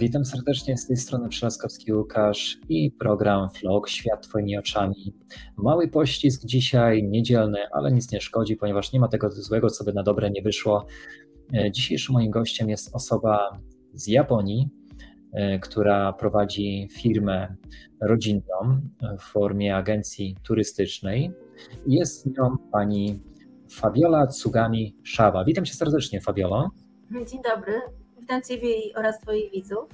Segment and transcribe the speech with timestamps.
[0.00, 5.14] Witam serdecznie z tej strony Przelaskowski Łukasz i program Vlog Świat Twoimi oczami.
[5.56, 9.92] Mały pościsk dzisiaj, niedzielny, ale nic nie szkodzi, ponieważ nie ma tego złego, co by
[9.92, 10.86] na dobre nie wyszło.
[11.54, 13.58] E, dzisiejszym moim gościem jest osoba
[13.92, 14.68] z Japonii,
[15.32, 17.56] e, która prowadzi firmę
[18.00, 18.80] rodzinną
[19.18, 21.32] w formie agencji turystycznej.
[21.86, 23.20] Jest nią pani
[23.70, 25.44] Fabiola Tsugami Szawa.
[25.44, 26.70] Witam cię serdecznie, Fabiolo.
[27.10, 28.07] Dzień dobry.
[28.28, 29.88] Witam Ciebie oraz Twoich widzów.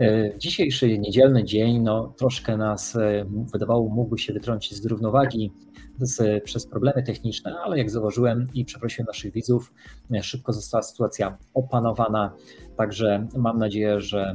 [0.00, 5.52] E, dzisiejszy niedzielny dzień no, troszkę nas e, wydawało mógłby się wytrącić z równowagi
[6.00, 9.72] z, przez problemy techniczne, ale jak zauważyłem i przeprosiłem naszych widzów,
[10.14, 12.36] e, szybko została sytuacja opanowana.
[12.76, 14.32] Także mam nadzieję, że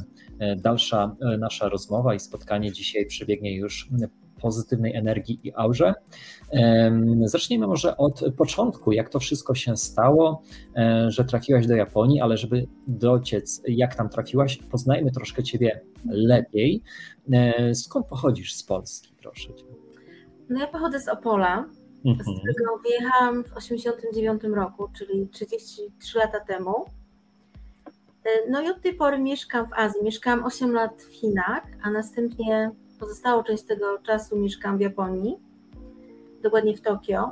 [0.58, 3.90] dalsza nasza rozmowa i spotkanie dzisiaj przebiegnie już
[4.42, 5.94] pozytywnej energii i aurze.
[7.26, 10.42] Zacznijmy może od początku, jak to wszystko się stało,
[10.76, 16.82] e, że trafiłaś do Japonii, ale żeby dociec, jak tam trafiłaś, poznajmy troszkę Ciebie lepiej.
[17.34, 19.66] E, skąd pochodzisz z Polski, proszę Cię?
[20.50, 21.66] No ja pochodzę z Opola,
[22.06, 22.36] mhm.
[22.36, 26.86] z którego wyjechałam w 1989 roku, czyli 33 lata temu.
[28.24, 30.04] E, no i od tej pory mieszkam w Azji.
[30.04, 35.38] Mieszkałam 8 lat w Chinach, a następnie pozostałą część tego czasu mieszkam w Japonii,
[36.44, 37.32] dokładnie w Tokio.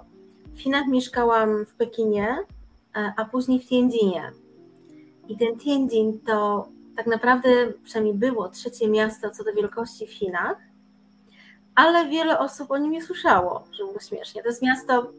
[0.54, 2.38] W Chinach mieszkałam w Pekinie,
[2.96, 4.32] e, a później w Tianjinie.
[5.28, 7.50] I ten Tianjin to tak naprawdę
[7.84, 10.58] przynajmniej było trzecie miasto co do wielkości w Chinach,
[11.76, 14.42] ale wiele osób o nim nie słyszało, że było śmiesznie.
[14.44, 15.12] To jest miasto,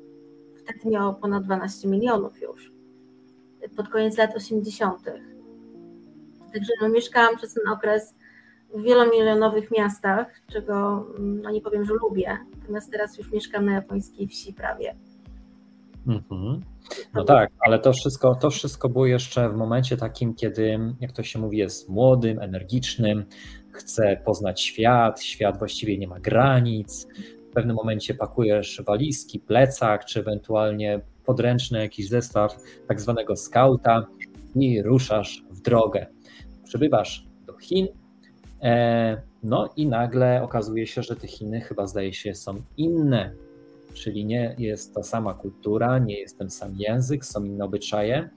[0.56, 2.72] wtedy miało ponad 12 milionów już,
[3.76, 5.04] pod koniec lat 80.
[6.52, 8.14] Także no, mieszkałam przez ten okres
[8.76, 12.38] w wielomilionowych miastach, czego mm, no nie powiem, że lubię.
[12.60, 14.94] Natomiast teraz już mieszkam na japońskiej wsi prawie.
[16.06, 16.60] Mhm.
[17.14, 21.22] No tak, ale to wszystko, to wszystko było jeszcze w momencie takim, kiedy, jak to
[21.22, 23.24] się mówi, jest młodym, energicznym,
[23.72, 27.06] chce poznać świat, świat właściwie nie ma granic.
[27.50, 32.56] W pewnym momencie pakujesz walizki, plecak, czy ewentualnie podręczny jakiś zestaw
[32.88, 34.06] tak zwanego skauta
[34.54, 36.06] i ruszasz w drogę.
[36.64, 37.86] Przybywasz do Chin,
[39.42, 43.32] no i nagle okazuje się, że te Chiny chyba zdaje się są inne,
[43.94, 48.28] czyli nie jest ta sama kultura, nie jest ten sam język, są inne obyczaje.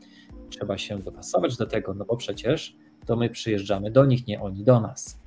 [0.49, 2.75] Trzeba się dopasować do tego, no bo przecież
[3.05, 5.19] to my przyjeżdżamy do nich, nie oni do nas.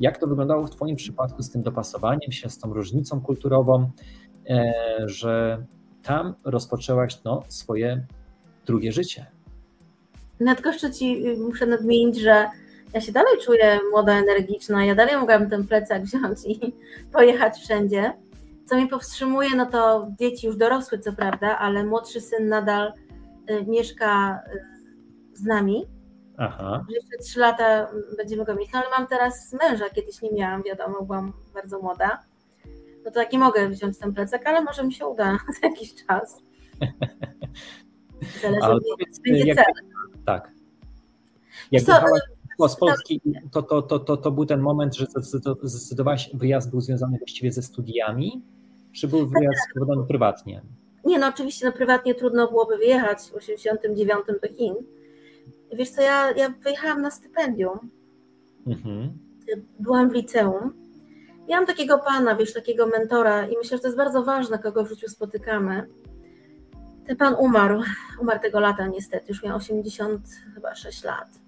[0.00, 3.90] Jak to wyglądało w Twoim przypadku z tym dopasowaniem się, z tą różnicą kulturową,
[4.50, 4.72] e,
[5.04, 5.64] że
[6.02, 8.06] tam rozpoczęłaś no, swoje
[8.66, 9.26] drugie życie?
[10.40, 12.46] Nadgoszczę Ci, muszę nadmienić, że
[12.96, 16.74] ja się dalej czuję młoda, energiczna, ja dalej mogłabym ten plecak wziąć i
[17.12, 18.12] pojechać wszędzie.
[18.64, 22.92] Co mnie powstrzymuje, no to dzieci już dorosły, co prawda, ale młodszy syn nadal
[23.50, 24.40] y, mieszka
[25.34, 25.86] y, z nami.
[26.38, 26.84] Aha.
[26.88, 28.72] Jeszcze trzy lata będziemy go mieć.
[28.72, 32.22] No ale mam teraz męża, kiedyś nie miałam, wiadomo, byłam bardzo młoda.
[33.04, 35.94] No to tak nie mogę wziąć ten plecak, ale może mi się uda za jakiś
[36.06, 36.42] czas.
[38.42, 38.78] Zależy, ale
[39.24, 39.74] będzie jak, cel.
[40.26, 40.50] Tak.
[41.72, 41.92] Jak co,
[42.58, 43.20] z Polski,
[43.52, 45.06] to, to, to, to, to był ten moment, że
[45.62, 48.42] zdecydowałaś, wyjazd był związany właściwie ze studiami,
[48.92, 50.62] czy był wyjazd spowodowany prywatnie?
[51.04, 54.74] Nie, no oczywiście no, prywatnie trudno byłoby wyjechać w 89 do Chin.
[55.72, 57.78] Wiesz co, ja, ja wyjechałam na stypendium.
[58.66, 59.18] Mhm.
[59.80, 60.72] Byłam w liceum.
[61.48, 64.84] Ja mam takiego pana, wiesz, takiego mentora i myślę, że to jest bardzo ważne, kogo
[64.84, 65.86] w życiu spotykamy.
[67.06, 67.82] Ten pan umarł,
[68.20, 70.20] umarł tego lata niestety, już miał 80
[70.54, 71.45] chyba 6 lat.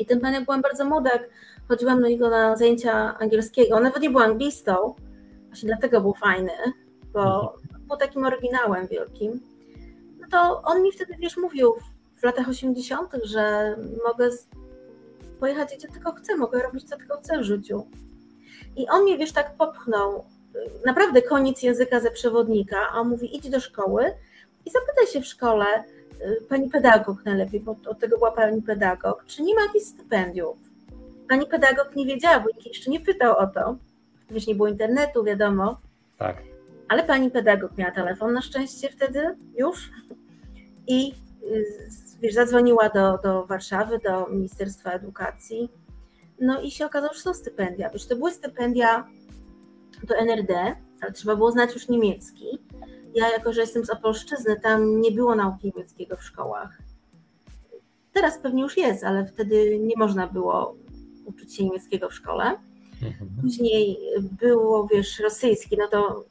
[0.00, 1.28] I ten pan, jak byłam bardzo młoda, jak
[1.68, 4.94] chodziłam do niego na zajęcia angielskiego, on nawet nie był anglistą,
[5.46, 6.52] właśnie dlatego był fajny,
[7.12, 7.86] bo mhm.
[7.86, 9.40] był takim oryginałem wielkim.
[10.20, 11.74] No to on mi wtedy, wiesz, mówił
[12.16, 14.30] w latach 80., że mogę
[15.40, 17.86] pojechać gdzie tylko chcę, mogę robić co tylko chcę w życiu.
[18.76, 20.24] I on mnie, wiesz, tak popchnął,
[20.86, 24.04] naprawdę koniec języka ze przewodnika, a on mówi idź do szkoły
[24.66, 25.99] i zapytaj się w szkole, Y,
[26.48, 30.56] pani pedagog najlepiej, bo od tego była pani pedagog, czy nie ma jakichś stypendiów?
[31.28, 33.76] Pani pedagog nie wiedziała, bo nikt jeszcze nie pytał o to.
[34.30, 35.80] Wiesz, nie było internetu, wiadomo.
[36.18, 36.36] Tak.
[36.88, 39.90] Ale pani pedagog miała telefon na szczęście wtedy już
[40.86, 41.12] i
[41.42, 41.64] y,
[42.20, 45.68] wiesz, zadzwoniła do, do Warszawy, do Ministerstwa Edukacji.
[46.40, 47.90] No i się okazało, że są stypendia.
[47.90, 49.08] Wiesz, to były stypendia
[50.02, 52.58] do NRD, ale trzeba było znać już niemiecki
[53.14, 56.78] ja jako, że jestem z Opolszczyzny, tam nie było nauki niemieckiego w szkołach.
[58.12, 60.76] Teraz pewnie już jest, ale wtedy nie można było
[61.24, 62.44] uczyć się niemieckiego w szkole.
[63.02, 63.30] Mhm.
[63.42, 63.98] Później
[64.40, 66.24] było, wiesz, rosyjski, no to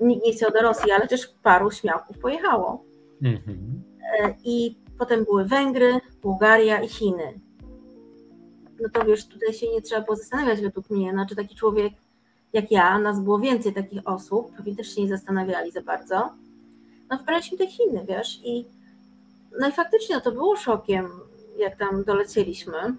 [0.00, 2.84] nikt nie chciał do Rosji, ale też paru śmiałków pojechało.
[3.22, 3.82] Mhm.
[4.20, 7.40] E, I potem były Węgry, Bułgaria i Chiny.
[8.80, 11.92] no to wiesz, tutaj się nie trzeba było zastanawiać według mnie, znaczy taki człowiek
[12.52, 16.30] jak ja, nas było więcej takich osób, pewnie też się nie zastanawiali za bardzo,
[17.10, 18.64] no wybraliśmy te Chiny, wiesz, i
[19.60, 21.08] no i faktycznie no to było szokiem,
[21.58, 22.94] jak tam dolecieliśmy.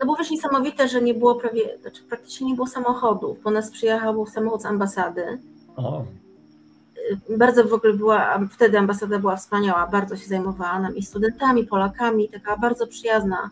[0.00, 3.38] No było też niesamowite, że nie było prawie, znaczy praktycznie nie było samochodów.
[3.38, 5.38] Po nas przyjechał samochód z ambasady.
[5.76, 6.04] O.
[7.36, 12.56] Bardzo w ogóle była, wtedy ambasada była wspaniała, bardzo się zajmowała nami, studentami, Polakami, taka
[12.56, 13.50] bardzo przyjazna.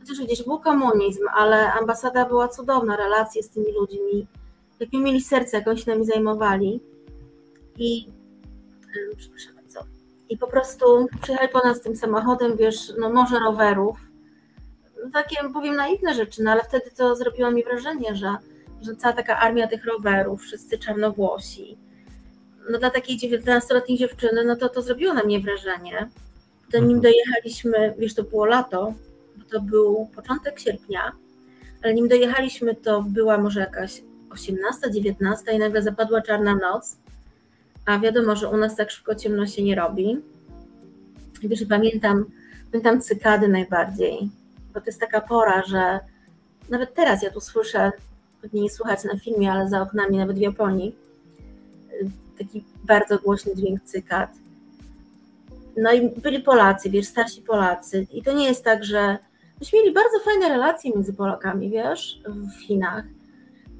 [0.00, 4.26] Chociaż gdzieś był komunizm, ale ambasada była cudowna, relacje z tymi ludźmi,
[4.80, 6.80] jakie mieli serce, jak oni się nami zajmowali.
[7.78, 8.06] I
[9.16, 9.80] przepraszam bardzo.
[10.28, 13.96] I po prostu przyjechali po nas tym samochodem, wiesz, no może rowerów,
[15.04, 18.36] no takie powiem naiwne rzeczy, no ale wtedy to zrobiło mi wrażenie, że,
[18.82, 21.78] że cała taka armia tych rowerów, wszyscy czarnowłosi,
[22.70, 26.08] no dla takiej 19-letniej dziewczyny, no to to zrobiło na mnie wrażenie.
[26.66, 27.00] Potem nim mhm.
[27.00, 28.94] dojechaliśmy, wiesz, to było lato,
[29.50, 31.12] to był początek sierpnia,
[31.82, 36.96] ale nim dojechaliśmy, to była może jakaś 18, 19 i nagle zapadła czarna noc,
[37.86, 40.20] a wiadomo, że u nas tak szybko ciemno się nie robi.
[41.42, 42.24] Wiesz, pamiętam,
[42.70, 44.30] pamiętam cykady najbardziej
[44.74, 46.00] bo to jest taka pora, że
[46.68, 47.92] nawet teraz ja tu słyszę,
[48.42, 50.94] pewnie nie słuchać na filmie, ale za oknami, nawet w Japonii,
[52.38, 54.30] taki bardzo głośny dźwięk cykad.
[55.76, 58.06] No i byli Polacy, wiesz, starsi Polacy.
[58.12, 59.18] I to nie jest tak, że
[59.60, 63.04] myśmy mieli bardzo fajne relacje między Polakami, wiesz, w Chinach,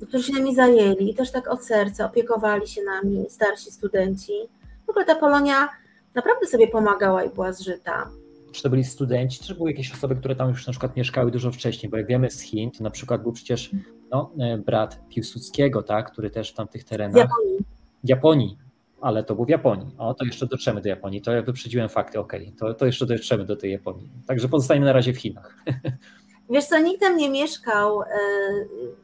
[0.08, 4.32] którzy się nami zajęli i też tak od serca opiekowali się nami, starsi studenci.
[4.86, 5.68] W ogóle ta Polonia
[6.14, 8.10] naprawdę sobie pomagała i była zżyta
[8.52, 11.52] czy to byli studenci, czy były jakieś osoby, które tam już na przykład mieszkały dużo
[11.52, 13.70] wcześniej, bo jak wiemy z Chin, to na przykład był przecież
[14.10, 17.16] no, e, brat Piłsudskiego, tak, który też w tamtych terenach...
[17.16, 17.58] Japonii.
[18.04, 18.58] Japonii,
[19.00, 19.94] ale to był w Japonii.
[19.98, 21.22] O, to jeszcze dotrzemy do Japonii.
[21.22, 22.58] To ja wyprzedziłem fakty, okej, okay.
[22.58, 24.10] to, to jeszcze dotrzemy do tej Japonii.
[24.26, 25.56] Także pozostajemy na razie w Chinach.
[26.50, 28.06] Wiesz co, nikt tam nie mieszkał e,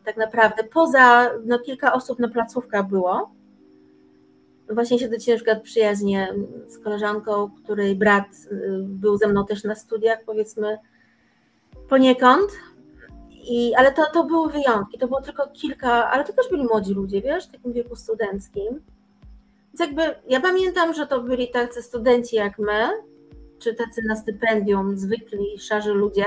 [0.05, 3.37] tak naprawdę, poza no, kilka osób na placówkach było,
[4.71, 6.35] Właśnie się do ciężko przyjaźnie
[6.67, 10.79] z koleżanką, której brat y, był ze mną też na studiach, powiedzmy
[11.89, 12.51] poniekąd.
[13.31, 16.95] I, ale to, to były wyjątki, to było tylko kilka, ale to też byli młodzi
[16.95, 18.81] ludzie, wiesz, w takim wieku studenckim.
[19.79, 22.89] Więc jakby ja pamiętam, że to byli tacy studenci jak my,
[23.59, 26.25] czy tacy na stypendium, zwykli, szarzy ludzie,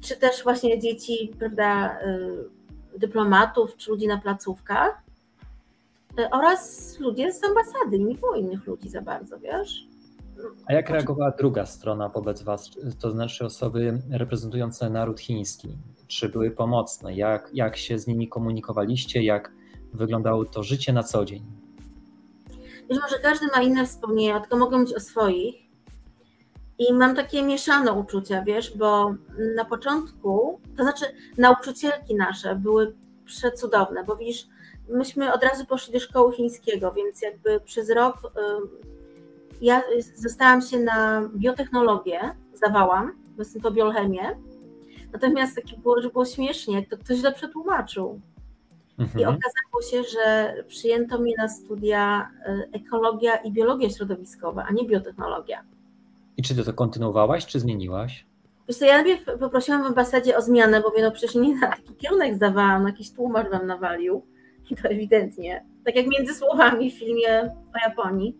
[0.00, 1.98] czy też właśnie dzieci, prawda,
[2.94, 5.02] y, dyplomatów, czy ludzi na placówkach.
[6.18, 9.86] E, oraz ludzie z ambasady, nie było innych ludzi za bardzo, wiesz?
[10.66, 12.70] A jak reagowała druga strona wobec Was,
[13.00, 15.78] to znaczy osoby reprezentujące naród chiński?
[16.06, 17.14] Czy były pomocne?
[17.14, 19.22] Jak, jak się z nimi komunikowaliście?
[19.22, 19.52] Jak
[19.92, 21.61] wyglądało to życie na co dzień?
[22.90, 25.54] Wiesz, może każdy ma inne wspomnienia, tylko mogę mówić o swoich.
[26.78, 29.14] I mam takie mieszane uczucia, wiesz, bo
[29.56, 31.04] na początku, to znaczy
[31.38, 32.94] nauczycielki nasze były
[33.24, 34.46] przecudowne, bo widzisz,
[34.88, 38.32] myśmy od razu poszli do szkoły chińskiego, więc jakby przez rok
[39.60, 39.82] ja
[40.14, 42.20] zostałam się na biotechnologię,
[42.54, 44.38] zdawałam, bo jestem to biochemię,
[45.12, 48.20] natomiast takie było, że było śmiesznie, to ktoś źle przetłumaczył.
[48.98, 49.20] Mhm.
[49.20, 54.84] I okazało się, że przyjęto mnie na studia y, ekologia i biologia środowiskowa, a nie
[54.84, 55.64] biotechnologia.
[56.36, 58.26] I czy ty to kontynuowałaś, czy zmieniłaś?
[58.68, 61.94] Wiesz co, ja najpierw poprosiłam w ambasadzie o zmianę, bo no przecież nie na taki
[61.94, 64.26] kierunek zdawałam, jakiś tłumacz wam nawalił.
[64.70, 65.64] I to ewidentnie.
[65.84, 68.36] Tak jak między słowami w filmie o Japonii.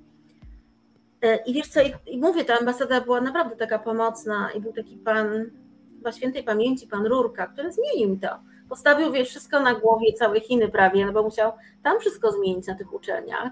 [1.22, 4.96] E, I wiesz co, i mówię, ta ambasada była naprawdę taka pomocna i był taki
[4.96, 5.50] pan,
[5.96, 8.28] chyba świętej pamięci, pan Rurka, który zmienił mi to.
[8.72, 11.52] Postawił, wiesz, wszystko na głowie, całe Chiny prawie, no bo musiał
[11.82, 13.50] tam wszystko zmienić na tych uczelniach.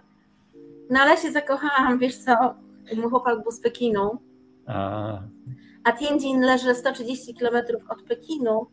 [0.90, 2.54] No ale się zakochałam, wiesz co,
[2.96, 4.18] mój chłopak był z Pekinu,
[4.66, 5.18] a,
[5.84, 8.66] a Tianjin leży 130 kilometrów od Pekinu,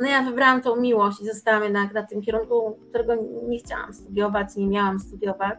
[0.00, 3.14] no ja wybrałam tą miłość i zostałam jednak na tym kierunku, którego
[3.48, 5.58] nie chciałam studiować, nie miałam studiować.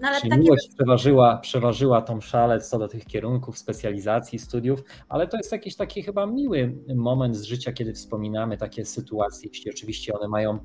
[0.00, 0.42] No, Czyli takie...
[0.42, 5.76] miłość przeważyła, przeważyła tą szalę co do tych kierunków, specjalizacji, studiów, ale to jest jakiś
[5.76, 10.58] taki chyba miły moment z życia, kiedy wspominamy takie sytuacje, jeśli oczywiście one mają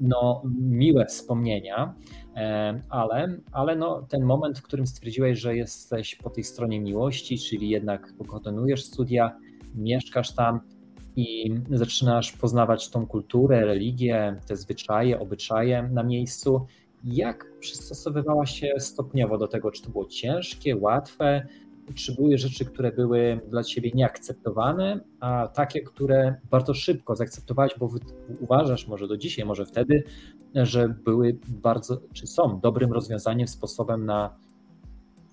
[0.00, 1.94] no, miłe wspomnienia,
[2.36, 7.38] e, ale, ale no, ten moment, w którym stwierdziłeś, że jesteś po tej stronie miłości,
[7.38, 9.38] czyli jednak kontynuujesz studia,
[9.74, 10.60] mieszkasz tam,
[11.16, 16.66] i zaczynasz poznawać tą kulturę, religię, te zwyczaje, obyczaje na miejscu.
[17.04, 19.70] Jak przystosowywałaś się stopniowo do tego?
[19.70, 21.46] Czy to było ciężkie, łatwe?
[21.94, 27.90] Czy były rzeczy, które były dla ciebie nieakceptowane, a takie, które bardzo szybko zaakceptowałaś, bo
[28.40, 30.04] uważasz, może do dzisiaj, może wtedy,
[30.54, 34.36] że były bardzo, czy są dobrym rozwiązaniem, sposobem na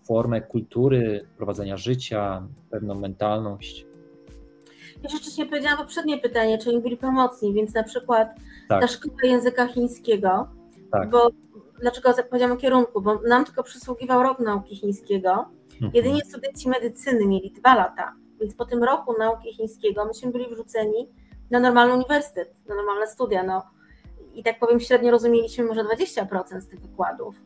[0.03, 3.85] formę kultury, prowadzenia życia, pewną mentalność?
[5.03, 8.35] jeszcze wcześniej powiedziałam poprzednie pytanie, czy oni byli pomocni, więc na przykład
[8.69, 8.81] tak.
[8.81, 10.47] ta szkoła języka chińskiego,
[10.91, 11.09] tak.
[11.09, 11.29] bo
[11.81, 15.91] dlaczego powiedziałam o kierunku, bo nam tylko przysługiwał rok nauki chińskiego, mhm.
[15.93, 21.09] jedynie studenci medycyny mieli dwa lata, więc po tym roku nauki chińskiego myśmy byli wrzuceni
[21.51, 23.63] na normalny uniwersytet, na normalne studia, no
[24.35, 27.41] i tak powiem średnio rozumieliśmy może 20% z tych wykładów.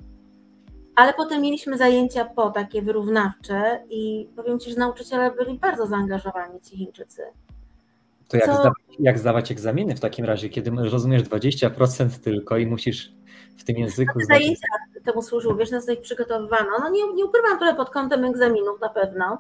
[0.96, 6.62] Ale potem mieliśmy zajęcia po takie wyrównawcze i powiem Ci, że nauczyciele byli bardzo zaangażowani,
[6.62, 7.22] ci Chińczycy.
[8.28, 8.54] To jak, Co...
[8.54, 13.14] zdawać, jak zdawać egzaminy w takim razie, kiedy rozumiesz 20% tylko i musisz
[13.58, 14.20] w tym języku...
[14.20, 14.68] Te zajęcia
[15.04, 16.70] temu służyły, wiesz, nas ich przygotowywano.
[16.80, 19.38] No nie, nie ukrywam trochę pod kątem egzaminów na pewno,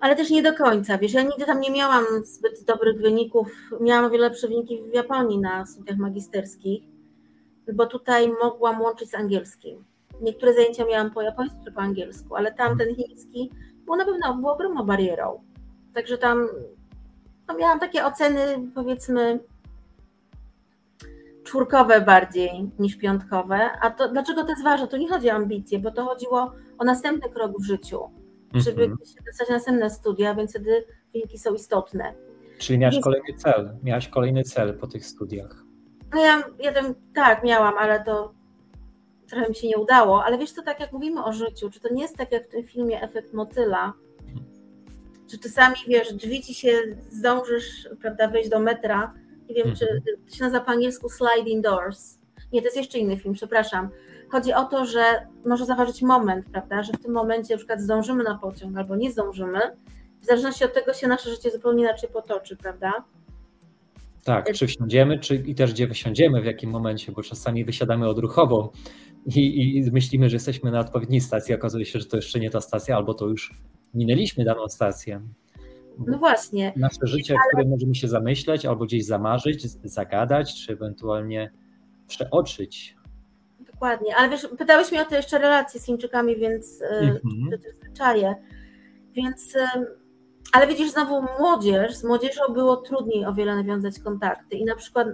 [0.00, 3.48] ale też nie do końca, wiesz, ja nigdy tam nie miałam zbyt dobrych wyników,
[3.80, 6.82] miałam o wiele lepsze wyniki w Japonii na studiach magisterskich,
[7.72, 9.84] bo tutaj mogłam łączyć z angielskim.
[10.20, 13.50] Niektóre zajęcia miałam po japońsku czy po angielsku, ale tamten chiński
[13.84, 15.40] był na pewno był ogromną barierą.
[15.94, 16.48] Także tam
[17.48, 19.40] no miałam takie oceny, powiedzmy,
[21.48, 23.70] czwórkowe bardziej niż piątkowe.
[23.80, 24.88] A to dlaczego to jest ważne?
[24.88, 28.00] To nie chodzi o ambicje, bo to chodziło o następny krok w życiu,
[28.54, 29.14] żeby mm -hmm.
[29.14, 32.14] się dostać na następne studia, więc wtedy wyniki są istotne.
[32.58, 33.04] Czyli miałaś więc...
[33.04, 35.64] kolejny cel, miałaś kolejny cel po tych studiach.
[36.14, 38.34] No ja jeden, tak, miałam, ale to
[39.28, 41.94] trochę mi się nie udało, ale wiesz co, tak jak mówimy o życiu, czy to
[41.94, 43.92] nie jest tak jak w tym filmie Efekt Motyla,
[45.32, 46.70] że czasami, wiesz, drzwi ci się,
[47.10, 49.14] zdążysz, prawda, wejść do metra,
[49.48, 50.02] nie wiem, czy mhm.
[50.30, 52.18] to się nazywa po angielsku sliding doors.
[52.52, 53.88] Nie, to jest jeszcze inny film, przepraszam.
[54.30, 55.02] Chodzi o to, że
[55.46, 59.10] może zaważyć moment, prawda, że w tym momencie na przykład zdążymy na pociąg albo nie
[59.10, 59.60] zdążymy.
[60.20, 62.92] W zależności od tego się nasze życie zupełnie inaczej potoczy, prawda?
[64.24, 68.72] Tak, czy wsiądziemy, czy i też gdzie wysiądziemy, w jakim momencie, bo czasami wysiadamy odruchowo
[69.26, 72.60] i, i myślimy, że jesteśmy na odpowiedniej stacji, okazuje się, że to jeszcze nie ta
[72.60, 73.54] stacja, albo to już
[73.94, 75.20] minęliśmy daną stację.
[76.06, 76.72] No właśnie.
[76.76, 77.42] Nasze życie, Ale...
[77.48, 81.50] które możemy się zamyśleć, albo gdzieś zamarzyć, zagadać, czy ewentualnie
[82.06, 82.96] przeoczyć.
[83.60, 87.58] Dokładnie, ale wiesz, pytałeś mnie o te jeszcze relacje z Chińczykami, więc -hmm.
[87.62, 88.34] te zwyczaje.
[89.12, 89.54] Więc,
[90.52, 95.08] ale widzisz, znowu młodzież, z młodzieżą było trudniej o wiele nawiązać kontakty i na przykład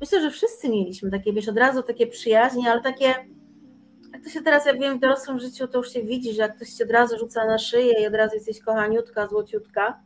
[0.00, 3.14] myślę, że wszyscy mieliśmy takie, wiesz, od razu takie przyjaźnie, ale takie,
[4.26, 6.68] to się teraz, jak wiem, w dorosłym życiu, to już się widzi, że jak ktoś
[6.68, 10.00] się od razu rzuca na szyję i od razu jesteś kochaniutka, złociutka,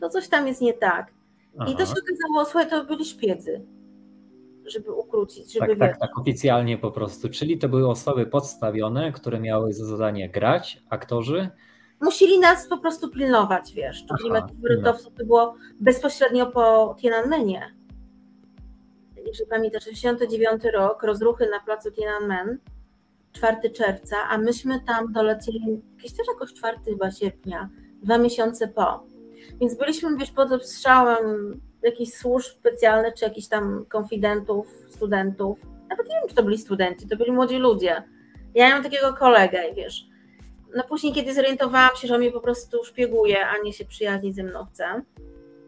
[0.00, 1.12] to coś tam jest nie tak.
[1.58, 1.70] Aha.
[1.70, 3.66] I to się okazało, słuchaj, to byli szpiedzy,
[4.66, 7.28] żeby ukrócić, żeby tak, tak, tak, oficjalnie po prostu.
[7.28, 11.48] Czyli to były osoby podstawione, które miały za zadanie grać, aktorzy,
[12.00, 14.04] musieli nas po prostu pilnować, wiesz.
[14.18, 17.74] Czyli metrów to było bezpośrednio po Tiananmenie
[19.26, 22.58] jeżeli pamiętasz, 69 rok, rozruchy na placu Tiananmen,
[23.34, 27.68] 4 czerwca, a myśmy tam dolecieli jakieś też jakoś 4 chyba sierpnia,
[28.02, 29.06] dwa miesiące po.
[29.60, 31.24] Więc byliśmy, wiesz, pod obstrzałem
[31.82, 35.58] jakichś służb specjalnych, czy jakichś tam konfidentów, studentów.
[35.88, 38.02] Nawet nie wiem, czy to byli studenci, to byli młodzi ludzie.
[38.54, 40.06] Ja mam takiego kolegę i wiesz,
[40.76, 44.32] no później, kiedy zorientowałam się, że on mnie po prostu szpieguje, a nie się przyjaźni
[44.32, 45.02] ze mną chce,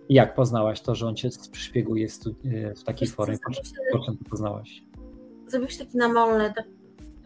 [0.08, 2.08] jak poznałaś to, że on cię szpieguje
[2.76, 3.36] w takiej formie?
[3.92, 4.82] Po czym to poznałaś?
[5.46, 6.64] Zrobiłeś taki namolny, tak,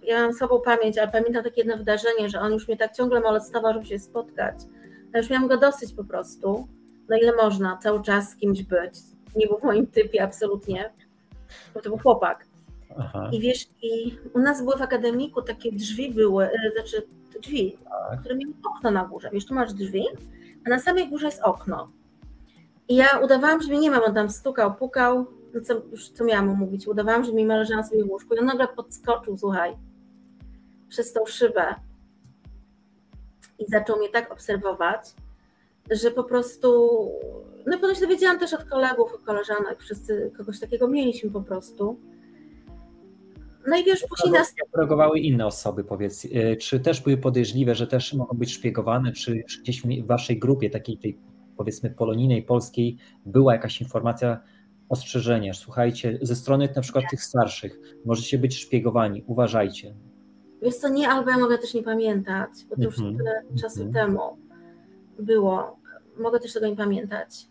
[0.02, 3.20] ja mam słabą pamięć, ale pamiętam takie jedno wydarzenie, że on już mnie tak ciągle
[3.20, 4.54] molestował, żeby się spotkać.
[5.12, 6.68] Ja już miałam go dosyć po prostu,
[7.08, 8.94] na ile można cały czas z kimś być.
[9.36, 10.92] Nie był w moim typie absolutnie,
[11.74, 12.46] bo to był chłopak.
[12.98, 13.30] Aha.
[13.32, 17.02] I wiesz, i u nas były w akademiku takie drzwi były, e, znaczy
[17.42, 18.20] drzwi, tak.
[18.20, 19.30] które miały okno na górze.
[19.32, 20.04] Wiesz, tu masz drzwi,
[20.66, 21.88] a na samej górze jest okno.
[22.88, 26.24] I ja udawałam, że mnie nie ma, on tam stukał, pukał, no co, już co
[26.24, 29.36] miałam mu mówić, udawałam, że mi ma leżałam sobie w łóżku i on nagle podskoczył,
[29.36, 29.76] słuchaj,
[30.90, 31.74] przez tą szybę
[33.58, 35.00] i zaczął mnie tak obserwować,
[35.90, 37.00] że po prostu,
[37.66, 42.00] no się dowiedziałam też od kolegów, od koleżanek, wszyscy kogoś takiego mieliśmy po prostu.
[43.66, 44.54] No i wiesz, później nas...
[44.76, 49.42] Reagowały inne osoby, powiedz, y, czy też były podejrzliwe, że też mogą być szpiegowane, czy
[49.62, 51.18] gdzieś w waszej grupie, takiej tej
[51.56, 54.40] powiedzmy polonijnej polskiej była jakaś informacja,
[54.88, 59.94] ostrzeżenie, słuchajcie, ze strony na przykład tych starszych, możecie być szpiegowani, uważajcie.
[60.62, 63.16] Wiesz co, nie, albo ja mogę też nie pamiętać, bo to już mm -hmm.
[63.16, 63.94] tyle czasu mm -hmm.
[63.94, 64.36] temu
[65.18, 65.76] było.
[66.18, 67.46] Mogę też tego nie pamiętać.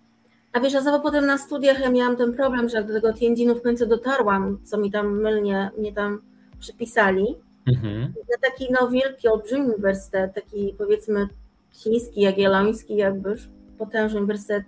[0.53, 3.13] A wiesz, a znowu potem na studiach ja miałam ten problem, że jak do tego
[3.13, 6.21] Tianjinu w końcu dotarłam, co mi tam mylnie mnie tam
[6.59, 7.35] przypisali,
[7.67, 11.27] na taki no wielki, olbrzymi uniwersytet, taki powiedzmy
[11.71, 13.35] chiński, jagielloński jakby,
[13.77, 14.63] potężny uniwersytet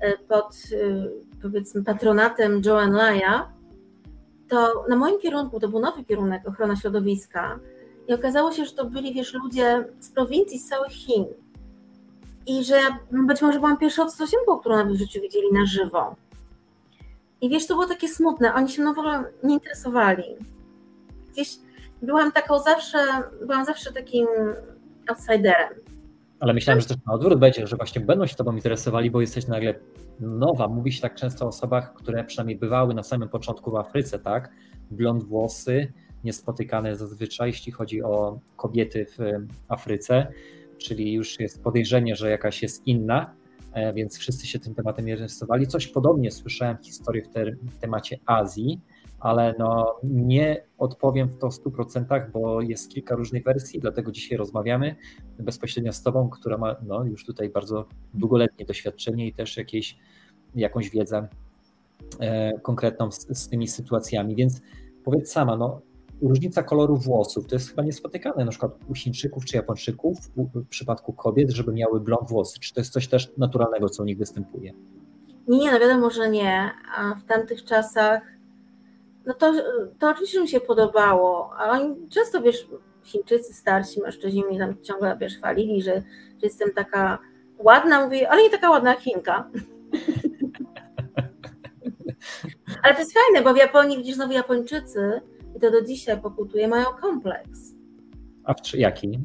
[0.00, 1.08] e, pod e,
[1.42, 3.52] powiedzmy patronatem Joan Laja,
[4.48, 7.58] to na moim kierunku, to był nowy kierunek ochrona środowiska
[8.08, 11.24] i okazało się, że to byli, wiesz, ludzie z prowincji z całych Chin.
[12.46, 16.16] I że być może byłam pierwszą cudzoziemką, którą nawet w życiu widzieli na żywo.
[17.40, 18.54] I wiesz, to było takie smutne.
[18.54, 20.24] Oni się no w ogóle nie interesowali.
[21.32, 21.56] Gdzieś
[22.02, 22.98] byłam taką zawsze,
[23.46, 24.26] byłam zawsze takim
[25.08, 25.85] outsiderem.
[26.40, 29.46] Ale myślałem, że też na odwrót będzie, że właśnie będą się tobą interesowali, bo jesteś
[29.46, 29.74] nagle
[30.20, 30.68] nowa.
[30.68, 34.50] Mówi się tak często o osobach, które przynajmniej bywały na samym początku w Afryce, tak?
[34.90, 35.92] Blond włosy,
[36.24, 39.18] niespotykane zazwyczaj, jeśli chodzi o kobiety w
[39.68, 40.26] Afryce,
[40.78, 43.34] czyli już jest podejrzenie, że jakaś jest inna,
[43.72, 45.66] e, więc wszyscy się tym tematem interesowali.
[45.66, 48.80] Coś podobnie słyszałem historię w, te, w temacie Azji,
[49.26, 54.38] ale no nie odpowiem w to w 100%, bo jest kilka różnych wersji, dlatego dzisiaj
[54.38, 54.96] rozmawiamy
[55.38, 59.98] bezpośrednio z Tobą, która ma no, już tutaj bardzo długoletnie doświadczenie i też jakieś,
[60.54, 61.28] jakąś wiedzę
[62.20, 64.36] e, konkretną z, z, tymi sytuacjami.
[64.36, 64.60] Więc
[65.04, 65.80] powiedz sama, no,
[66.22, 71.12] różnica koloru włosów to jest chyba niespotykane na przykład u Chińczyków czy Japończyków w przypadku
[71.12, 72.60] kobiet, żeby miały blond włosy.
[72.60, 74.72] Czy to jest coś też naturalnego, co u nich występuje?
[75.48, 76.70] Nie, nie, no wiadomo, że nie.
[76.96, 78.35] A w tamtych czasach
[79.26, 79.52] no to,
[79.98, 82.68] to oczywiście mi się podobało, a oni często, wiesz,
[83.04, 85.94] Chińczycy, starsi mężczyźni mi tam ciągle, wiesz, chwalili, że,
[86.28, 87.18] że jestem taka
[87.58, 89.42] ładna, mówię, ale nie taka ładna jak Chinka.
[92.82, 95.20] ale to jest fajne, bo w Japonii, widzisz, znowu Japończycy,
[95.56, 97.74] i to do dzisiaj pokutuje, mają kompleks.
[98.44, 99.18] A w jaki?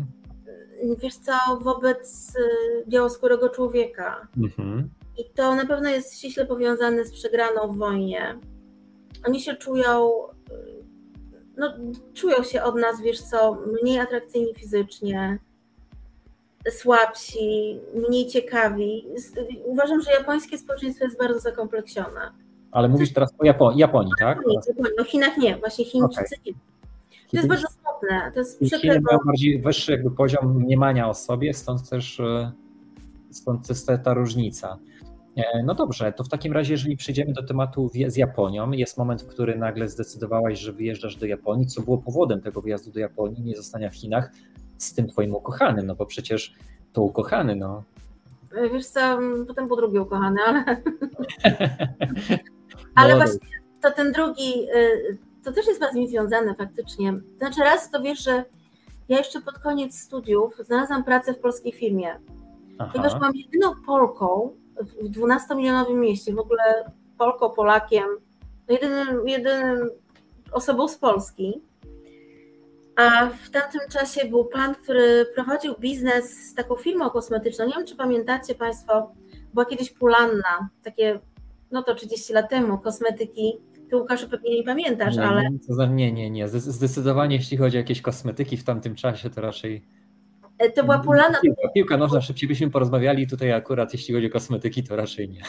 [0.98, 2.39] Wiesz co, wobec y,
[2.88, 4.27] białoskórego człowieka.
[4.38, 4.89] Mhm.
[5.17, 8.39] I to na pewno jest ściśle powiązane z przegraną w wojnie
[9.28, 10.12] oni się czują,
[11.58, 11.74] no,
[12.13, 15.40] czują się od nas, wiesz co, mniej atrakcyjni fizycznie,
[16.70, 19.05] słabsi, mniej ciekawi.
[19.66, 22.31] Uważam, że japońskie społeczeństwo jest bardzo zakompleksione.
[22.72, 24.38] Ale mówisz teraz o Japonii, Japonii tak?
[24.38, 24.92] Japonii, Japonii.
[24.98, 26.46] No Chinach nie, właśnie Chińczycy okay.
[26.46, 26.53] nie.
[27.31, 28.31] To jest bardzo smutne.
[28.34, 32.51] To jest Chiny mają bardziej wyższy jakby poziom mniemania o sobie, stąd też e,
[33.31, 34.77] stąd jest ta różnica.
[35.35, 39.22] E, no dobrze, to w takim razie, jeżeli przejdziemy do tematu z Japonią, jest moment,
[39.22, 41.67] w który nagle zdecydowałaś, że wyjeżdżasz do Japonii.
[41.67, 44.31] Co było powodem tego wyjazdu do Japonii, nie zostania w Chinach
[44.77, 45.85] z tym twoim ukochanym?
[45.85, 46.53] No bo przecież
[46.94, 47.83] to ukochany, no.
[48.55, 50.63] E, wiesz co, potem był drugi ukochany, ale.
[52.96, 53.39] ale no, właśnie
[53.81, 57.13] to ten drugi, y, to też jest z nim związane faktycznie.
[57.37, 58.46] Znaczy, raz to wiesz, że
[59.09, 62.20] ja jeszcze pod koniec studiów znalazłam pracę w polskiej firmie.
[62.77, 62.91] Aha.
[62.94, 68.05] Ponieważ byłam jedyną Polką, w 12-milionowym mieście, w ogóle Polką, Polakiem,
[68.70, 69.90] jedynym, jedynym
[70.51, 71.62] osobą z Polski.
[72.96, 77.66] A w tamtym czasie był pan, który prowadził biznes z taką firmą kosmetyczną.
[77.66, 79.12] Nie wiem, czy pamiętacie Państwo,
[79.53, 81.20] była kiedyś Pulanna, takie,
[81.72, 83.57] no to 30 lat temu, kosmetyki.
[83.90, 85.50] Ty Łukaszu pewnie nie pamiętasz, nie, ale.
[85.90, 86.48] Nie, nie, nie.
[86.48, 89.86] Zdecydowanie, jeśli chodzi o jakieś kosmetyki w tamtym czasie, to raczej
[90.69, 91.39] to była Polana.
[91.41, 93.27] Piłka, piłka nożna, szybciej byśmy porozmawiali.
[93.27, 95.41] Tutaj akurat, jeśli chodzi o kosmetyki, to raczej nie.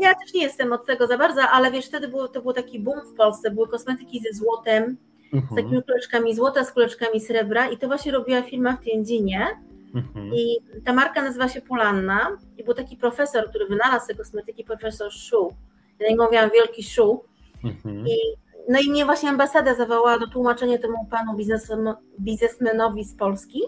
[0.00, 2.80] Ja też nie jestem od tego za bardzo, ale wiesz, wtedy było, to był taki
[2.80, 3.50] boom w Polsce.
[3.50, 4.96] Były kosmetyki ze złotem,
[5.32, 5.52] mhm.
[5.52, 9.46] z takimi kuleczkami złota, z kuleczkami srebra i to właśnie robiła firma w Tianjinie.
[9.94, 10.34] Mhm.
[10.34, 15.12] I ta marka nazywa się Polanna i był taki profesor, który wynalazł te kosmetyki, profesor
[15.12, 15.54] Shu.
[16.00, 17.24] Ja nie mówiłam wielki Shu.
[17.64, 18.06] Mhm.
[18.06, 18.16] I,
[18.68, 21.36] no i mnie właśnie ambasada zawołała do tłumaczenia temu panu
[22.20, 23.60] biznesmenowi z Polski.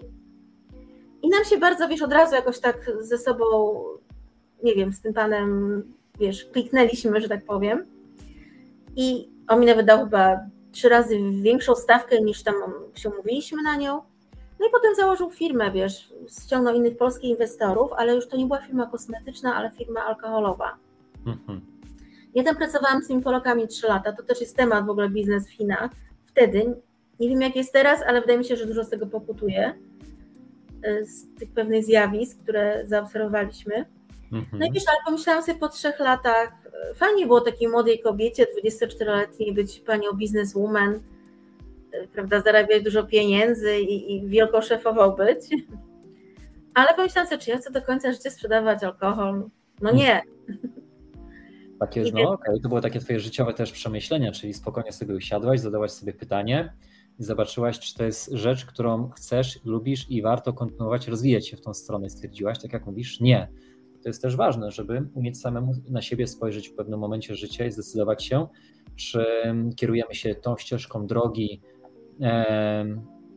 [1.21, 3.45] I nam się bardzo, wiesz, od razu jakoś tak ze sobą,
[4.63, 5.83] nie wiem, z tym panem,
[6.19, 7.85] wiesz, kliknęliśmy, że tak powiem.
[8.95, 10.39] I on mi nawet dał chyba
[10.71, 12.55] trzy razy większą stawkę niż tam
[12.95, 14.01] się umówiliśmy na nią.
[14.59, 18.61] No i potem założył firmę, wiesz, ściągnął innych polskich inwestorów, ale już to nie była
[18.61, 20.77] firma kosmetyczna, ale firma alkoholowa.
[21.25, 21.61] Mhm.
[22.35, 25.47] Ja tam pracowałam z tymi Polakami trzy lata, to też jest temat w ogóle biznes
[25.47, 25.91] w Chinach.
[26.25, 26.75] Wtedy,
[27.19, 29.73] nie wiem jak jest teraz, ale wydaje mi się, że dużo z tego pokutuje.
[30.87, 33.85] Y, z tych pewnych zjawisk, które zaobserwowaliśmy.
[34.31, 34.59] Mhm.
[34.59, 36.51] No i wiesz, ale pomyślałam sobie po trzech latach,
[36.91, 43.79] y, fajnie było takiej młodej kobiecie, 24-letniej, być panią bizneswoman, y, prawda, zarabiać dużo pieniędzy
[43.79, 45.39] i, i wielką szefową być.
[46.73, 49.49] Ale pomyślałam sobie, czy ja chcę do końca życia sprzedawać alkohol?
[49.81, 50.21] No nie.
[51.79, 52.59] Takie, no okej, okay.
[52.63, 56.73] to było takie twoje życiowe też przemyślenia, czyli spokojnie sobie usiadłaś, zadałaś sobie pytanie,
[57.19, 61.61] i zobaczyłaś, czy to jest rzecz, którą chcesz, lubisz i warto kontynuować, rozwijać się w
[61.61, 62.09] tą stronę.
[62.09, 63.47] Stwierdziłaś, tak jak mówisz, nie.
[64.03, 67.71] To jest też ważne, żeby umieć samemu na siebie spojrzeć w pewnym momencie życia i
[67.71, 68.47] zdecydować się,
[68.95, 69.25] czy
[69.75, 71.61] kierujemy się tą ścieżką drogi,
[72.21, 72.85] e,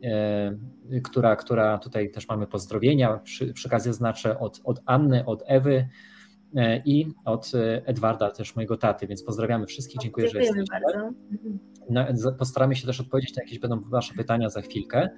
[0.03, 3.17] e, która, która tutaj też mamy pozdrowienia.
[3.23, 5.89] Przy, przy okazji znaczę od, od Anny, od Ewy,
[6.55, 10.83] E, i od e, Edwarda, też mojego taty, więc pozdrawiamy wszystkich, dziękuję, Dziękujemy że jesteście.
[10.93, 11.17] bardzo.
[11.89, 12.05] No,
[12.39, 15.09] postaramy się też odpowiedzieć na jakieś będą Wasze pytania za chwilkę.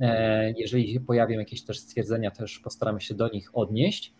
[0.00, 4.14] E, jeżeli pojawią jakieś też stwierdzenia, też postaramy się do nich odnieść,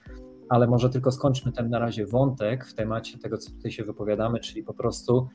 [0.48, 4.40] ale może tylko skończmy ten na razie wątek w temacie tego, co tutaj się wypowiadamy,
[4.40, 5.28] czyli po prostu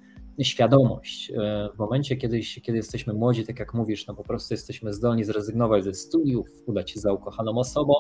[0.44, 1.32] świadomość.
[1.32, 5.24] E, w momencie, kiedy, kiedy jesteśmy młodzi, tak jak mówisz, no po prostu jesteśmy zdolni
[5.24, 7.94] zrezygnować ze studiów, udać się za ukochaną osobą.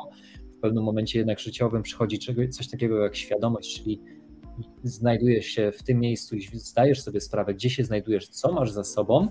[0.58, 4.02] W pewnym momencie jednak życiowym przychodzi coś takiego jak świadomość, czyli
[4.84, 8.84] znajdujesz się w tym miejscu i zdajesz sobie sprawę, gdzie się znajdujesz, co masz za
[8.84, 9.28] sobą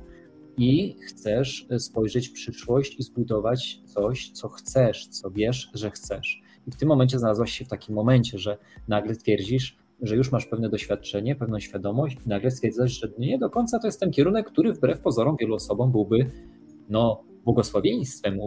[0.57, 6.43] i chcesz spojrzeć w przyszłość i zbudować coś, co chcesz, co wiesz, że chcesz.
[6.67, 10.47] I w tym momencie znalazłaś się w takim momencie, że nagle twierdzisz, że już masz
[10.47, 14.51] pewne doświadczenie, pewną świadomość i nagle stwierdzasz, że nie do końca to jest ten kierunek,
[14.51, 16.31] który wbrew pozorom wielu osobom byłby
[16.88, 18.38] no, błogosławieństwem.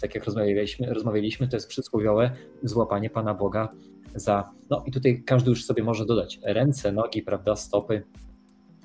[0.00, 2.30] Tak jak rozmawialiśmy, rozmawialiśmy, to jest przysłowiowe
[2.62, 3.68] złapanie Pana Boga
[4.16, 8.02] za, no i tutaj każdy już sobie może dodać ręce, nogi, prawda, stopy.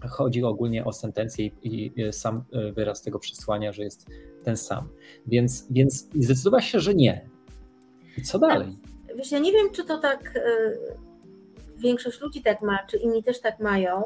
[0.09, 4.07] Chodzi ogólnie o sentencję i, i sam wyraz tego przesłania, że jest
[4.43, 4.87] ten sam.
[5.27, 7.29] Więc, więc zdecydowałaś się, że nie.
[8.17, 8.77] I co dalej?
[9.15, 10.41] Wiesz, ja nie wiem, czy to tak y,
[11.77, 14.03] większość ludzi tak ma, czy inni też tak mają,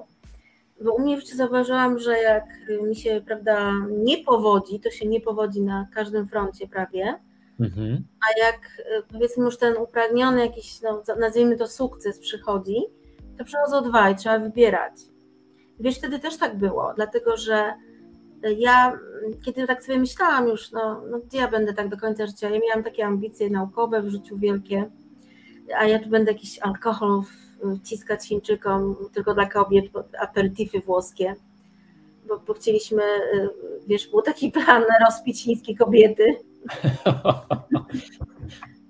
[0.83, 2.45] bo u mnie jeszcze zauważyłam, że jak
[2.87, 7.19] mi się, prawda, nie powodzi, to się nie powodzi na każdym froncie prawie,
[7.59, 8.03] mhm.
[8.21, 12.77] a jak y, powiedzmy już ten upragniony jakiś, no, nazwijmy to sukces przychodzi,
[13.37, 14.93] to przychodzą dwa i trzeba wybierać.
[15.79, 17.73] Wiesz, wtedy też tak było, dlatego że
[18.57, 18.99] ja,
[19.45, 22.59] kiedy tak sobie myślałam już, no, no gdzie ja będę tak do końca życia, ja
[22.59, 24.89] miałam takie ambicje naukowe w życiu wielkie,
[25.77, 27.21] a ja tu będę jakiś alkohol
[27.83, 29.85] wciskać Chińczykom tylko dla kobiet,
[30.19, 31.35] aperitify włoskie,
[32.27, 33.49] bo, bo chcieliśmy, y,
[33.87, 36.35] wiesz, był taki plan rozpić chińskie kobiety.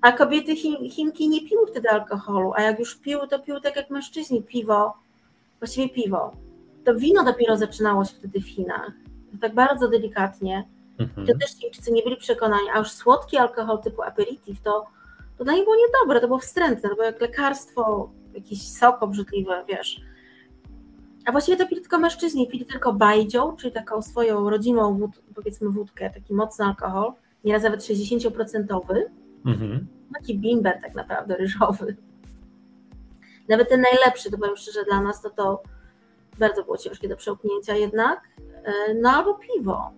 [0.01, 3.75] A kobiety Chin, Chinki nie piły wtedy alkoholu, a jak już piły, to piły tak
[3.75, 4.93] jak mężczyźni, piwo,
[5.59, 6.31] właściwie piwo.
[6.83, 8.91] To wino dopiero zaczynało się wtedy w Chinach
[9.41, 10.67] tak bardzo delikatnie.
[10.99, 11.27] Mhm.
[11.27, 14.85] To też Chińczycy nie byli przekonani, a już słodki alkohol typu aperitif to,
[15.37, 19.51] to dla nich było niedobre, to było wstrętne, to było jak lekarstwo, jakiś sok obrzydliwy,
[19.67, 20.01] wiesz.
[21.25, 25.69] A właściwie to pili tylko mężczyźni, pili tylko bajdzią, czyli taką swoją rodzimą, wód, powiedzmy
[25.69, 27.13] wódkę, taki mocny alkohol,
[27.45, 29.01] nieraz nawet 60%.
[29.45, 29.87] Mhm.
[30.13, 31.95] Taki bimber tak naprawdę, ryżowy.
[33.49, 35.63] Nawet ten najlepszy, to powiem szczerze, dla nas to to
[36.39, 38.29] bardzo było ciężkie do przełknięcia jednak.
[38.63, 39.91] E, no albo piwo.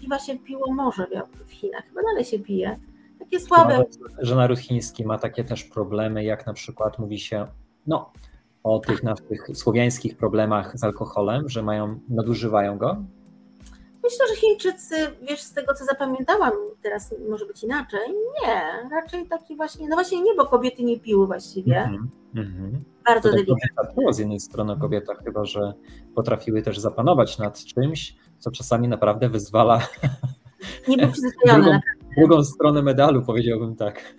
[0.00, 1.06] Piwa się piło może
[1.46, 2.78] w Chinach, chyba dalej się pije.
[3.18, 3.84] Takie słabe.
[4.18, 7.46] Że naród chiński ma takie też problemy, jak na przykład mówi się,
[7.86, 8.12] no,
[8.62, 13.04] o tych naszych słowiańskich problemach z alkoholem, że mają, nadużywają go?
[14.04, 14.94] Myślę, że Chińczycy,
[15.28, 18.00] wiesz, z tego co zapamiętałam, teraz może być inaczej.
[18.42, 21.82] Nie, raczej taki właśnie, no właśnie nie, bo kobiety nie piły właściwie.
[21.82, 22.70] Mm -hmm.
[23.06, 23.94] Bardzo tak delikatnie.
[23.96, 25.72] Było z jednej strony kobieta chyba, że
[26.14, 29.80] potrafiły też zapanować nad czymś, co czasami naprawdę wyzwala.
[30.88, 31.64] Nie był przyzwyczajony.
[31.64, 31.80] Drugą,
[32.16, 34.14] drugą stronę medalu, powiedziałbym tak.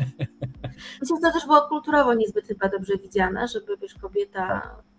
[1.01, 4.90] Myślę, że to też było kulturowo niezbyt chyba dobrze widziane, żeby wiesz, kobieta tak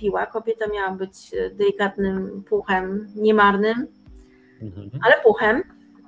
[0.00, 0.26] piła.
[0.26, 3.86] Kobieta miała być e, delikatnym puchem, niemarnym,
[4.62, 4.90] mhm.
[5.06, 5.62] ale puchem.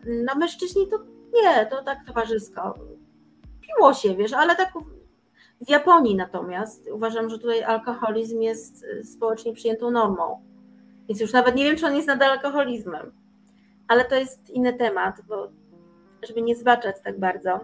[0.06, 0.98] No mężczyźni to
[1.34, 2.74] nie, to tak towarzysko.
[3.60, 4.72] Piło się, wiesz, ale tak
[5.66, 10.42] w Japonii natomiast uważam, że tutaj alkoholizm jest e, społecznie przyjętą normą.
[11.08, 13.12] Więc już nawet nie wiem, czy on jest nadal alkoholizmem.
[13.88, 15.48] Ale to jest inny temat, bo
[16.28, 17.60] żeby nie zbaczać tak bardzo.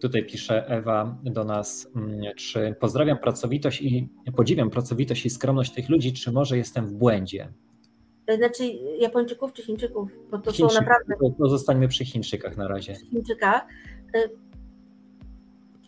[0.00, 5.88] Tutaj pisze Ewa do nas, mm, czy pozdrawiam pracowitość i podziwiam pracowitość i skromność tych
[5.88, 7.52] ludzi, czy może jestem w błędzie?
[8.36, 8.64] Znaczy
[8.98, 10.10] Japończyków czy Chińczyków?
[10.30, 11.14] Bo to są naprawdę.
[11.38, 12.94] No zostańmy przy Chińczykach na razie.
[12.94, 13.66] Chińczykach.
[14.16, 14.30] Y,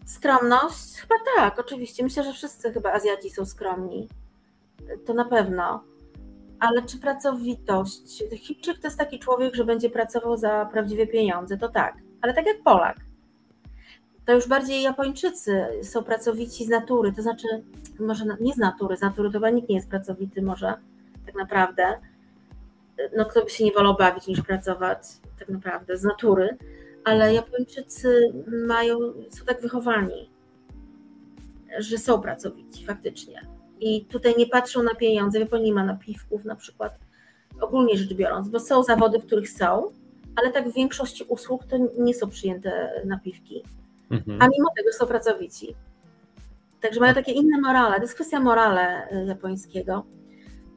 [0.07, 0.97] skromność?
[0.97, 2.03] Chyba tak, oczywiście.
[2.03, 4.09] Myślę, że wszyscy chyba Azjaci są skromni.
[5.07, 5.85] To na pewno.
[6.61, 8.25] Ale czy pracowitość?
[8.37, 11.95] Chińczyk to jest taki człowiek, że będzie pracował za prawdziwe pieniądze, to tak.
[12.23, 13.10] Ale tak jak Polak
[14.31, 17.47] to już bardziej Japończycy są pracowici z natury, to znaczy,
[18.01, 20.75] może nie z natury, z natury to chyba nikt nie jest pracowity, może
[21.27, 21.85] tak naprawdę.
[23.17, 24.99] No, kto by się nie wolał bawić niż pracować,
[25.39, 26.57] tak naprawdę, z natury,
[27.05, 28.33] ale Japończycy
[28.67, 28.99] mają,
[29.31, 30.31] są tak wychowani,
[31.79, 33.47] że są pracowici faktycznie.
[33.81, 36.99] I tutaj nie patrzą na pieniądze, w Japonii nie ma napiwków na przykład,
[37.61, 39.93] ogólnie rzecz biorąc, bo są zawody, w których są,
[40.37, 43.63] ale tak w większości usług to nie są przyjęte napiwki
[44.11, 44.43] mhm.
[44.43, 45.75] a mimo tego są pracowici.
[46.81, 47.97] Także mają takie inne morale.
[47.97, 50.05] To jest kwestia morale y, japońskiego.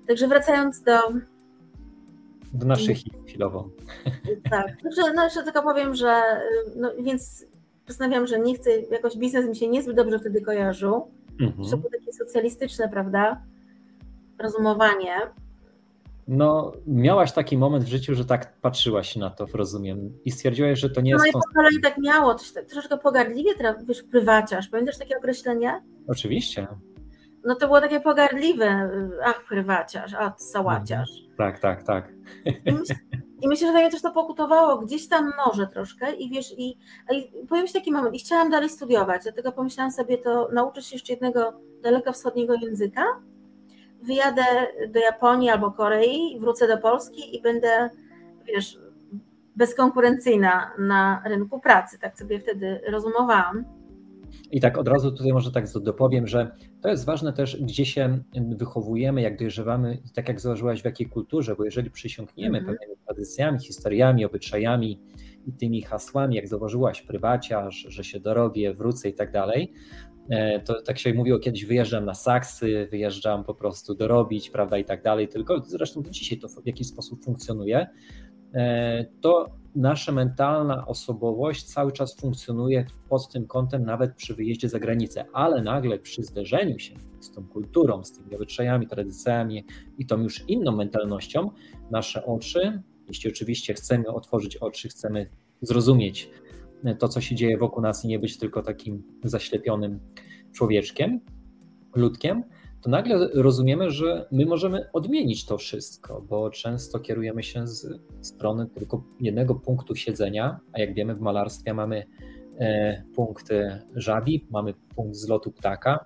[0.08, 1.00] Także wracając do.
[2.54, 3.70] Do naszych chwilowo.
[4.50, 4.68] Tak.
[4.84, 7.46] Także, no jeszcze tylko powiem, że y, no, więc
[7.86, 11.08] postanawiam, że nie chcę, jakoś biznes mi się niezbyt dobrze wtedy kojarzył.
[11.40, 11.70] Mhm.
[11.70, 13.42] To było takie socjalistyczne, prawda?
[14.40, 15.16] Rozumowanie.
[16.28, 20.90] No, miałaś taki moment w życiu, że tak patrzyłaś na to, rozumiem, i stwierdziłaś, że
[20.90, 21.24] to nie jest.
[21.24, 23.52] No i po kolei tak miało, tak, troszkę pogardliwie,
[23.88, 24.68] wiesz, prywaciarz.
[24.68, 25.84] Pamiętasz takie określenie?
[26.08, 26.68] Oczywiście.
[27.46, 28.90] No to było takie pogardliwe,
[29.24, 31.10] ach, prywaciarz, a sałaciarz.
[31.10, 31.38] Mhm.
[31.38, 32.14] Tak, tak, tak.
[32.66, 32.96] I myślę,
[33.44, 36.78] I myślę, że mnie też to pokutowało gdzieś tam może troszkę i wiesz, i,
[37.12, 40.96] i pojawił się taki moment i chciałam dalej studiować, dlatego pomyślałam sobie, to nauczę się
[40.96, 43.06] jeszcze jednego dalekowschodniego języka,
[44.06, 44.44] wyjadę
[44.90, 47.90] do Japonii albo Korei, wrócę do Polski i będę,
[48.46, 48.80] wiesz,
[49.56, 52.00] bezkonkurencyjna na rynku pracy.
[52.00, 53.66] Tak sobie wtedy rozumowałam.
[54.52, 58.20] I tak od razu tutaj może tak dopowiem, że to jest ważne też, gdzie się
[58.58, 62.78] wychowujemy, jak dojrzewamy, tak jak zauważyłaś, w jakiej kulturze, bo jeżeli przysiągniemy mm -hmm.
[62.78, 65.02] pewnymi tradycjami, historiami, obyczajami
[65.46, 69.74] i tymi hasłami, jak zauważyłaś, prywaciarz, że się dorobię, wrócę i tak dalej,
[70.66, 75.04] to tak się mówiło kiedyś, wyjeżdżam na saksy, wyjeżdżam po prostu dorobić, prawda, i tak
[75.04, 77.88] dalej, tylko zresztą do dzisiaj to w jakiś sposób funkcjonuje,
[78.54, 84.80] e, to nasza mentalna osobowość cały czas funkcjonuje pod tym kątem nawet przy wyjeździe za
[84.80, 89.66] granicę, ale nagle przy zderzeniu się z tą kulturą, z tymi obyczajami, tradycjami
[89.98, 91.50] i tą już inną mentalnością,
[91.92, 95.30] nasze oczy, jeśli oczywiście chcemy otworzyć oczy, chcemy
[95.62, 96.30] zrozumieć
[97.00, 100.00] to, co się dzieje wokół nas i nie być tylko takim zaślepionym
[100.52, 101.20] człowieczkiem,
[101.96, 102.44] ludkiem,
[102.84, 107.88] to nagle rozumiemy, że my możemy odmienić to wszystko, bo często kierujemy się z
[108.22, 112.06] strony tylko jednego punktu siedzenia, a jak wiemy, w malarstwie mamy
[112.60, 113.50] e, punkt
[113.96, 116.06] żabi, mamy punkt zlotu ptaka.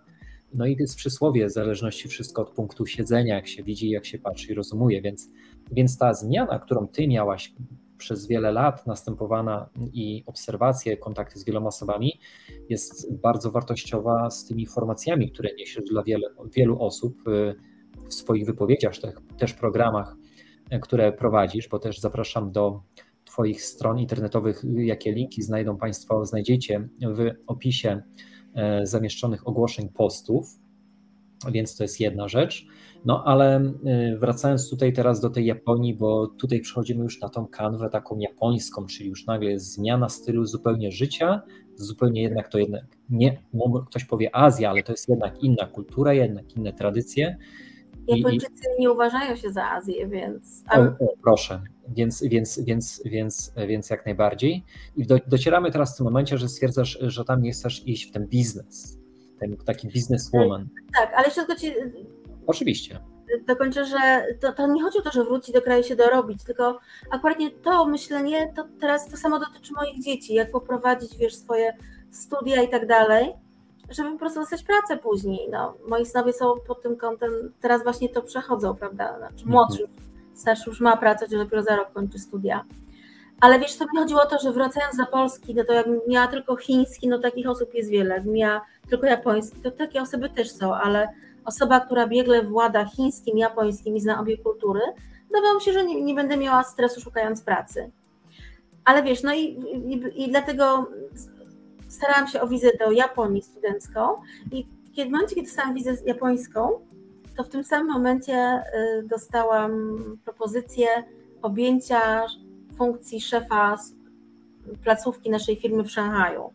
[0.54, 4.20] No i jest przysłowie, w zależności wszystko od punktu siedzenia, jak się widzi, jak się
[4.20, 5.02] patrzy i rozumuje.
[5.02, 5.30] Więc,
[5.72, 7.54] więc ta zmiana, którą ty miałaś
[7.98, 12.20] przez wiele lat następowana i obserwacje, kontakty z wieloma osobami
[12.70, 17.56] jest bardzo wartościowa z tymi informacjami, które niesiesz dla wiele, wielu osób y,
[18.10, 18.94] w swoich wypowiedziach,
[19.38, 20.16] też programach,
[20.74, 22.82] y, które prowadzisz, bo też zapraszam do
[23.26, 28.02] Twoich stron internetowych, jakie linki znajdą Państwo, znajdziecie w opisie
[28.82, 30.60] y, zamieszczonych ogłoszeń postów,
[31.52, 32.66] więc to jest jedna rzecz.
[33.08, 33.62] No ale
[34.14, 38.18] y, wracając tutaj teraz do tej Japonii, bo tutaj przechodzimy już na tą kanwę taką
[38.18, 41.42] japońską, czyli już nagle jest zmiana stylu zupełnie życia,
[41.76, 43.44] zupełnie jednak to jednak nie,
[43.90, 47.38] ktoś powie Azja, ale to jest jednak inna kultura, jednak inne tradycje.
[48.08, 50.64] Japończycy I, nie uważają się za Azję, więc.
[50.72, 54.64] O, o, proszę, więc, więc, więc, więc, więc jak najbardziej.
[54.98, 58.12] I do, docieramy teraz w tym momencie, że stwierdzasz, że tam nie chcesz iść w
[58.12, 59.00] ten biznes,
[59.40, 60.68] ten taki bizneswoman.
[60.94, 61.74] Tak, ale jeszcze tylko ci
[62.48, 63.00] Oczywiście.
[63.48, 66.80] Dokończę, że to, to, nie chodzi o to, że wróci do kraju się dorobić, tylko
[67.12, 71.78] akurat to myślenie, to teraz to samo dotyczy moich dzieci, jak poprowadzić, wiesz, swoje
[72.12, 73.34] studia i tak dalej,
[73.90, 75.48] żeby po prostu dostać pracę później.
[75.52, 77.32] No, moi synowie są pod tym kątem,
[77.62, 79.18] teraz właśnie to przechodzą, prawda?
[79.18, 79.52] Znaczy mhm.
[79.52, 80.00] młodszy, mhm.
[80.34, 82.66] starszy już ma pracę, że dopiero za rok kończy studia.
[83.42, 86.28] Ale wiesz, to mi chodziło o to, że wracając do Polski, no to jak miała
[86.28, 88.16] tylko chiński, no takich osób jest wiele.
[88.16, 91.10] Jak miała tylko japoński, to takie osoby też są, ale
[91.48, 94.82] osoba, która biegle włada chińskim, japońskim i zna obie kultury,
[95.28, 97.92] wydawało mi się, że nie, nie będę miała stresu szukając pracy.
[98.86, 99.44] Ale wiesz, no i,
[99.88, 100.88] i, i dlatego
[101.88, 104.02] starałam się o wizę do Japonii studencką
[104.52, 106.70] i kiedy, w momencie, kiedy dostałam wizę japońską,
[107.38, 108.64] to w tym samym momencie
[109.00, 110.88] y, dostałam propozycję
[111.42, 112.26] objęcia
[112.78, 113.78] funkcji szefa
[114.84, 116.54] placówki naszej firmy w Szanghaju.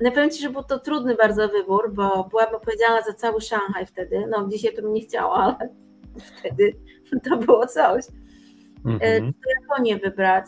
[0.00, 3.86] No powiem Ci, że był to trudny bardzo wybór, bo byłam odpowiedzialna za cały Szanghaj
[3.86, 4.26] wtedy.
[4.30, 5.68] No dzisiaj to bym nie chciała, ale
[6.38, 6.76] wtedy
[7.28, 8.04] to było coś.
[8.84, 9.32] Mhm.
[9.32, 10.46] To Japonię wybrać.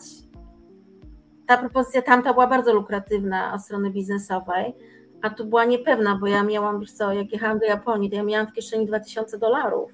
[1.47, 4.73] Ta propozycja tamta była bardzo lukratywna od strony biznesowej,
[5.21, 8.23] a tu była niepewna, bo ja miałam, wiesz co, jak jechałam do Japonii, to ja
[8.23, 9.91] miałam w kieszeni 2000 dolarów.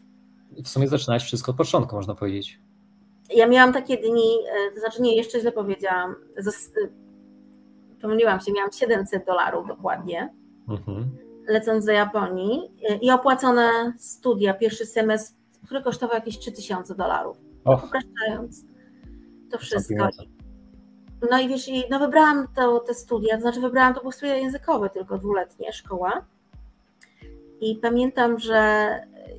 [0.64, 2.60] W sumie zaczynałeś wszystko od początku, można powiedzieć.
[3.36, 4.38] Ja miałam takie dni,
[4.70, 6.16] e, to znaczy nie, jeszcze źle powiedziałam,
[8.02, 10.34] pomyliłam się, miałam 700 dolarów dokładnie,
[10.70, 11.18] mhm.
[11.48, 15.34] lecąc do Japonii i opłacone studia, pierwszy semestr,
[15.66, 17.38] który kosztował jakieś 3000 dolarów.
[17.66, 18.66] Upraszczając
[19.52, 20.10] to wszystko.
[21.32, 24.90] No i wiesz, no wybrałam to, te studia, to znaczy wybrałam to było studia językowe,
[24.90, 26.26] tylko dwuletnie, szkoła.
[27.62, 28.90] I pamiętam, że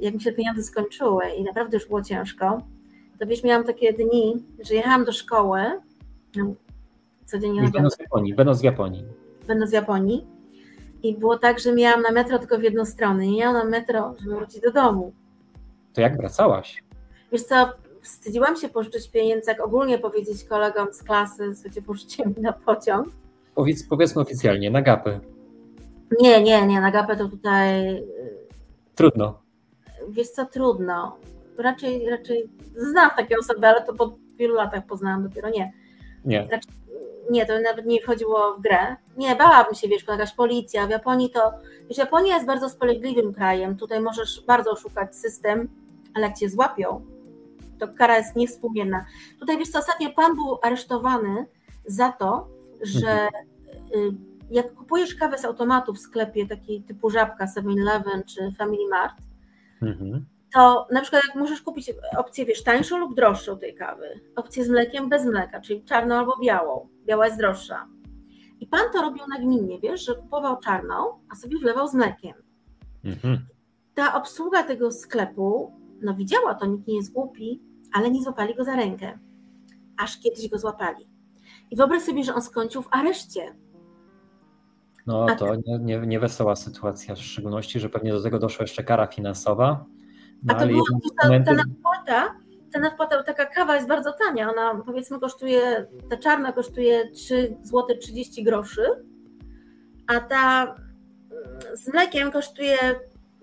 [0.00, 2.62] jak mi się pieniądze skończyły i naprawdę już było ciężko,
[3.18, 5.60] to wiesz, miałam takie dni, że jechałam do szkoły,
[7.30, 9.04] codziennie na Będąc w Japonii, będąc w Japonii.
[9.46, 10.26] Będąc w Japonii.
[11.02, 13.26] I było tak, że miałam na metro tylko w jedną stronę.
[13.26, 15.12] Nie miałam na metro, żeby wrócić do domu.
[15.92, 16.84] To jak wracałaś?
[17.32, 22.34] Wiesz co, wstydziłam się pożyczyć pieniędzy, jak ogólnie powiedzieć kolegom z klasy, słuchajcie, pożyczcie mi
[22.42, 23.08] na pociąg.
[23.54, 25.20] Powiedz, powiedzmy oficjalnie, na gapę.
[26.20, 28.02] Nie, nie, nie, na gapę to tutaj...
[28.94, 29.42] Trudno.
[30.08, 31.16] Wiesz co, trudno.
[31.58, 35.72] raczej, raczej znam takie osoby, ale to po wielu latach poznałam dopiero nie.
[36.24, 36.48] Nie.
[36.50, 36.72] Raczej,
[37.30, 38.96] nie, to nawet nie wchodziło w grę.
[39.16, 40.86] Nie, bałabym się, wiesz, jakaś policja.
[40.86, 41.52] W Japonii to,
[41.88, 43.76] wiesz, Japonia jest bardzo sprawiedliwym krajem.
[43.76, 45.68] Tutaj możesz bardzo oszukać system,
[46.14, 47.06] ale jak cię złapią,
[47.78, 49.04] to kara jest niewspółmierna.
[49.40, 51.46] Tutaj, wiesz co, ostatnio pan był aresztowany
[51.86, 52.48] za to,
[52.82, 53.46] że mhm.
[53.94, 54.12] y,
[54.50, 59.14] jak kupujesz kawę z automatu w sklepie takiej typu Żabka, 7-Eleven czy Family Mart,
[59.82, 60.26] mhm.
[60.54, 64.68] To na przykład jak możesz kupić opcję, wiesz, tańszą lub droższą tej kawy, opcję z
[64.68, 67.88] mlekiem bez mleka, czyli czarną albo białą, biała jest droższa.
[68.60, 70.94] I pan to robił nagminnie, wiesz, że kupował czarną,
[71.32, 72.34] a sobie wlewał z mlekiem.
[73.04, 73.46] Mhm.
[73.94, 78.64] Ta obsługa tego sklepu, no widziała to, nikt nie jest głupi, ale nie złapali go
[78.64, 79.18] za rękę.
[79.98, 81.08] Aż kiedyś go złapali.
[81.70, 83.54] I wyobraź sobie, że on skończył w areszcie
[85.06, 88.84] no to nie, nie, nie wesoła sytuacja, w szczególności, że pewnie do tego doszła jeszcze
[88.84, 89.84] kara finansowa.
[90.42, 90.82] No, A to była
[91.20, 91.50] ta, momenty...
[91.50, 92.34] ta nadpłata,
[92.72, 97.96] ta nadpłata, taka kawa jest bardzo tania, ona powiedzmy kosztuje, ta czarna kosztuje 3 zł
[98.00, 98.82] 30 groszy,
[100.06, 100.76] a ta mm,
[101.76, 102.76] z mlekiem kosztuje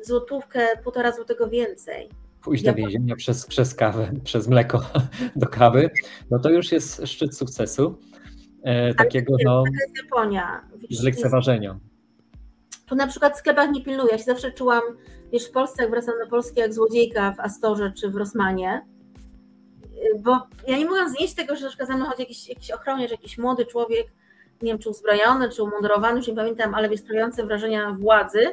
[0.04, 2.10] złotówkę, półtora złotego więcej.
[2.42, 4.82] Pójść do więzienia przez, przez kawę, przez mleko
[5.36, 5.90] do kawy,
[6.32, 7.98] no to już jest szczyt sukcesu
[8.64, 9.64] e, takiego no,
[10.90, 11.04] jest
[12.88, 14.10] Tu na przykład w sklepach nie pilnuję.
[14.12, 14.82] Ja się zawsze czułam,
[15.32, 18.86] wiesz, w Polsce, jak wracam do Polski, jak złodziejka w Astorze czy w Rosmanie,
[20.20, 20.32] bo
[20.68, 23.38] ja nie mogłam znieść tego, że na przykład za mną chodzi jakiś, jakiś ochroniarz, jakiś
[23.38, 24.08] młody człowiek,
[24.62, 28.48] nie wiem, czy uzbrojony, czy umundurowany, już nie pamiętam, ale wystrający wrażenia władzy,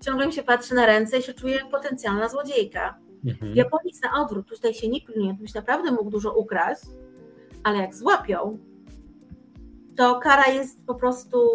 [0.00, 2.98] ciągle mi się patrzy na ręce i się czuje jak potencjalna złodziejka.
[3.26, 3.52] Mhm.
[3.52, 6.82] W Japonii jest na odwrót, tutaj się nie pilnuje, byś naprawdę mógł dużo ukraść,
[7.64, 8.58] ale jak złapią,
[9.96, 11.48] to kara jest po prostu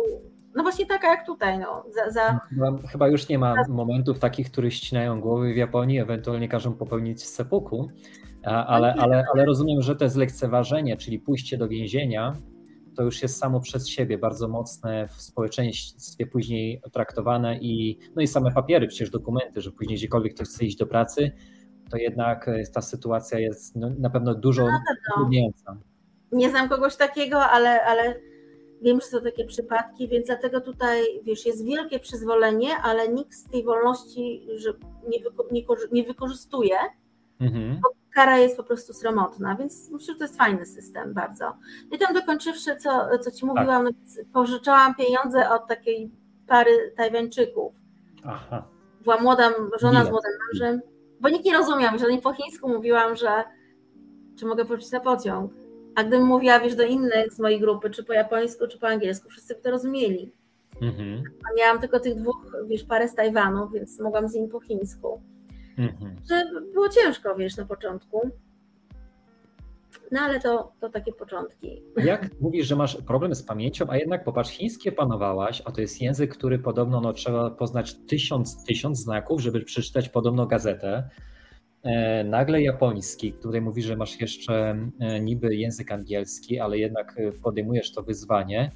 [0.56, 1.60] no właśnie taka jak tutaj.
[1.60, 2.40] No, za, za...
[2.50, 7.24] Chyba, chyba, już nie ma momentów takich, które ścinają głowy w Japonii, ewentualnie każą popełnić
[7.24, 7.88] sepuku,
[8.44, 12.34] ale, ale, ale rozumiem, że to jest lekceważenie, czyli pójście do więzienia,
[12.96, 18.28] to już jest samo przez siebie bardzo mocne w społeczeństwie później traktowane i, no i
[18.28, 21.32] same papiery, przecież dokumenty, że później gdziekolwiek ktoś chce iść do pracy,
[21.90, 24.80] to jednak ta sytuacja jest no, na pewno dużo no,
[25.16, 25.78] trudniejsza.
[26.32, 28.16] Nie znam kogoś takiego, ale, ale
[28.82, 33.44] wiem, że są takie przypadki, więc dlatego tutaj, wiesz, jest wielkie przyzwolenie, ale nikt z
[33.44, 34.74] tej wolności że
[35.10, 35.46] nie, wyko
[35.92, 36.78] nie, wykorzystuje,
[37.40, 37.80] mhm.
[37.84, 41.54] bo kara jest po prostu sromotna, więc myślę, że to jest fajny system bardzo.
[41.92, 43.96] I tam dokończywszy, co, co Ci mówiłam, tak.
[44.18, 46.12] no, pożyczałam pieniądze od takiej
[46.48, 47.74] pary Tajwańczyków.
[48.26, 48.68] Aha.
[49.04, 50.82] Była młoda żona z młodym mężem,
[51.20, 53.44] bo nikt nie rozumiał, że nie po chińsku mówiłam, że
[54.40, 55.52] czy mogę wrócić na pociąg
[55.96, 59.30] a gdybym mówiła, wiesz, do innych z mojej grupy, czy po japońsku, czy po angielsku,
[59.30, 60.32] wszyscy by to rozumieli.
[60.82, 61.24] Mhm.
[61.50, 65.22] A miałam tylko tych dwóch, wiesz, parę z Tajwanu, więc mogłam z nimi po chińsku.
[65.78, 66.16] Mhm.
[66.30, 68.32] Że było ciężko, wiesz, na początku.
[70.12, 71.82] No ale to, to takie początki.
[71.98, 76.02] Jak mówisz, że masz problem z pamięcią, a jednak popatrz, chińskie panowałaś, a to jest
[76.02, 81.10] język, który podobno no, trzeba poznać tysiąc, tysiąc znaków, żeby przeczytać podobno gazetę.
[81.86, 87.32] E, nagle japoński, tutaj mówi, że masz jeszcze e, niby język angielski, ale jednak e,
[87.32, 88.72] podejmujesz to wyzwanie,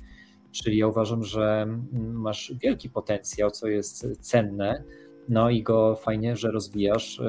[0.52, 1.68] czyli ja uważam, że
[2.14, 4.84] masz wielki potencjał, co jest cenne,
[5.30, 7.22] no i go fajnie, że rozwijasz,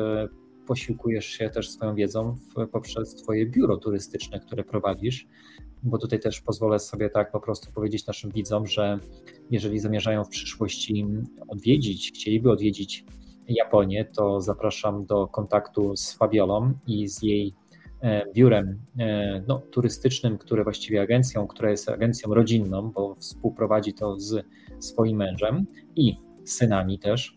[0.67, 2.37] posiłkujesz się też swoją wiedzą
[2.73, 5.27] poprzez twoje biuro turystyczne, które prowadzisz,
[5.83, 8.99] bo tutaj też pozwolę sobie tak po prostu powiedzieć naszym widzom, że
[9.51, 11.07] jeżeli zamierzają w przyszłości
[11.49, 13.05] odwiedzić, chcieliby odwiedzić
[13.51, 17.55] Japonię, to zapraszam do kontaktu z Fabiolą i z jej
[18.03, 24.21] e, biurem e, no, turystycznym, które właściwie agencją, która jest agencją rodzinną, bo współprowadzi to
[24.21, 24.47] z
[24.79, 27.37] swoim mężem i synami też,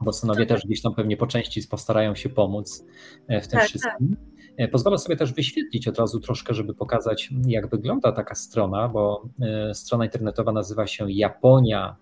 [0.00, 2.84] bo synowie też gdzieś tam pewnie po części postarają się pomóc
[3.28, 4.16] e, w tym tak, wszystkim.
[4.58, 4.70] Tak.
[4.70, 9.28] Pozwolę sobie też wyświetlić od razu troszkę, żeby pokazać, jak wygląda taka strona, bo
[9.72, 11.96] strona internetowa nazywa się japonia.co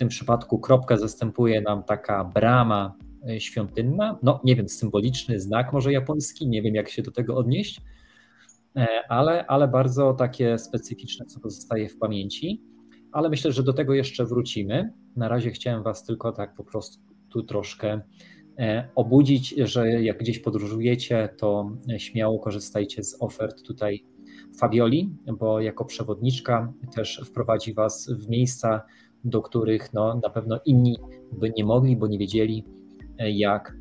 [0.00, 2.94] tym przypadku kropkę zastępuje nam taka brama
[3.28, 7.36] e, świątynna, no nie wiem, symboliczny znak może japoński, nie wiem jak się do tego
[7.36, 7.80] odnieść,
[8.76, 12.62] e, ale, ale bardzo takie specyficzne, co pozostaje w pamięci,
[13.12, 14.92] ale myślę, że do tego jeszcze wrócimy.
[15.16, 18.00] Na razie chciałem Was tylko tak po prostu tu troszkę
[18.58, 24.04] e, obudzić, że jak gdzieś podróżujecie, to śmiało korzystajcie z ofert tutaj
[24.60, 28.82] Fabioli, bo jako przewodniczka też wprowadzi Was w miejsca,
[29.24, 30.98] do których no, na pewno inni
[31.32, 32.64] by nie mogli, bo nie wiedzieli,
[33.18, 33.76] jak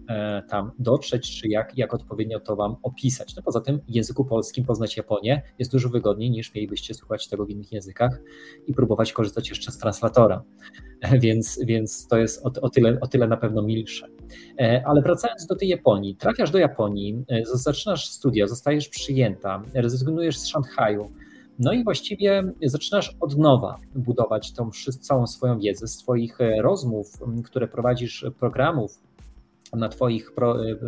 [0.49, 3.35] tam dotrzeć, czy jak, jak odpowiednio to Wam opisać.
[3.35, 7.45] No poza tym w języku polskim poznać Japonię jest dużo wygodniej niż mielibyście słuchać tego
[7.45, 8.21] w innych językach
[8.67, 10.43] i próbować korzystać jeszcze z translatora.
[11.19, 14.07] Więc, więc to jest o, o, tyle, o tyle na pewno milsze.
[14.85, 21.11] Ale wracając do tej Japonii, trafiasz do Japonii, zaczynasz studia, zostajesz przyjęta, rezygnujesz z Szanghaju,
[21.59, 27.07] no i właściwie zaczynasz od nowa budować tą całą swoją wiedzę z Twoich e, rozmów,
[27.43, 28.91] które prowadzisz, programów
[29.73, 30.31] na Twoich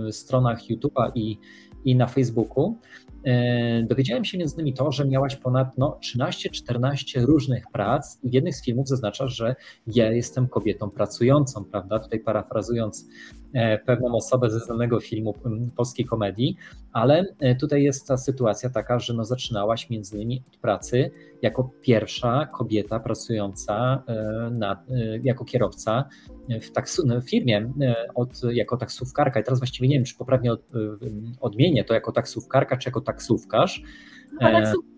[0.08, 1.38] e, stronach YouTube'a i,
[1.86, 2.78] i na Facebooku.
[3.26, 8.34] E, dowiedziałem się między innymi to, że miałaś ponad no, 13-14 różnych prac i w
[8.34, 9.56] jednych z filmów zaznaczasz, że
[9.88, 12.00] ja jestem kobietą pracującą, prawda?
[12.00, 13.41] Tutaj parafrazując E,
[13.86, 15.34] pewną osobę ze znanego filmu
[15.76, 16.56] polskiej komedii,
[16.94, 21.72] ale e, tutaj jest ta sytuacja taka, że no zaczynałaś między innymi od pracy jako
[21.82, 24.84] pierwsza kobieta pracująca e, na,
[25.24, 26.10] jako kierowca
[26.62, 27.72] w, taksu, w firmie
[28.16, 30.72] od, jako taksówkarka i teraz właściwie nie wiem, czy poprawnie od,
[31.42, 33.84] odmienię to jako taksówkarka, czy jako taksówkarz.
[34.34, 34.92] No, taksówkarz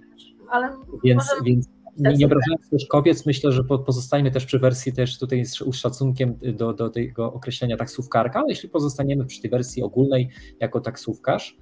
[0.54, 0.70] ale
[1.04, 5.46] więc, więc nie, nie obrażając też kobiet, myślę, że pozostajemy też przy wersji też tutaj
[5.46, 10.30] z szacunkiem do, do tego określenia taksówkarka, ale jeśli pozostaniemy przy tej wersji ogólnej
[10.60, 11.58] jako taksówkarz,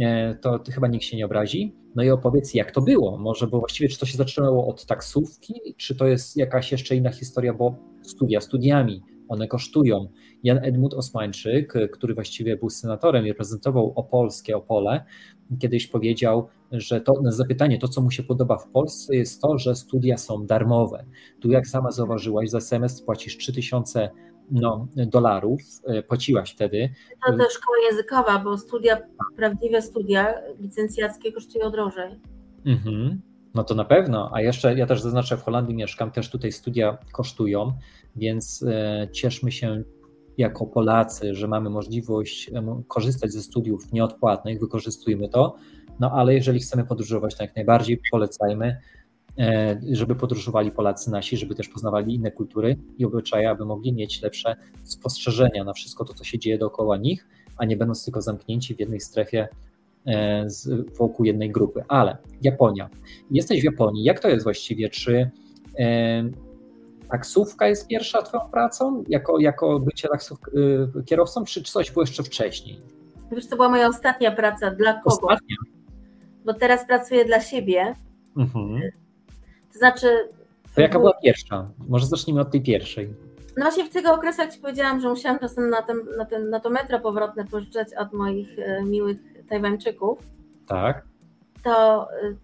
[0.00, 1.74] e, to, to chyba nikt się nie obrazi.
[1.94, 3.18] No i opowiedz, jak to było.
[3.18, 7.10] Może, bo właściwie czy to się zaczynało od taksówki, czy to jest jakaś jeszcze inna
[7.10, 10.08] historia, bo studia studiami, one kosztują.
[10.42, 15.04] Jan Edmund Osmańczyk, który właściwie był senatorem i reprezentował Opolskie, Opole,
[15.58, 19.58] kiedyś powiedział, że to na zapytanie, to co mu się podoba w Polsce jest to,
[19.58, 21.04] że studia są darmowe.
[21.40, 24.10] Tu jak sama zauważyłaś, za semestr płacisz 3000
[24.50, 26.90] no, dolarów, e, płaciłaś wtedy.
[27.26, 28.98] To też szkoła językowa, bo studia,
[29.36, 32.20] prawdziwe studia licencjackie kosztują drożej.
[32.66, 33.20] Mhm.
[33.54, 36.98] No to na pewno, a jeszcze ja też zaznaczę, w Holandii mieszkam, też tutaj studia
[37.12, 37.72] kosztują,
[38.16, 39.82] więc e, cieszmy się
[40.42, 42.50] jako Polacy, że mamy możliwość
[42.88, 45.56] korzystać ze studiów nieodpłatnych, wykorzystujmy to,
[46.00, 48.76] no ale jeżeli chcemy podróżować, to jak najbardziej polecajmy,
[49.38, 54.22] e, żeby podróżowali Polacy nasi, żeby też poznawali inne kultury i obyczaje, aby mogli mieć
[54.22, 58.74] lepsze spostrzeżenia na wszystko to, co się dzieje dookoła nich, a nie będąc tylko zamknięci
[58.74, 59.48] w jednej strefie
[60.06, 60.46] e,
[60.98, 61.82] wokół jednej grupy.
[61.88, 62.90] Ale Japonia.
[63.30, 64.04] Jesteś w Japonii.
[64.04, 64.88] Jak to jest właściwie?
[64.88, 65.30] Czy
[67.12, 70.38] taksówka jest pierwsza twoją pracą, jako, jako bycie taksów,
[71.06, 72.80] kierowcą, czy coś było jeszcze wcześniej?
[73.32, 74.70] Wiesz, to była moja ostatnia praca.
[74.70, 75.16] Dla kogo?
[75.16, 75.56] Ostatnia?
[76.44, 77.94] Bo teraz pracuję dla siebie.
[78.36, 78.80] Mhm.
[79.72, 80.28] To znaczy...
[80.74, 81.68] To jaka była pierwsza?
[81.88, 83.14] Może zacznijmy od tej pierwszej.
[83.56, 86.50] No właśnie w tego okresu, jak Ci powiedziałam, że musiałam czasem na, ten, na, ten,
[86.50, 90.18] na to metro powrotne pożyczać od moich e, miłych Tajwańczyków.
[90.66, 91.04] Tak.
[91.64, 92.34] To, e,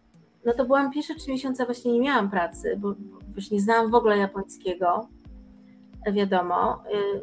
[0.45, 2.95] no to byłam pierwsze trzy miesiące właśnie nie miałam pracy, bo
[3.39, 5.09] już nie znałam w ogóle japońskiego,
[6.12, 6.82] wiadomo.
[6.93, 7.20] E,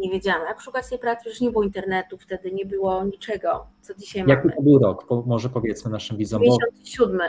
[0.00, 3.94] nie wiedziałam, jak szukać tej pracy, już nie było internetu wtedy, nie było niczego, co
[3.94, 4.42] dzisiaj Jaki mamy.
[4.44, 5.26] Jaki to był rok?
[5.26, 6.42] może powiedzmy naszym widzom.
[6.42, 7.20] 97.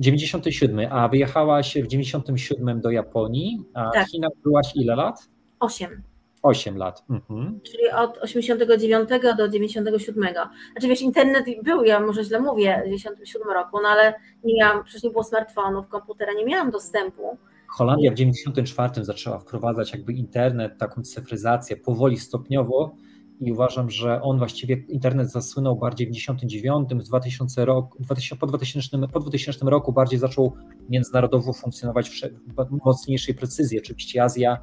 [0.00, 4.06] 97, a wyjechałaś w 97 do Japonii, a tak.
[4.06, 5.28] w Chinach byłaś ile lat?
[5.60, 6.02] 8.
[6.42, 7.04] 8 lat.
[7.10, 7.60] Mhm.
[7.62, 10.24] Czyli od 89 do 97.
[10.72, 14.14] Znaczy wiesz, internet był, ja może źle mówię, w 97 roku, no ale
[14.44, 17.38] nie miałam, przecież nie było smartfonów, komputera, nie miałam dostępu
[17.68, 22.94] Holandia w 1994 zaczęła wprowadzać jakby internet, taką cyfryzację powoli, stopniowo
[23.40, 28.46] i uważam, że on właściwie internet zasłynął bardziej w 1999, w 2000 roku, 2000, po,
[28.46, 30.52] 2000, po 2000 roku bardziej zaczął
[30.88, 33.78] międzynarodowo funkcjonować w mocniejszej precyzji.
[33.78, 34.58] Oczywiście Azja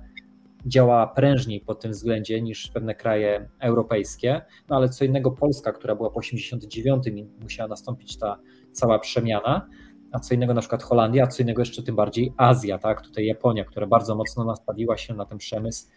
[0.65, 5.95] działa prężniej pod tym względzie niż pewne kraje europejskie, no ale co innego Polska, która
[5.95, 8.39] była po 89 i musiała nastąpić ta
[8.71, 9.67] cała przemiana,
[10.15, 13.01] a co innego na przykład Holandia, a co innego jeszcze tym bardziej Azja, tak?
[13.01, 15.87] Tutaj Japonia, która bardzo mocno nastawiła się na ten przemysł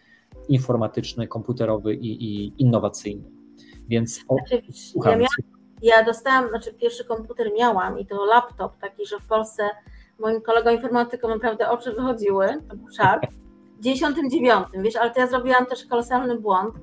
[0.49, 3.23] informatyczny, komputerowy i, i innowacyjny.
[3.87, 4.61] Więc o, znaczy,
[4.95, 5.27] ja, miałam,
[5.81, 9.63] ja dostałam, znaczy pierwszy komputer miałam i to laptop taki, że w Polsce
[10.19, 13.23] moim kolegom informatykom naprawdę oczy wychodziły, to był szarp.
[13.79, 16.75] W 99, wiesz, ale to ja zrobiłam też kolosalny błąd,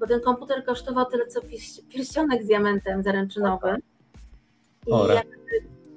[0.00, 1.40] bo ten komputer kosztował tyle co
[1.88, 3.76] pierścionek z diamentem zaręczynowym.
[4.86, 4.92] I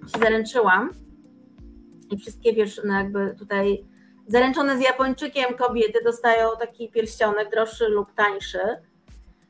[0.07, 0.89] się zaręczyłam
[2.11, 3.85] i wszystkie, wiesz, no jakby tutaj
[4.27, 8.59] zaręczone z Japończykiem kobiety dostają taki pierścionek droższy lub tańszy,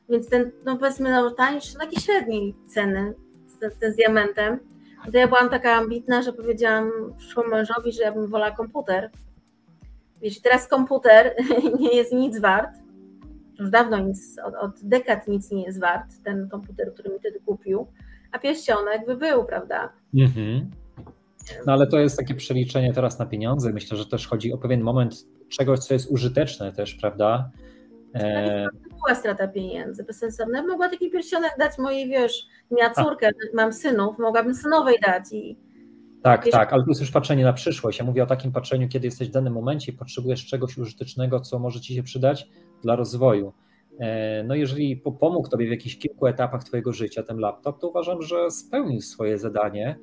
[0.08, 3.14] więc ten, no powiedzmy, no tańszy, taki średniej ceny,
[3.60, 4.58] ten, ten z diamentem.
[5.12, 9.10] To ja byłam taka ambitna, że powiedziałam przyszłemu mężowi, że ja bym wolała komputer.
[10.20, 11.34] Wiesz, teraz komputer
[11.80, 12.70] nie jest nic wart,
[13.58, 17.40] już dawno nic, od, od dekad nic nie jest wart, ten komputer, który mi wtedy
[17.40, 17.86] kupił,
[18.32, 19.92] a pierścionek by był, prawda?
[20.14, 20.70] Mhm.
[21.66, 23.72] No ale to jest takie przeliczenie teraz na pieniądze.
[23.72, 25.14] Myślę, że też chodzi o pewien moment
[25.48, 27.50] czegoś, co jest użyteczne też, prawda?
[28.14, 28.68] E...
[28.90, 30.62] była strata pieniędzy, bezsensowna.
[30.66, 33.56] Mogła taki pierścionek dać mojej, wiesz, miała córkę, A.
[33.56, 35.56] mam synów, mogłabym synowej dać i
[36.22, 37.98] tak, wiesz, tak, ale to jest już patrzenie na przyszłość.
[37.98, 41.58] Ja mówię o takim patrzeniu, kiedy jesteś w danym momencie i potrzebujesz czegoś użytecznego, co
[41.58, 42.48] może ci się przydać
[42.82, 43.52] dla rozwoju.
[44.02, 48.22] E, no jeżeli pomógł Tobie w jakichś kilku etapach Twojego życia ten laptop, to uważam,
[48.22, 49.98] że spełnił swoje zadanie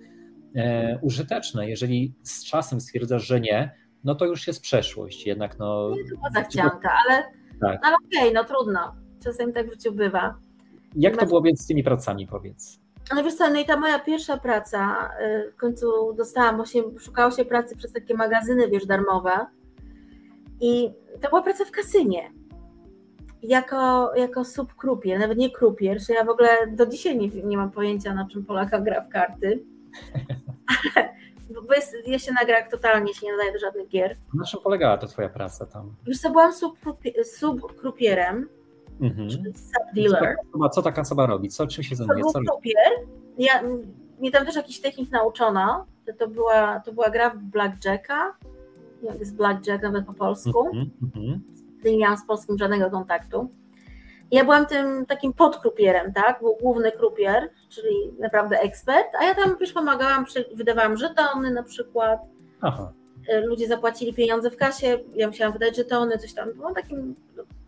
[0.56, 1.70] e, użyteczne.
[1.70, 3.72] Jeżeli z czasem stwierdzasz, że nie,
[4.04, 5.26] no to już jest przeszłość.
[5.26, 5.90] Jednak no...
[5.90, 7.24] Nie tylko zachcianka, ale,
[7.62, 7.86] tak.
[7.86, 8.96] ale okej, okay, no trudno.
[9.24, 10.36] Czasem tak w życiu bywa.
[10.96, 12.80] Jak to było więc z tymi pracami, powiedz?
[13.16, 17.32] No wiesz co, no i ta moja pierwsza praca, y, w końcu dostałam, właśnie szukało
[17.32, 19.46] się pracy przez takie magazyny, wiesz, darmowe
[20.62, 20.90] i
[21.22, 22.39] to była praca w kasynie
[23.44, 27.72] jako, jako subkrupier, nawet nie krupier, że ja w ogóle do dzisiaj nie, nie mam
[27.72, 29.64] pojęcia, na czym Polaka gra w karty.
[31.68, 34.18] bo jest, ja się na grach totalnie się nie nadaję do żadnych gier.
[34.34, 35.96] Na czym polegała to twoja praca tam?
[36.08, 36.52] Wiesz co, byłam
[37.24, 38.50] subkrupierem,
[39.02, 39.30] mhm.
[39.30, 40.36] czyli subdealer.
[40.54, 41.50] Co, co taka osoba robi?
[41.50, 42.24] Co, czym się zajmuje?
[42.24, 42.92] Subkrupier.
[43.38, 43.64] Ja,
[44.20, 45.86] mnie tam też jakiś technik nauczono.
[46.20, 48.34] To była, to była gra w Blackjacka.
[49.04, 50.68] Jak jest Blackjack nawet po polsku.
[50.68, 51.44] Mhm,
[51.86, 53.50] nie miałam z polskim żadnego kontaktu.
[54.32, 56.40] Ja byłam tym takim podkrupierem, tak?
[56.40, 62.20] Był główny krupier, czyli naprawdę ekspert, a ja tam już pomagałam, wydawałam żetony na przykład.
[62.62, 62.92] Aha.
[63.28, 66.54] E, ludzie zapłacili pieniądze w kasie, ja musiałam wydać żetony, coś tam.
[66.54, 67.16] Byłam takim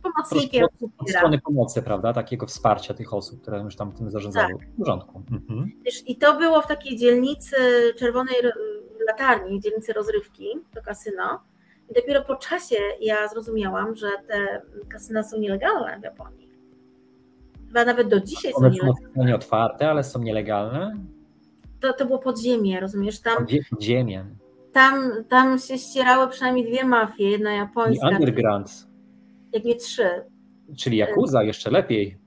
[0.03, 0.68] pomocnikiem.
[0.97, 2.14] Od strony pomocy, prawda?
[2.14, 4.53] Takiego wsparcia tych osób, które już tam tym zarządzały.
[4.59, 4.68] Tak.
[4.68, 5.22] W porządku.
[5.32, 5.72] Mhm.
[6.07, 7.55] I to było w takiej dzielnicy
[7.99, 8.36] Czerwonej
[9.07, 11.39] Latarni, dzielnicy rozrywki, to kasyno.
[11.92, 16.50] I dopiero po czasie ja zrozumiałam, że te kasyna są nielegalne w Japonii.
[17.68, 19.10] Chyba nawet do dzisiaj One są nielegalne.
[19.18, 20.98] One nie otwarte, ale są nielegalne?
[21.80, 23.20] To, to było podziemie, rozumiesz?
[23.20, 24.26] Tam, podziemie.
[24.74, 28.12] Tam, tam się ścierały przynajmniej dwie mafie, jedna japońska.
[28.12, 28.88] I underground.
[29.54, 30.10] Jak nie trzy.
[30.78, 32.18] Czyli Yakuza, jeszcze lepiej.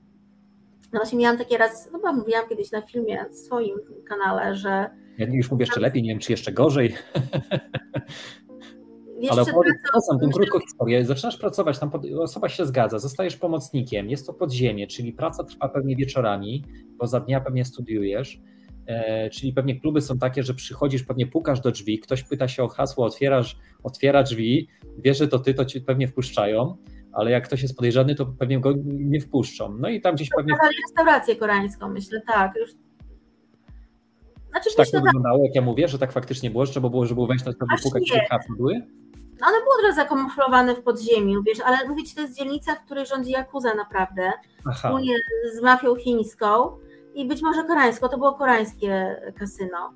[0.92, 4.90] No właśnie miałam takie raz, chyba mówiłam kiedyś na filmie w swoim kanale, że...
[5.18, 6.94] Ja już mówię jeszcze lepiej, nie wiem czy jeszcze gorzej.
[9.30, 9.44] Ale
[9.94, 11.04] czasem tą krótką historię.
[11.04, 15.96] Zaczynasz pracować, tam osoba się zgadza, zostajesz pomocnikiem, jest to podziemie, czyli praca trwa pewnie
[15.96, 16.64] wieczorami,
[16.98, 18.40] bo za dnia pewnie studiujesz.
[18.86, 22.62] E, czyli pewnie kluby są takie, że przychodzisz, pewnie pukasz do drzwi, ktoś pyta się
[22.62, 24.68] o hasło, otwierasz, otwiera drzwi,
[24.98, 26.76] wie, że to ty, to ci pewnie wpuszczają,
[27.12, 29.76] ale jak ktoś jest podejrzany, to pewnie go nie wpuszczą.
[29.78, 30.54] No i tam gdzieś to pewnie.
[30.88, 32.56] restaurację koreańską, myślę, tak.
[32.56, 32.70] Już
[34.50, 37.06] znaczy, Czy tak to wyglądało, jak ja mówię, że tak faktycznie było, że trzeba było,
[37.06, 38.82] żeby wejść na to, pukać, czy były?
[39.40, 42.84] No one były trochę zakamuflowane w podziemiu, wiesz, ale mówię ci, to jest dzielnica, w
[42.84, 44.32] której rządzi Jakuza naprawdę,
[44.74, 45.16] wspólnie
[45.58, 46.76] z mafią chińską
[47.14, 49.92] i być może koreańską, to było koreańskie kasyno.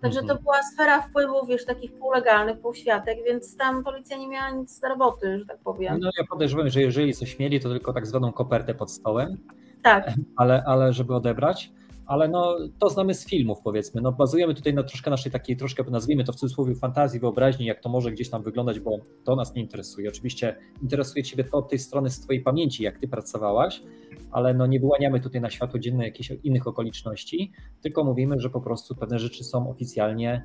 [0.00, 0.38] Także mhm.
[0.38, 4.88] to była sfera wpływów, wiesz, takich półlegalnych, półświatek, więc tam policja nie miała nic do
[4.88, 5.98] roboty, że tak powiem.
[6.00, 9.38] No ja podejrzewam, że jeżeli coś mieli, to tylko tak zwaną kopertę pod stołem.
[9.82, 10.10] Tak.
[10.36, 11.72] Ale, ale żeby odebrać
[12.12, 14.00] ale no, to znamy z filmów powiedzmy.
[14.00, 17.80] No, bazujemy tutaj na troszkę naszej takiej, troszkę nazwijmy to w cudzysłowie fantazji, wyobraźni, jak
[17.80, 20.08] to może gdzieś tam wyglądać, bo to nas nie interesuje.
[20.08, 23.82] Oczywiście interesuje Ciebie to od tej strony z Twojej pamięci, jak Ty pracowałaś,
[24.30, 28.60] ale no nie wyłaniamy tutaj na światło dzienne jakichś innych okoliczności, tylko mówimy, że po
[28.60, 30.44] prostu pewne rzeczy są oficjalnie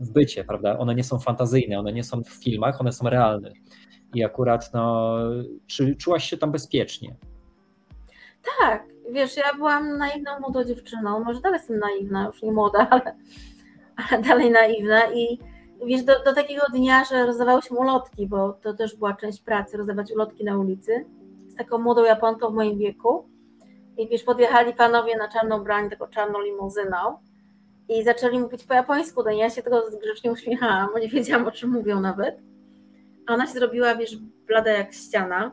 [0.00, 0.78] w bycie, prawda?
[0.78, 3.52] One nie są fantazyjne, one nie są w filmach, one są realne.
[4.14, 5.16] I akurat, no,
[5.66, 7.16] czy czułaś się tam bezpiecznie?
[8.60, 13.16] Tak, wiesz, ja byłam naiwną młodą dziewczyną, może dalej jestem naiwna, już nie młoda, ale,
[13.96, 15.38] ale dalej naiwna i
[15.86, 20.12] wiesz, do, do takiego dnia, że rozdawałyśmy ulotki, bo to też była część pracy, rozdawać
[20.12, 21.04] ulotki na ulicy
[21.48, 23.28] z taką młodą Japonką w moim wieku
[23.96, 26.96] i wiesz, podjechali panowie na czarną brań, taką czarną limuzyną
[27.88, 31.50] i zaczęli mówić po japońsku, no ja się tego grzecznie uśmiechałam, bo nie wiedziałam o
[31.50, 32.38] czym mówią nawet.
[33.26, 34.16] A ona się zrobiła, wiesz,
[34.46, 35.52] blada jak ściana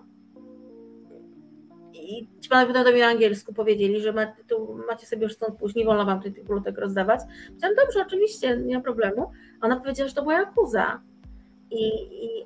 [2.04, 5.76] i ci panowie do mnie angielsku powiedzieli, że ma, tu macie sobie już stąd pójść,
[5.76, 7.20] nie wolno wam tych plotek rozdawać.
[7.48, 9.32] Powiedziałam, dobrze, oczywiście, nie ma problemu.
[9.62, 11.02] Ona powiedziała, że to była Jakuza.
[11.72, 11.88] I,
[12.26, 12.44] I,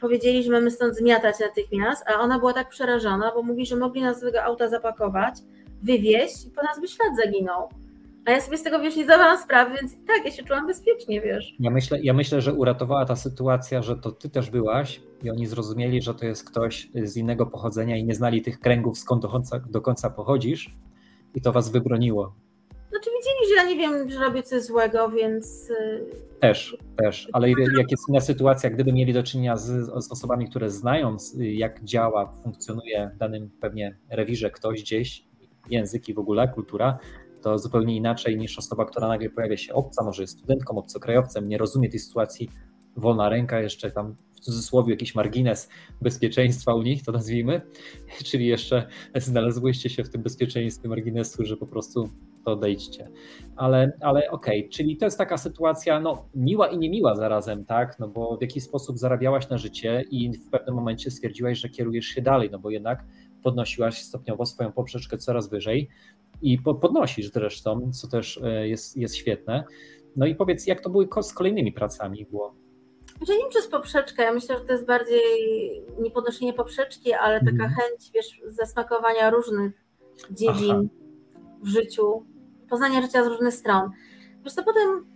[0.00, 4.02] powiedzieli, że mamy stąd zmiatać natychmiast, a ona była tak przerażona, bo mówi, że mogli
[4.02, 5.34] nas z tego auta zapakować,
[5.82, 7.68] wywieźć i po nas by ślad zaginął.
[8.26, 11.20] A ja sobie z tego wiesz, nie zdawałam sprawy, więc tak, ja się czułam bezpiecznie,
[11.20, 11.54] wiesz.
[11.60, 15.46] Ja myślę, ja myślę, że uratowała ta sytuacja, że to ty też byłaś i oni
[15.46, 19.28] zrozumieli, że to jest ktoś z innego pochodzenia i nie znali tych kręgów, skąd do
[19.28, 20.76] końca, do końca pochodzisz
[21.34, 22.34] i to was wybroniło.
[22.90, 25.70] Znaczy widzieli, że ja nie wiem, że robię coś złego, więc...
[25.70, 26.06] Y,
[26.40, 30.70] też, też, ale jak jest inna sytuacja, gdyby mieli do czynienia z, z osobami, które
[30.70, 35.24] znają, jak działa, funkcjonuje w danym pewnie rewirze ktoś gdzieś,
[35.70, 36.98] język i w ogóle kultura,
[37.42, 41.58] to zupełnie inaczej niż osoba, która nagle pojawia się obca, może jest studentką, obcokrajowcem, nie
[41.58, 42.50] rozumie tej sytuacji,
[42.96, 45.68] wolna ręka, jeszcze tam w cudzysłowie jakiś margines
[46.02, 47.60] bezpieczeństwa u nich, to nazwijmy,
[48.30, 52.08] czyli jeszcze znalazłyście się w tym bezpieczeństwie marginesu, że po prostu
[52.44, 53.08] to odejdźcie.
[53.56, 54.70] Ale, ale okej, okay.
[54.70, 58.64] czyli to jest taka sytuacja, no miła i niemiła zarazem, tak, no bo w jakiś
[58.64, 62.70] sposób zarabiałaś na życie i w pewnym momencie stwierdziłaś, że kierujesz się dalej, no bo
[62.70, 63.04] jednak
[63.46, 65.88] podnosiłaś stopniowo swoją poprzeczkę coraz wyżej
[66.42, 69.64] i podnosisz zresztą, co też e, jest, jest świetne.
[70.16, 72.54] No i powiedz, jak to były z kolejnymi pracami było?
[73.28, 75.22] Że nie przez poprzeczkę, ja myślę, że to jest bardziej
[75.98, 77.70] nie podnoszenie poprzeczki, ale taka mm.
[77.70, 79.72] chęć, wiesz, zasmakowania różnych
[80.30, 80.82] dziedzin Aha.
[81.62, 82.26] w życiu,
[82.70, 83.90] poznania życia z różnych stron.
[84.44, 85.06] Wiesz to potem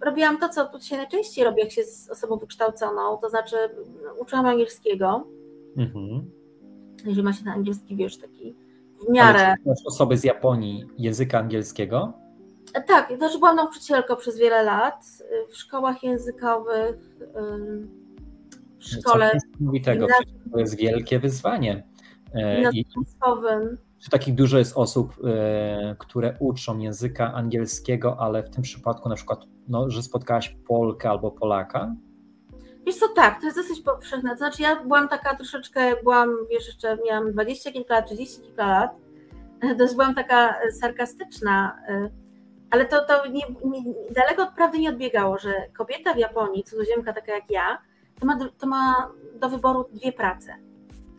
[0.00, 3.56] robiłam to, co się najczęściej robi, jak się z osobą wykształconą, to znaczy
[4.18, 5.26] uczyłam angielskiego.
[5.76, 6.39] Mhm.
[7.08, 8.56] Jeżeli ma się ten angielski, wiesz, taki
[9.08, 9.46] w miarę...
[9.46, 12.12] Ale osoby z Japonii języka angielskiego?
[12.86, 15.04] Tak, to znaczy byłam nauczycielką przez wiele lat
[15.48, 16.96] w szkołach językowych,
[18.78, 19.30] w szkole.
[19.60, 20.06] Mówi tego,
[20.52, 21.86] to jest wielkie wyzwanie.
[22.34, 22.86] E, I
[23.98, 29.14] czy takich dużo jest osób, e, które uczą języka angielskiego, ale w tym przypadku na
[29.14, 31.94] przykład, no, że spotkałaś Polkę albo Polaka?
[32.86, 34.30] Wiesz co, tak, to jest dosyć powszechne.
[34.30, 38.66] To znaczy ja byłam taka troszeczkę, byłam, wiesz, jeszcze miałam 20 kilka lat, 30 kilka
[38.66, 38.90] lat,
[39.78, 42.10] dość byłam taka sarkastyczna, e,
[42.70, 47.12] ale to, to nie, nie, daleko od prawdy nie odbiegało, że kobieta w Japonii, cudzoziemka
[47.12, 47.78] taka jak ja,
[48.20, 50.54] to ma, to ma do wyboru dwie prace.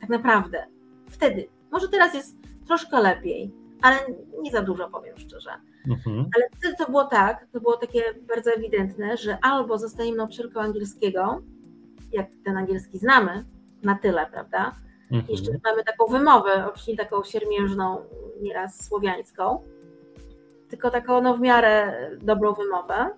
[0.01, 0.67] Tak naprawdę.
[1.09, 1.49] Wtedy.
[1.71, 2.37] Może teraz jest
[2.67, 3.51] troszkę lepiej,
[3.81, 3.97] ale
[4.41, 5.51] nie za dużo, powiem szczerze.
[5.89, 6.29] Mhm.
[6.35, 11.41] Ale wtedy to było tak, to było takie bardzo ewidentne, że albo zostaniemy nauczycielką angielskiego,
[12.11, 13.45] jak ten angielski znamy,
[13.83, 14.75] na tyle, prawda?
[15.11, 15.25] Mhm.
[15.29, 17.97] Jeszcze mamy taką wymowę, oczywiście taką siermiężną,
[18.41, 19.63] nieraz słowiańską,
[20.69, 23.09] tylko taką no, w miarę dobrą wymowę,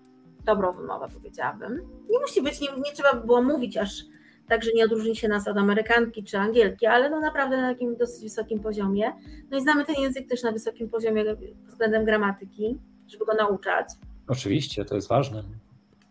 [0.46, 1.82] dobrą wymowę powiedziałabym.
[2.10, 4.06] Nie musi być, nie, nie trzeba by było mówić aż
[4.54, 7.96] tak, że nie odróżni się nas od Amerykanki czy Angielki, ale no naprawdę na takim
[7.96, 9.14] dosyć wysokim poziomie.
[9.52, 11.24] No i znamy ten język też na wysokim poziomie
[11.68, 12.78] względem gramatyki,
[13.08, 13.88] żeby go nauczać.
[14.28, 15.44] Oczywiście, to jest ważne.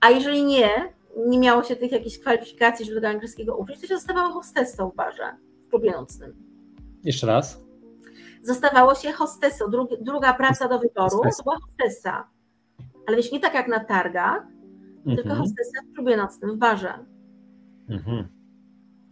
[0.00, 0.68] A jeżeli nie,
[1.26, 4.94] nie miało się tych jakichś kwalifikacji, żeby tego angielskiego uczyć, to się zostawało hostessą w
[4.94, 5.36] barze
[5.66, 6.34] w klubie nocnym.
[7.04, 7.60] Jeszcze raz?
[8.42, 9.64] Zostawało się hostessą.
[10.00, 12.28] Druga praca do wyboru to była hostessa.
[13.06, 14.42] Ale wiesz, nie tak jak na targach,
[14.98, 15.16] mhm.
[15.16, 17.04] tylko hostessa w klubie nocnym, w barze.
[17.92, 18.28] Mhm.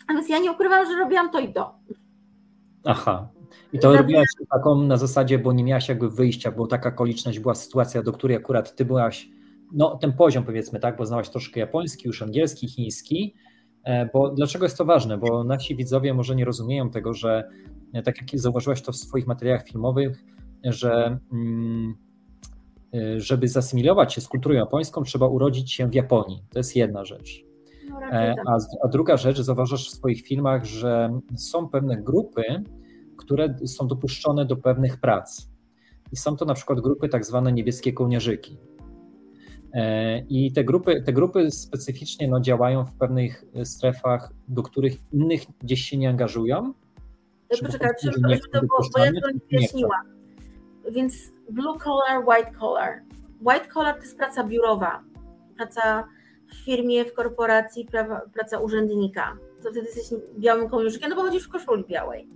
[0.09, 1.79] A więc ja nie ukrywam, że robiłam to i to.
[2.85, 3.29] Aha.
[3.73, 7.55] I to robiłaś taką na zasadzie, bo nie miałaś jakby wyjścia, bo taka okoliczność była
[7.55, 9.29] sytuacja, do której akurat ty byłaś,
[9.73, 13.35] no ten poziom powiedzmy, tak, bo znałaś troszkę japoński, już angielski, chiński,
[13.85, 15.19] e, bo dlaczego jest to ważne?
[15.19, 17.49] Bo nasi widzowie może nie rozumieją tego, że
[17.93, 20.25] e, tak jak zauważyłaś to w swoich materiałach filmowych,
[20.65, 21.95] że mm,
[22.95, 26.43] e, żeby zasymilować się z kulturą japońską, trzeba urodzić się w Japonii.
[26.51, 27.50] To jest jedna rzecz.
[28.01, 28.45] No, e, tak.
[28.49, 32.43] A, a druga rzecz, zauważasz w swoich filmach, że są pewne grupy,
[33.17, 35.49] które są dopuszczone do pewnych prac.
[36.13, 38.59] I są to na przykład grupy tak zwane niebieskie kołnierzyki.
[39.75, 45.41] E, I te grupy, te grupy specyficznie no, działają w pewnych strefach, do których innych
[45.61, 46.73] gdzieś się nie angażują.
[47.49, 48.11] Poczekaj, czy,
[48.53, 50.01] to, bo, bo ja to nie wyjaśniłam.
[50.93, 53.03] Więc blue collar, white collar.
[53.41, 55.03] White collar to jest praca biurowa,
[55.57, 56.09] praca
[56.51, 59.37] w firmie, w korporacji prawa, praca urzędnika.
[59.63, 62.29] To wtedy jesteś białym kołnierzykiem, no bo chodzisz w koszuli białej.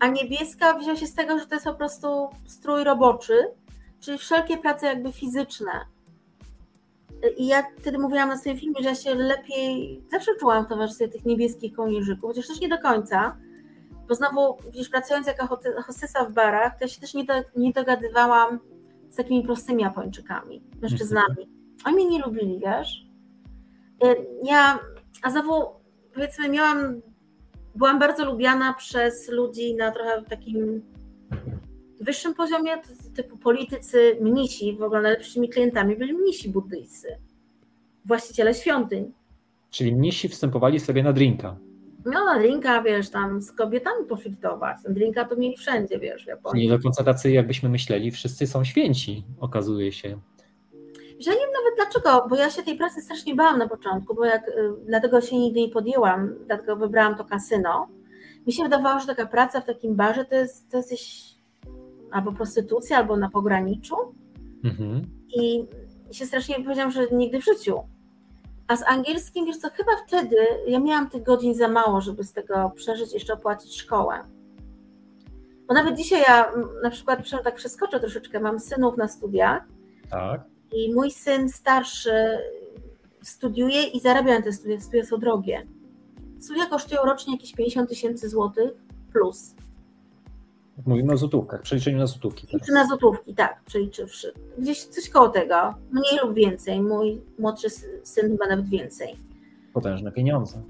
[0.00, 3.34] A niebieska wzięła się z tego, że to jest po prostu strój roboczy,
[4.00, 5.72] czyli wszelkie prace jakby fizyczne.
[7.36, 11.08] I ja wtedy mówiłam na swoim filmie, że ja się lepiej, zawsze czułam w towarzystwie
[11.08, 13.36] tych niebieskich kołnierzyków, chociaż też nie do końca,
[14.08, 17.72] bo znowu, widzisz, pracując jako hostesa w barach, to ja się też nie, do, nie
[17.72, 18.60] dogadywałam
[19.10, 21.48] z takimi prostymi Japończykami, mężczyznami.
[21.84, 23.03] Oni mnie nie lubili, wiesz?
[24.04, 24.78] Y, ja,
[25.22, 25.84] a znowu
[26.14, 27.00] powiedzmy, miałam,
[27.74, 30.82] byłam bardzo lubiana przez ludzi na trochę takim
[32.00, 32.70] wyższym poziomie,
[33.14, 37.08] typu politycy, mnisi, w ogóle najlepszymi klientami byli mnisi buddyjscy,
[38.04, 39.12] właściciele świątyń.
[39.70, 41.56] Czyli mnisi wstępowali sobie na drinka.
[42.04, 44.76] No na drinka, wiesz, tam z kobietami poflirtować.
[44.88, 46.62] Drinka to mieli wszędzie, wiesz, w Japonii.
[46.68, 50.18] Nie do końca tacy, jakbyśmy myśleli, wszyscy są święci, okazuje się.
[51.20, 54.24] Że nie wiem nawet dlaczego, bo ja się tej pracy strasznie bałam na początku, bo
[54.24, 54.52] jak, y,
[54.86, 57.88] dlatego się nigdy nie podjęłam, dlatego wybrałam to kasyno.
[58.46, 60.78] Mi się wydawało, że taka praca w takim barze to jest, to
[62.10, 63.96] albo prostytucja, albo na pograniczu.
[64.64, 65.02] Mhm.
[65.36, 65.66] I
[66.10, 67.80] się strasznie powiedziałam, że nigdy w życiu.
[68.68, 70.36] A z angielskim, wiesz co, chyba wtedy
[70.66, 74.22] ja miałam tych godzin za mało, żeby z tego przeżyć, jeszcze opłacić szkołę.
[75.68, 76.52] Bo nawet dzisiaj ja
[76.82, 79.64] na przykład, tak przeskoczę troszeczkę, mam synów na studiach.
[80.10, 80.53] Tak.
[80.72, 82.38] I mój syn starszy
[83.22, 84.80] studiuje i zarabia na te studia.
[84.80, 85.66] Studia są drogie.
[86.40, 88.70] Studia kosztują rocznie jakieś 50 tysięcy złotych
[89.12, 89.54] plus.
[90.86, 92.46] Mówimy o złotówkach, przeliczeniu na złotówki.
[92.46, 92.68] Teraz.
[92.68, 94.32] Na złotówki, tak, przeliczywszy.
[94.58, 96.80] Gdzieś coś koło tego, mniej lub więcej.
[96.80, 97.70] Mój młodszy
[98.02, 99.16] syn chyba nawet więcej.
[99.72, 100.62] Potężne pieniądze.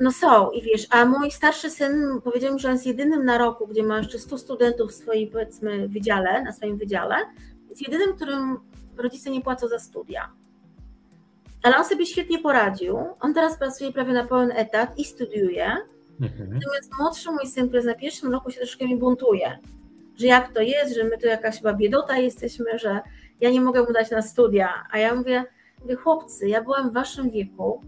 [0.00, 3.38] No są i wiesz, a mój starszy syn powiedział mi, że on jest jedynym na
[3.38, 7.16] roku, gdzie ma jeszcze 100 studentów w swoim powiedzmy wydziale, na swoim wydziale,
[7.70, 8.58] jest jedynym, którym
[8.98, 10.32] rodzice nie płacą za studia.
[11.62, 12.98] Ale on sobie świetnie poradził.
[13.20, 15.76] On teraz pracuje prawie na pełen etat i studiuje.
[16.20, 16.50] Mhm.
[16.52, 19.58] Natomiast młodszy mój syn, który jest na pierwszym roku, się troszkę mi buntuje.
[20.16, 23.00] Że jak to jest, że my tu jakaś chyba biedota jesteśmy, że
[23.40, 24.84] ja nie mogę mu dać na studia.
[24.90, 25.44] A ja mówię,
[25.80, 27.80] mówię chłopcy, ja byłam w waszym wieku,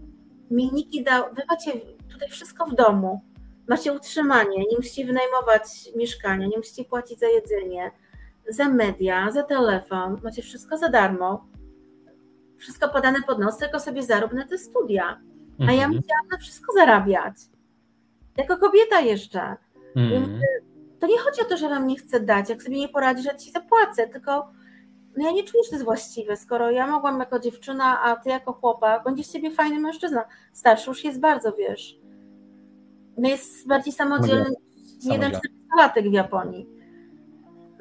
[0.51, 1.71] mi nikt nie dał, wy macie
[2.11, 3.21] tutaj wszystko w domu,
[3.67, 5.63] macie utrzymanie, nie musicie wynajmować
[5.95, 7.91] mieszkania, nie musicie płacić za jedzenie,
[8.49, 11.45] za media, za telefon, macie wszystko za darmo.
[12.57, 15.19] Wszystko podane pod nos, tylko sobie zarób na te studia.
[15.59, 15.89] A ja mhm.
[15.89, 17.35] musiałam na wszystko zarabiać.
[18.37, 19.55] Jako kobieta jeszcze.
[19.95, 20.41] Mhm.
[20.99, 22.49] To nie chodzi o to, że wam nie chcę dać.
[22.49, 24.51] Jak sobie nie poradzi, że ci zapłacę, tylko
[25.17, 28.29] no ja nie czuję, że to jest właściwe, skoro ja mogłam jako dziewczyna, a ty
[28.29, 30.25] jako chłopak, będziesz ciebie fajny mężczyzna.
[30.53, 31.99] Starszy już jest bardzo, wiesz,
[33.17, 36.67] no jest bardziej samodzielny niż jeden 40-latek w Japonii.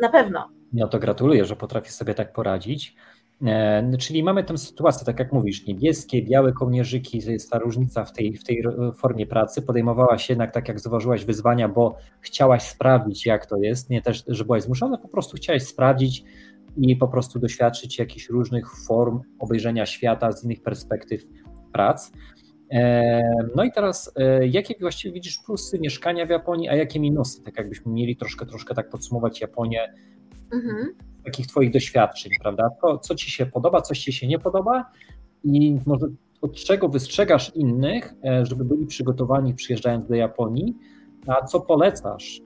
[0.00, 0.55] Na pewno.
[0.76, 2.96] No to gratuluję, że potrafisz sobie tak poradzić.
[3.46, 8.04] E, czyli mamy tę sytuację, tak jak mówisz, niebieskie, białe kołnierzyki, to jest ta różnica
[8.04, 8.64] w tej, w tej
[8.96, 9.62] formie pracy.
[9.62, 13.90] Podejmowałaś jednak, tak jak zauważyłaś, wyzwania, bo chciałaś sprawdzić, jak to jest.
[13.90, 16.24] Nie też, że byłaś zmuszona, po prostu chciałaś sprawdzić
[16.76, 21.26] i po prostu doświadczyć jakichś różnych form obejrzenia świata z innych perspektyw
[21.72, 22.12] prac.
[22.72, 23.22] E,
[23.56, 27.42] no i teraz, e, jakie właściwie widzisz plusy mieszkania w Japonii, a jakie minusy?
[27.42, 29.92] Tak jakbyśmy mieli troszkę, troszkę tak podsumować Japonię
[30.52, 30.94] mhm.
[31.24, 32.70] takich Twoich doświadczeń, prawda?
[32.82, 34.84] To, co Ci się podoba, coś Ci się nie podoba
[35.44, 36.06] i może
[36.40, 40.76] od czego wystrzegasz innych, e, żeby byli przygotowani przyjeżdżając do Japonii,
[41.26, 42.40] a co polecasz,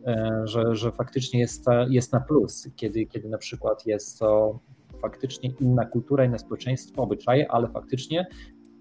[0.44, 4.58] że, że faktycznie jest, jest na plus, kiedy, kiedy na przykład jest to
[5.02, 8.26] faktycznie inna kultura, inne społeczeństwo, obyczaje, ale faktycznie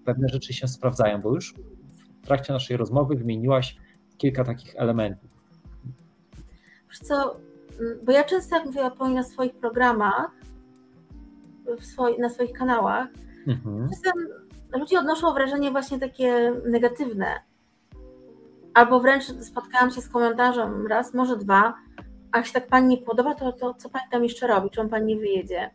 [0.04, 1.54] pewne rzeczy się sprawdzają, bo już
[2.22, 3.76] w trakcie naszej rozmowy wymieniłaś
[4.18, 5.30] kilka takich elementów.
[6.88, 7.36] Wiesz co,
[8.04, 10.30] bo ja często jak mówię o Japonii na swoich programach,
[12.18, 13.08] na swoich kanałach,
[13.46, 13.88] mhm.
[13.90, 14.28] czasem
[14.72, 17.26] ludzie odnoszą wrażenie właśnie takie negatywne.
[18.74, 21.74] Albo wręcz spotkałam się z komentarzem raz, może dwa,
[22.32, 24.70] a się tak pani nie podoba, to, to co pani tam jeszcze robi?
[24.70, 25.70] Czemu pani nie wyjedzie?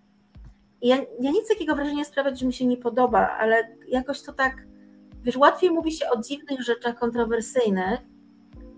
[0.82, 4.68] ja, ja nic takiego wrażenia sprawiać, że mi się nie podoba, ale jakoś to tak,
[5.24, 7.99] wiesz, łatwiej mówi się o dziwnych rzeczach kontrowersyjnych,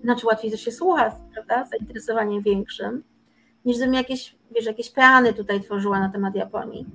[0.03, 3.03] znaczy łatwiej też się słucha, prawda, zainteresowaniem większym,
[3.67, 6.85] niż gdybym jakieś, wiesz, jakieś peany tutaj tworzyła na temat Japonii.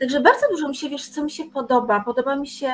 [0.00, 2.00] Także bardzo dużo mi się, wiesz, co mi się podoba.
[2.00, 2.72] Podoba mi się,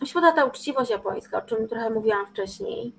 [0.00, 2.94] mi się podoba ta uczciwość japońska, o czym trochę mówiłam wcześniej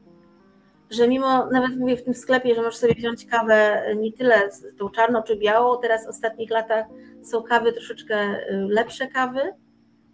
[0.90, 4.90] że mimo, nawet mówię w tym sklepie, że możesz sobie wziąć kawę nie tyle tą
[4.90, 6.86] czarną czy białą, teraz w ostatnich latach
[7.24, 9.42] są kawy troszeczkę y, lepsze kawy,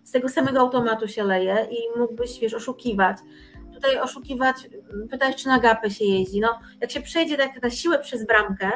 [0.04, 3.18] z tego samego automatu się leje i mógłbyś, wiesz, oszukiwać.
[3.74, 4.56] Tutaj oszukiwać,
[5.10, 6.40] pytać, czy na gapę się jeździ.
[6.40, 8.72] No, jak się przejdzie tak na siłę przez bramkę,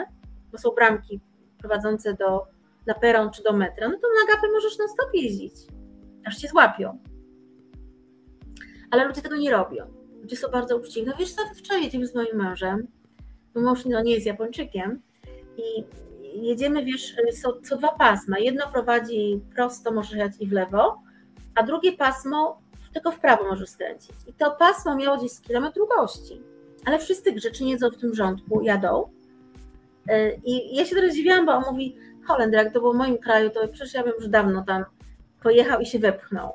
[0.52, 1.20] bo są bramki
[1.58, 2.44] prowadzące do,
[2.86, 5.54] na peron czy do metra, no to na gapę możesz na stop jeździć,
[6.26, 7.00] aż cię złapią.
[8.92, 9.98] Ale ludzie tego nie robią
[10.28, 11.08] ludzie są bardzo uczciwi.
[11.08, 12.88] No wiesz co, wczoraj jedziemy z moim mężem,
[13.54, 15.02] bo mąż no, nie jest Japończykiem
[15.58, 15.84] i
[16.48, 18.40] jedziemy, wiesz, są co dwa pasma.
[18.40, 21.02] Jedno prowadzi prosto, możesz jechać i w lewo,
[21.56, 22.62] a drugie pasmo
[22.98, 24.16] tylko w prawo możesz skręcić.
[24.28, 26.42] I to pasmo miało gdzieś z kilometr długości.
[26.86, 29.10] Ale wszyscy grzecznie jedzą w tym rządku, jadą.
[30.12, 31.96] Y, I ja się teraz dziwiłam, bo on mówi,
[32.28, 34.86] Holender, jak to było w moim kraju, to przecież ja bym już dawno tam
[35.44, 36.52] pojechał i się wepchnął.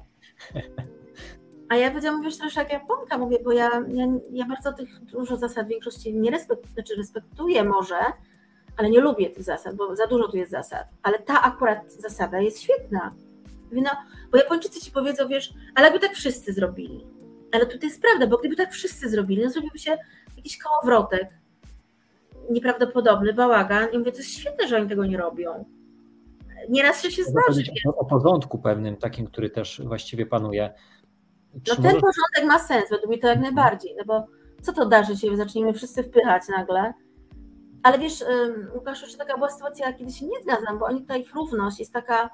[1.69, 5.37] A ja powiedziałam, wiesz, troszkę jak Japonka, mówię, bo ja, ja, ja bardzo tych dużo
[5.37, 7.97] zasad w większości nie respektuję, znaczy respektuję może,
[8.77, 10.87] ale nie lubię tych zasad, bo za dużo tu jest zasad.
[11.03, 13.11] Ale ta akurat zasada jest świetna.
[13.71, 13.91] Mówię, no,
[14.33, 17.07] bo Japończycy ci powiedzą, wiesz, ale jakby tak wszyscy zrobili.
[17.53, 19.99] Ale tutaj jest prawda, bo gdyby tak wszyscy zrobili, no zrobiłby się
[20.37, 21.29] jakiś kołowrotek
[22.51, 23.89] nieprawdopodobny, bałagan.
[23.93, 25.65] I mówię, to jest świetne, że oni tego nie robią.
[26.69, 27.63] Nieraz się się zdarzy.
[27.89, 30.73] O, o porządku pewnym, takim, który też właściwie panuje
[31.55, 33.55] no ten porządek ma sens, według mnie to jak mhm.
[33.55, 34.27] najbardziej, no bo
[34.63, 36.93] co to da, że się zaczniemy wszyscy wpychać nagle?
[37.83, 38.25] Ale wiesz,
[38.75, 41.93] Łukasz, jeszcze taka była sytuacja, kiedy się nie zgadzam, bo oni tutaj ich równość jest
[41.93, 42.31] taka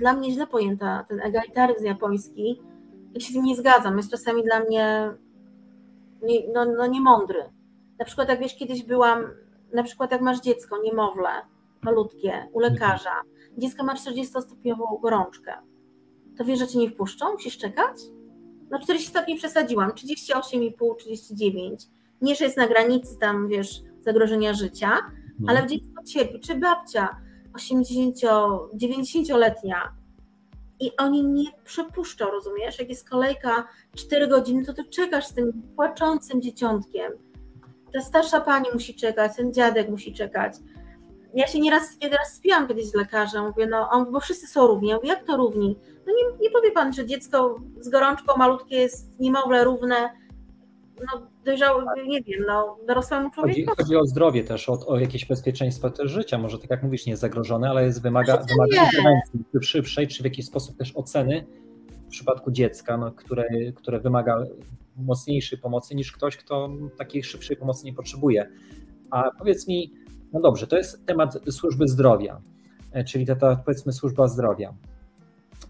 [0.00, 2.60] dla mnie źle pojęta, ten egalitaryzm japoński.
[3.14, 5.14] Ja się z nim nie zgadzam, jest czasami dla mnie
[6.22, 7.44] nie, no, no niemądry.
[7.98, 9.24] Na przykład jak wiesz, kiedyś byłam,
[9.74, 11.28] na przykład jak masz dziecko, niemowlę,
[11.82, 13.22] malutkie, u lekarza,
[13.58, 15.52] dziecko ma 40-stopniową gorączkę
[16.40, 17.32] to wiesz, że cię nie wpuszczą?
[17.32, 17.96] Musisz czekać?
[18.70, 21.86] No 40 stopni przesadziłam, 38,5, 39.
[22.22, 25.48] Nie, że jest na granicy tam, wiesz, zagrożenia życia, hmm.
[25.48, 26.40] ale dziecko cierpi.
[26.40, 27.16] Czy babcia
[27.54, 28.16] 80,
[28.74, 29.92] 90-letnia
[30.80, 32.78] i oni nie przepuszczą, rozumiesz?
[32.78, 37.12] Jak jest kolejka 4 godziny, to ty czekasz z tym płaczącym dzieciątkiem.
[37.92, 40.52] Ta starsza pani musi czekać, ten dziadek musi czekać.
[41.34, 44.88] Ja się nieraz, nieraz spiłam kiedyś z lekarzem, mówię, no, on, bo wszyscy są równi.
[44.88, 45.78] Ja mówię, jak to równi?
[46.06, 50.10] No nie, nie powie pan, że dziecko z gorączką malutkie jest niemowlę równe,
[51.00, 53.66] no nie wiem, no dorosłemu człowiekowi.
[53.66, 56.38] Chodzi, chodzi o zdrowie też, o, o jakieś bezpieczeństwo też życia.
[56.38, 60.24] Może tak jak mówisz, nie jest zagrożone, ale jest wymaga, wymaga interwencji szybszej, czy w
[60.24, 61.46] jakiś sposób też oceny
[62.06, 63.44] w przypadku dziecka, no, które,
[63.76, 64.44] które wymaga
[64.96, 68.50] mocniejszej pomocy niż ktoś, kto takiej szybszej pomocy nie potrzebuje.
[69.10, 69.92] A powiedz mi,
[70.32, 72.40] no dobrze, to jest temat służby zdrowia,
[72.92, 74.74] e, czyli ta, ta powiedzmy służba zdrowia.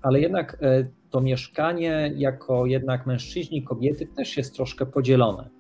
[0.03, 5.51] Ale jednak e, to mieszkanie jako jednak mężczyźni, kobiety też jest troszkę podzielone,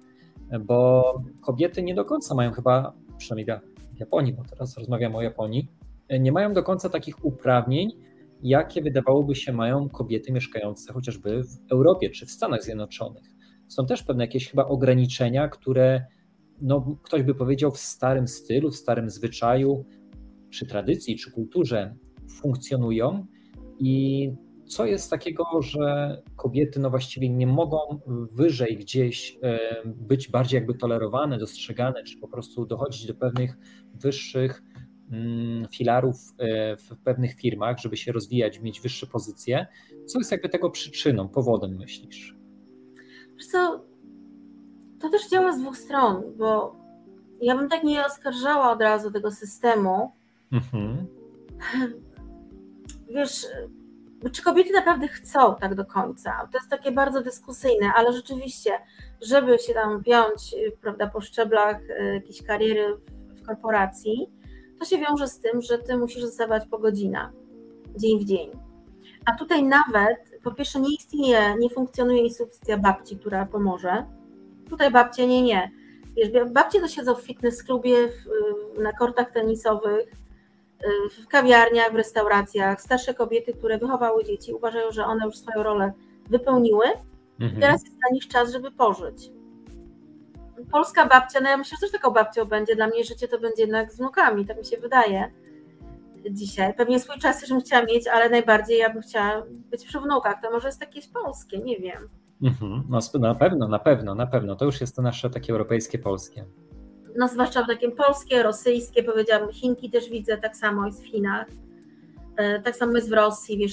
[0.60, 1.04] bo
[1.42, 3.58] kobiety nie do końca mają chyba, przynajmniej
[3.94, 5.68] w Japonii, bo teraz rozmawiam o Japonii,
[6.08, 7.90] e, nie mają do końca takich uprawnień,
[8.42, 13.24] jakie wydawałoby się mają kobiety mieszkające chociażby w Europie czy w Stanach Zjednoczonych.
[13.68, 16.04] Są też pewne jakieś chyba ograniczenia, które
[16.62, 19.84] no, ktoś by powiedział w starym stylu, w starym zwyczaju,
[20.50, 21.94] czy tradycji, czy kulturze
[22.40, 23.26] funkcjonują.
[23.80, 24.32] I
[24.66, 27.78] co jest takiego, że kobiety no właściwie nie mogą
[28.32, 33.56] wyżej gdzieś e, być bardziej jakby tolerowane, dostrzegane, czy po prostu dochodzić do pewnych
[33.94, 34.62] wyższych
[35.12, 39.66] mm, filarów e, w pewnych firmach, żeby się rozwijać, mieć wyższe pozycje.
[40.06, 42.36] Co jest jakby tego przyczyną, powodem myślisz?
[43.36, 43.84] Wiesz co,
[45.00, 46.76] to też działa z dwóch stron, bo
[47.42, 50.12] ja bym tak nie oskarżała od razu tego systemu.
[50.52, 51.06] Mhm.
[53.10, 53.46] Wiesz,
[54.32, 56.48] czy kobiety naprawdę chcą tak do końca?
[56.52, 58.70] To jest takie bardzo dyskusyjne, ale rzeczywiście,
[59.20, 62.96] żeby się tam piąć prawda, po szczeblach e, jakiejś kariery
[63.28, 64.30] w korporacji,
[64.78, 67.30] to się wiąże z tym, że ty musisz zostawać po godzinach,
[67.96, 68.50] dzień w dzień.
[69.24, 74.06] A tutaj nawet, po pierwsze, nie istnieje, nie funkcjonuje instrukcja babci, która pomoże,
[74.70, 75.70] Tutaj babcie nie, nie.
[76.16, 80.08] Wiesz, babcie to siedzą w fitness klubie, w, na kortach tenisowych,
[81.22, 82.82] w kawiarniach, w restauracjach.
[82.82, 85.92] Starsze kobiety, które wychowały dzieci, uważają, że one już swoją rolę
[86.30, 86.84] wypełniły.
[87.40, 87.60] Mhm.
[87.60, 89.30] Teraz jest dla nich czas, żeby pożyć.
[90.72, 92.76] Polska babcia, no ja myślę, że też taką babcią będzie.
[92.76, 95.30] Dla mnie życie to będzie jednak z wnukami, tak mi się wydaje
[96.30, 96.74] dzisiaj.
[96.74, 100.42] Pewnie swój czas już bym chciała mieć, ale najbardziej ja bym chciała być przy wnukach.
[100.42, 102.08] To może jest jakieś polskie, nie wiem.
[102.42, 102.82] Mhm.
[102.88, 104.56] No, na pewno, na pewno, na pewno.
[104.56, 106.44] To już jest to nasze takie europejskie, polskie.
[107.16, 111.46] No zwłaszcza takie polskie, rosyjskie, powiedziałabym, Chinki też widzę, tak samo jest w Chinach.
[112.36, 113.72] E, tak samo jest w Rosji, wiesz,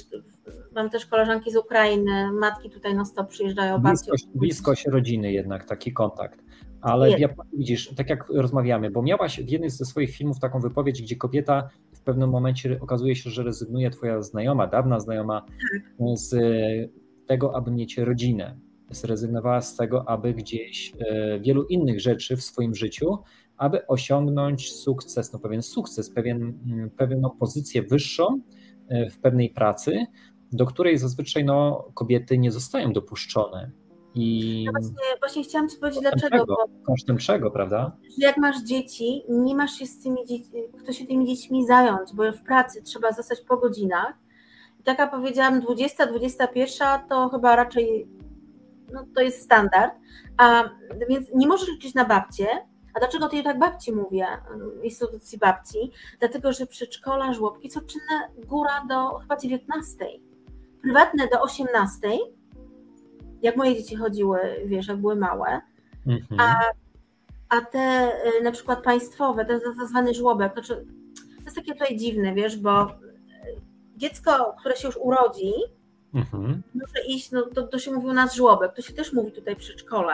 [0.75, 3.79] mam też koleżanki z Ukrainy, matki tutaj no stop przyjeżdżają.
[3.79, 6.39] Bliskość, bliskość rodziny jednak, taki kontakt.
[6.81, 10.59] Ale w Japonii widzisz, tak jak rozmawiamy, bo miałaś w jednym ze swoich filmów taką
[10.59, 16.07] wypowiedź, gdzie kobieta w pewnym momencie okazuje się, że rezygnuje, twoja znajoma, dawna znajoma, tak.
[16.13, 16.35] z
[17.27, 18.57] tego, aby mieć rodzinę.
[18.89, 23.17] Zrezygnowała z tego, aby gdzieś e, wielu innych rzeczy w swoim życiu,
[23.57, 28.41] aby osiągnąć sukces, no pewien sukces, pewien, mm, pewną pozycję wyższą
[28.87, 30.05] e, w pewnej pracy,
[30.51, 33.71] do której zazwyczaj no, kobiety nie zostają dopuszczone.
[34.15, 36.29] I no właśnie, właśnie chciałam Ci powiedzieć dlaczego.
[36.29, 36.45] Czego?
[36.45, 37.97] Bo, kosztem czego, prawda?
[38.17, 42.31] Jak masz dzieci, nie masz się z tymi dziećmi, kto się tymi dziećmi zająć, bo
[42.31, 44.13] w pracy trzeba zostać po godzinach
[44.87, 48.07] taka powiedziałam 20, 21 to chyba raczej
[48.93, 49.93] no, to jest standard,
[50.37, 50.69] a
[51.09, 52.47] więc nie możesz liczyć na babcie,
[52.93, 54.27] a dlaczego to tak babci mówię,
[54.83, 55.91] instytucji babci?
[56.19, 59.97] Dlatego, że przedszkola, żłobki są czynne góra do chyba 19,
[60.81, 62.07] prywatne do 18,
[63.41, 65.61] jak moje dzieci chodziły, wiesz, jak były małe,
[66.07, 66.39] mhm.
[66.39, 66.61] a,
[67.49, 70.75] a te y, na przykład państwowe, ten tak zwany żłobek, to, to
[71.45, 72.87] jest takie tutaj dziwne, wiesz, bo
[73.95, 75.53] dziecko, które się już urodzi,
[76.13, 76.61] mhm.
[76.75, 79.55] może iść, no to, to się mówi u nas żłobek, to się też mówi tutaj
[79.55, 80.13] przedszkole,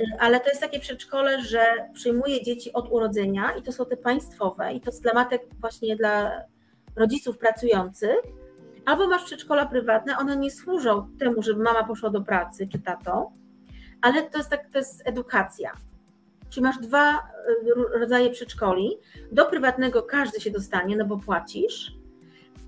[0.00, 3.96] y, ale to jest takie przedszkole, że przyjmuje dzieci od urodzenia i to są te
[3.96, 6.42] państwowe i to jest dla matek właśnie dla
[6.96, 8.16] rodziców pracujących,
[8.84, 13.32] albo masz przedszkola prywatne, one nie służą temu, żeby mama poszła do pracy czy tato,
[14.00, 15.72] ale to jest, tak, to jest edukacja.
[16.50, 18.98] Czyli masz dwa y, rodzaje przedszkoli.
[19.32, 22.01] Do prywatnego każdy się dostanie, no bo płacisz,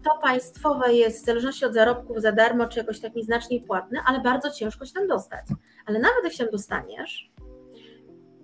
[0.05, 4.21] to państwowe jest w zależności od zarobków za darmo, czy jakoś tak nieznacznie płatne, ale
[4.21, 5.47] bardzo ciężko się tam dostać.
[5.87, 7.31] Ale nawet jak się tam dostaniesz,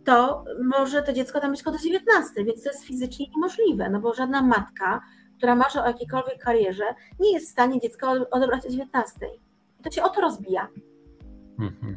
[0.05, 4.01] to może to dziecko tam być tylko do 19, więc to jest fizycznie niemożliwe, no
[4.01, 5.01] bo żadna matka
[5.41, 6.85] która marzy o jakiejkolwiek karierze,
[7.21, 9.27] nie jest w stanie dziecka odebrać o 19.
[9.81, 10.69] I to się o to rozbija.
[11.59, 11.97] Mhm.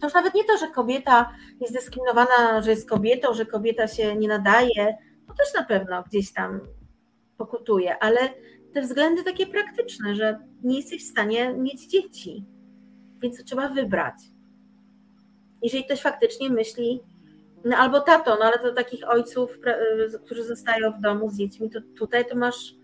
[0.00, 4.16] To już nawet nie to, że kobieta jest dyskryminowana, że jest kobietą, że kobieta się
[4.16, 4.96] nie nadaje,
[5.28, 6.60] to też na pewno gdzieś tam
[7.36, 8.18] pokutuje, ale
[8.76, 12.44] te względy takie praktyczne, że nie jesteś w stanie mieć dzieci,
[13.22, 14.14] więc to trzeba wybrać.
[15.62, 17.00] Jeżeli ktoś faktycznie myśli,
[17.64, 19.58] no albo tato, no ale to takich ojców,
[20.24, 22.74] którzy zostają w domu z dziećmi, to tutaj to masz,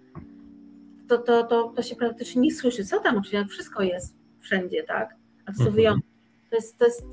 [1.09, 2.85] to, to, to, to się praktycznie nie słyszy.
[2.85, 5.17] Co tam oczywiście, wszystko jest wszędzie, tak?
[5.47, 5.75] A to są mhm.
[5.75, 6.09] wyjątki.
[6.51, 7.05] To jest, to jest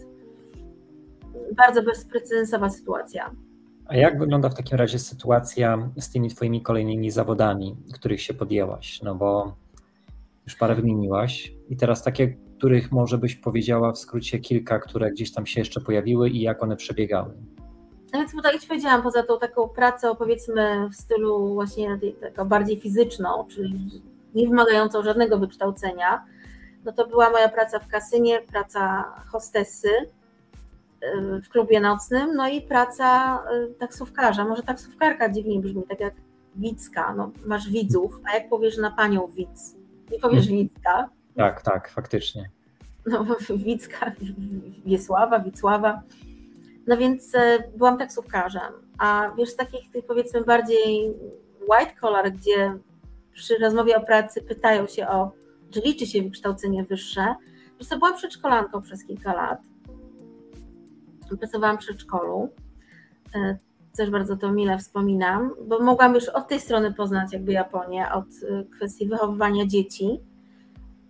[1.56, 3.36] bardzo bezprecedensowa sytuacja.
[3.90, 9.02] A jak wygląda w takim razie sytuacja z tymi twoimi kolejnymi zawodami, których się podjęłaś?
[9.02, 9.56] No bo
[10.46, 15.34] już parę wymieniłaś i teraz takie, których może byś powiedziała w skrócie kilka, które gdzieś
[15.34, 17.34] tam się jeszcze pojawiły i jak one przebiegały?
[18.14, 22.80] No więc, tak jak powiedziałam, poza tą taką pracą powiedzmy w stylu właśnie taką bardziej
[22.80, 24.04] fizyczną, czyli
[24.36, 26.26] nie wymagającą żadnego wykształcenia,
[26.86, 29.90] no to była moja praca w kasynie, praca hostessy,
[31.44, 34.46] w klubie nocnym, no i praca y, taksówkarza.
[34.46, 36.14] Może taksówkarka dziwnie brzmi, tak jak
[36.56, 39.76] widzka, no masz widzów, a jak powiesz na panią widz?
[40.12, 40.64] Nie powiesz hmm.
[40.64, 41.10] widzka.
[41.36, 42.50] Tak, tak, faktycznie.
[43.06, 43.26] No
[43.66, 44.12] widzka,
[44.86, 46.02] Wiesława, Wicława.
[46.88, 47.40] No więc y,
[47.76, 51.14] byłam taksówkarzem, a wiesz, takich tych powiedzmy bardziej
[51.62, 52.74] white collar, gdzie
[53.34, 55.32] przy rozmowie o pracy pytają się o,
[55.72, 57.36] czy liczy się wykształcenie wyższe,
[57.80, 59.60] wiesz co, byłam przedszkolanką przez kilka lat
[61.38, 62.50] pracowałam w przedszkolu.
[63.36, 63.58] E,
[63.98, 68.26] też bardzo to mile wspominam, bo mogłam już od tej strony poznać jakby Japonię, od
[68.26, 70.20] e, kwestii wychowywania dzieci.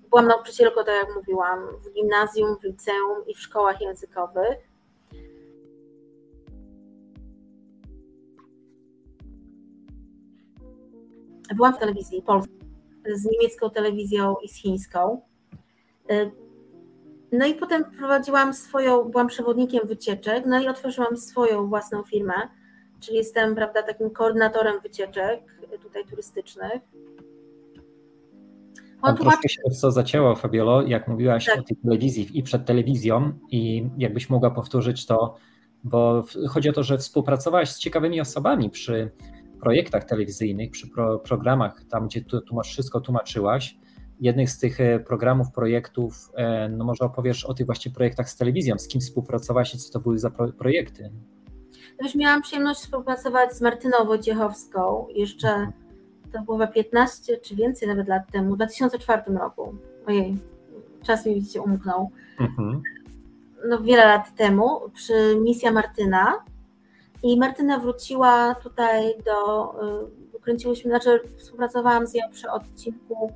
[0.10, 4.70] Byłam nauczycielką, tak jak mówiłam, w gimnazjum, w liceum i w szkołach językowych.
[11.56, 12.60] Byłam w telewizji polskiej,
[13.14, 15.22] z niemiecką telewizją i z chińską.
[17.32, 22.34] No i potem prowadziłam swoją, byłam przewodnikiem wycieczek, no i otworzyłam swoją własną firmę,
[23.00, 25.40] czyli jestem, prawda, takim koordynatorem wycieczek
[25.82, 26.82] tutaj turystycznych.
[29.04, 31.60] Tam troszkę się co zacięło, Fabiolo, jak mówiłaś tak.
[31.60, 35.36] o tej telewizji i przed telewizją i jakbyś mogła powtórzyć to,
[35.84, 39.12] bo chodzi o to, że współpracowałaś z ciekawymi osobami przy
[39.62, 43.78] projektach telewizyjnych, przy pro, programach, tam gdzie tu, tu masz wszystko tłumaczyłaś
[44.20, 48.38] jednych z tych e, programów, projektów, e, no może opowiesz o tych właśnie projektach z
[48.38, 51.12] telewizją, z kim współpracowałaś i co to były za projekty?
[52.02, 55.72] Już miałam przyjemność współpracować z Martyną Wojciechowską jeszcze
[56.34, 59.76] to było 15 czy więcej nawet lat temu, w 2004 roku.
[60.08, 60.38] Ojej,
[61.04, 62.12] czas mi widzicie umknął.
[62.40, 62.82] Mhm.
[63.68, 66.44] No wiele lat temu przy Misja Martyna
[67.24, 69.74] i Martyna wróciła tutaj do,
[70.54, 73.34] e, znaczy współpracowałam z nią przy odcinku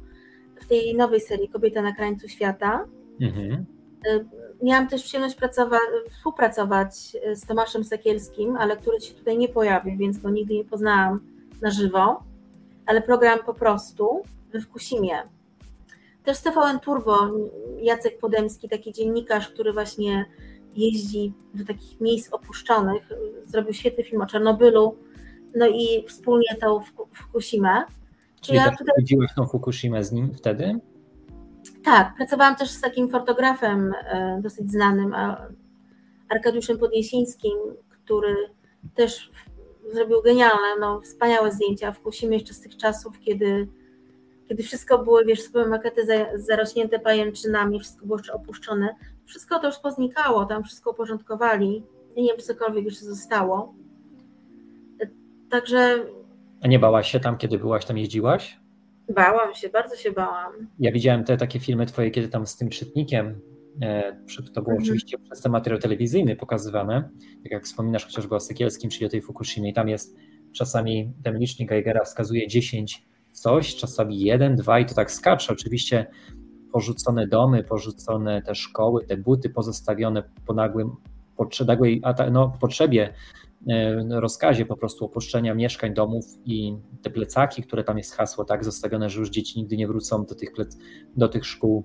[0.63, 2.85] w tej nowej serii Kobieta na krańcu świata.
[3.21, 3.65] Mhm.
[4.07, 4.25] Y,
[4.63, 6.93] miałam też przyjemność pracować, współpracować
[7.31, 11.19] y, z Tomaszem Sekielskim, ale który się tutaj nie pojawił, więc go nigdy nie poznałam
[11.61, 12.23] na żywo.
[12.85, 14.21] Ale program po prostu
[14.53, 15.23] w Kusimie.
[16.23, 17.29] Też z TVN Turbo
[17.81, 20.25] Jacek Podemski, taki dziennikarz, który właśnie
[20.75, 23.09] jeździ do takich miejsc opuszczonych,
[23.45, 24.97] zrobił świetny film o Czarnobylu,
[25.55, 27.83] no i wspólnie to w Fukushimę.
[28.43, 28.95] Czyli ja tak tutaj...
[28.97, 30.79] widziałeś tą Fukushimę z nim wtedy?
[31.83, 35.15] Tak, pracowałam też z takim fotografem e, dosyć znanym,
[36.29, 37.57] Arkadiuszem Podniesińskim,
[37.89, 38.35] który
[38.95, 39.31] też
[39.93, 43.67] zrobił genialne, no, wspaniałe zdjęcia w Kusimy jeszcze z tych czasów, kiedy,
[44.47, 46.01] kiedy wszystko było, wiesz, supermarkety
[46.35, 48.95] zarośnięte pajęczynami, wszystko było jeszcze opuszczone.
[49.25, 51.83] Wszystko to już poznikało, tam wszystko uporządkowali.
[52.17, 53.73] Nie wiem, czy cokolwiek jeszcze zostało.
[55.01, 55.07] E,
[55.49, 56.05] także
[56.63, 58.59] a nie bałaś się tam, kiedy byłaś tam, jeździłaś?
[59.15, 60.53] Bałam się, bardzo się bałam.
[60.79, 63.39] Ja widziałem te takie filmy twoje, kiedy tam z tym czytnikiem,
[63.81, 64.17] e,
[64.53, 64.83] to było mhm.
[64.83, 67.09] oczywiście przez ten materiał telewizyjny pokazywane,
[67.43, 70.17] tak jak wspominasz chociażby o Sykielskim, czyli o tej Fukushimie i tam jest
[70.53, 75.53] czasami ten licznik Geigera wskazuje 10 coś, czasami 1, 2 i to tak skacze.
[75.53, 76.07] Oczywiście
[76.71, 80.91] porzucone domy, porzucone te szkoły, te buty pozostawione po nagłym,
[81.67, 82.01] nagłej
[82.31, 83.13] no, potrzebie
[84.09, 89.09] rozkazie po prostu opuszczenia mieszkań, domów i te plecaki, które tam jest hasło, tak, zostawione,
[89.09, 90.77] że już dzieci nigdy nie wrócą do tych, plec,
[91.17, 91.83] do tych szkół.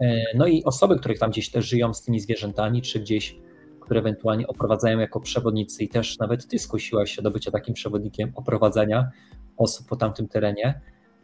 [0.00, 3.36] E, no i osoby, które tam gdzieś też żyją z tymi zwierzętami, czy gdzieś,
[3.80, 8.32] które ewentualnie oprowadzają jako przewodnicy i też nawet ty skusiłaś się do bycia takim przewodnikiem
[8.34, 9.10] oprowadzania
[9.56, 10.80] osób po tamtym terenie.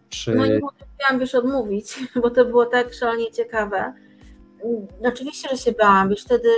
[0.08, 0.34] Czy...
[0.34, 3.92] No nie mogłam wiesz odmówić, bo to było tak szalenie ciekawe.
[5.04, 6.48] Oczywiście, że się bałam, wiesz, wtedy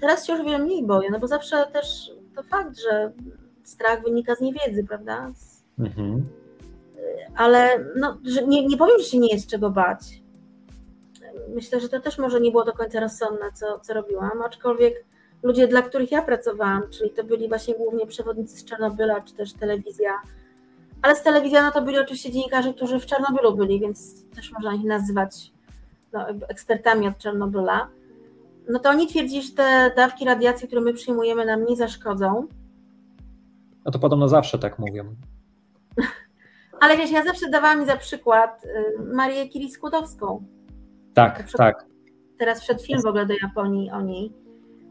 [0.00, 3.12] teraz się już wiele mniej boję, no bo zawsze też to fakt, że
[3.64, 5.32] strach wynika z niewiedzy, prawda?
[5.34, 6.24] Z, mhm.
[7.36, 10.22] ale no, że nie, nie powiem, że się nie jest czego bać.
[11.54, 15.04] Myślę, że to też może nie było do końca rozsądne, co, co robiłam, aczkolwiek
[15.42, 19.52] ludzie, dla których ja pracowałam, czyli to byli właśnie głównie przewodnicy z Czarnobyla, czy też
[19.52, 20.10] telewizja,
[21.02, 24.74] ale z telewizji no to byli oczywiście dziennikarze, którzy w Czarnobylu byli, więc też można
[24.74, 25.52] ich nazywać
[26.12, 27.88] no, ekspertami od Czarnobyla.
[28.68, 32.46] No to oni twierdzili, że te dawki radiacji, które my przyjmujemy, nam nie zaszkodzą.
[33.84, 35.14] No to podobno zawsze tak mówią.
[36.80, 40.44] Ale wiesz, ja zawsze dawałam mi za przykład y, Marię Curie-Skłodowską.
[41.14, 41.84] Tak, tak.
[42.38, 44.32] Teraz wszedł film w ogóle do Japonii o niej.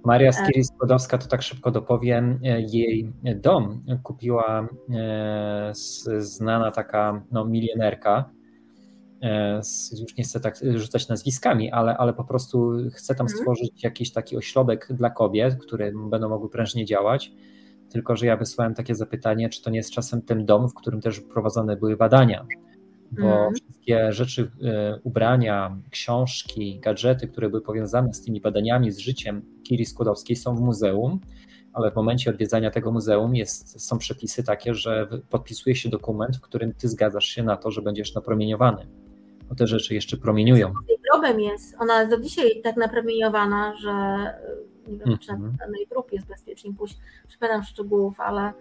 [0.06, 5.72] Maria Skiri-Skłodowska, to tak szybko dopowiem, e, jej dom kupiła e,
[6.18, 8.45] znana taka no, milionerka, e,
[10.00, 13.38] już nie chcę tak rzucać nazwiskami, ale, ale po prostu chce tam mhm.
[13.38, 17.32] stworzyć jakiś taki ośrodek dla kobiet, które będą mogły prężnie działać.
[17.90, 21.02] Tylko, że ja wysłałem takie zapytanie, czy to nie jest czasem ten dom, w którym
[21.02, 22.46] też prowadzone były badania
[23.12, 23.54] bo mm.
[23.54, 29.86] wszystkie rzeczy, e, ubrania, książki, gadżety, które były powiązane z tymi badaniami, z życiem Kiri
[29.86, 31.20] Skłodowskiej są w muzeum,
[31.74, 36.42] ale w momencie odwiedzania tego muzeum jest, są przepisy takie, że podpisuje się dokument, w
[36.42, 38.88] którym ty zgadzasz się na to, że będziesz napromieniowany.
[39.50, 40.74] Bo te rzeczy jeszcze promieniują.
[41.12, 43.92] Problem jest, ona jest do dzisiaj tak napromieniowana, że
[44.88, 45.20] nie wiem, mm -hmm.
[45.20, 45.72] czy mhm.
[45.72, 48.54] na jej grupie jest bezpiecznie pójść, przypadam szczegółów, ale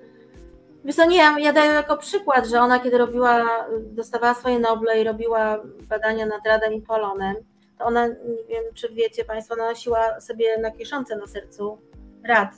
[0.85, 3.45] Wiesz co, nie, ja, ja daję jako przykład, że ona kiedy robiła,
[3.81, 7.37] dostawała swoje Noble i robiła badania nad radem i polonem,
[7.79, 8.15] to ona, nie
[8.49, 11.79] wiem czy wiecie Państwo, nosiła sobie na kieszące na sercu
[12.25, 12.55] rad,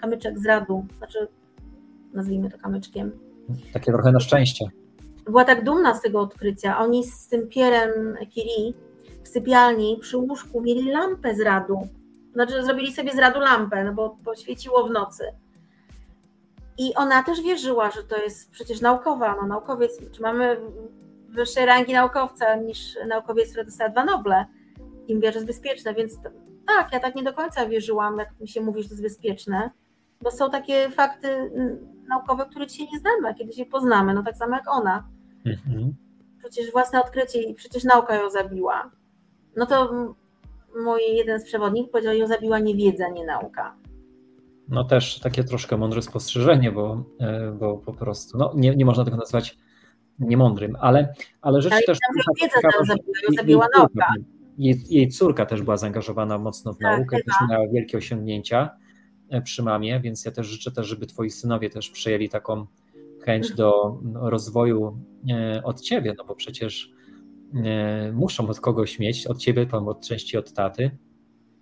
[0.00, 1.28] kamyczek z radu, znaczy
[2.12, 3.12] nazwijmy to kamyczkiem.
[3.72, 4.64] Takie trochę na szczęście.
[5.26, 6.78] Była tak dumna z tego odkrycia.
[6.78, 8.72] Oni z tym Pierem Curie
[9.22, 11.88] w sypialni przy łóżku mieli lampę z radu.
[12.32, 15.24] Znaczy zrobili sobie z radu lampę, no bo, bo świeciło w nocy
[16.78, 20.60] i ona też wierzyła, że to jest przecież naukowa, no naukowiec, czy mamy
[21.28, 24.46] wyższej rangi naukowca niż naukowiec, który dostała dwa Noble.
[25.08, 26.28] Im wie, że jest bezpieczne, więc to,
[26.66, 29.70] tak, ja tak nie do końca wierzyłam, jak mi się mówi, że to jest bezpieczne,
[30.22, 31.50] bo są takie fakty
[32.08, 35.08] naukowe, które dzisiaj nie znamy, a kiedy się poznamy, no tak samo jak ona.
[35.46, 35.94] Mhm.
[36.38, 38.90] Przecież własne odkrycie i przecież nauka ją zabiła.
[39.56, 39.92] No to
[40.84, 43.76] mój jeden z przewodników powiedział, ją zabiła nie wiedza, nie nauka
[44.68, 49.04] no też takie troszkę mądre spostrzeżenie, bo, e, bo po prostu no, nie, nie można
[49.04, 49.58] tego nazwać
[50.18, 51.98] niemądrym, ale, ale rzecz ale też...
[52.42, 52.60] Wiedza
[53.36, 54.12] zabiła, nauka.
[54.58, 58.70] Jej, jej, córka też była zaangażowana mocno w tak, naukę, też miała wielkie osiągnięcia
[59.30, 62.66] e, przy mamie, więc ja też życzę też, żeby twoi synowie też przejęli taką
[63.26, 64.98] chęć do no, rozwoju
[65.30, 66.96] e, od ciebie, no bo przecież
[68.12, 70.90] muszą od kogoś mieć, od ciebie, tam od części od taty,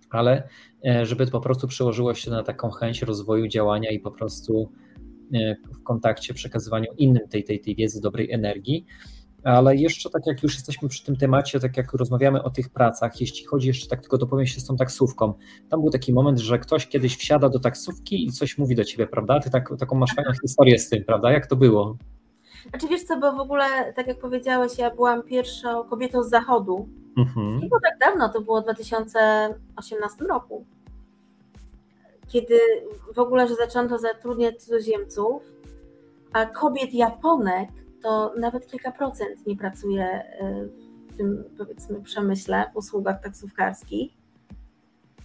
[0.09, 0.49] ale
[0.87, 4.71] e, żeby po prostu przełożyło się na taką chęć rozwoju działania i po prostu
[5.33, 8.85] e, w kontakcie przekazywaniu innym tej, tej, tej wiedzy, dobrej energii.
[9.45, 13.21] Ale jeszcze tak jak już jesteśmy przy tym temacie, tak jak rozmawiamy o tych pracach,
[13.21, 15.33] jeśli chodzi jeszcze tak tylko dopowiem się z tą taksówką,
[15.69, 19.07] tam był taki moment, że ktoś kiedyś wsiada do taksówki i coś mówi do ciebie,
[19.07, 19.39] prawda?
[19.39, 21.31] Ty tak, taką masz fajną historię z tym, prawda?
[21.31, 21.97] Jak to było?
[22.69, 26.89] Znaczy wiesz co, bo w ogóle, tak jak powiedziałeś, ja byłam pierwszą kobietą z zachodu,
[27.17, 27.59] Mhm.
[27.59, 30.65] Nie było tak dawno, to było w 2018 roku,
[32.27, 32.59] kiedy
[33.15, 35.43] w ogóle, że zaczęto zatrudniać cudzoziemców,
[36.33, 37.69] a kobiet Japonek
[38.05, 40.67] to nawet kilka procent nie pracuje e,
[41.07, 44.11] w tym powiedzmy przemyśle, w usługach taksówkarskich.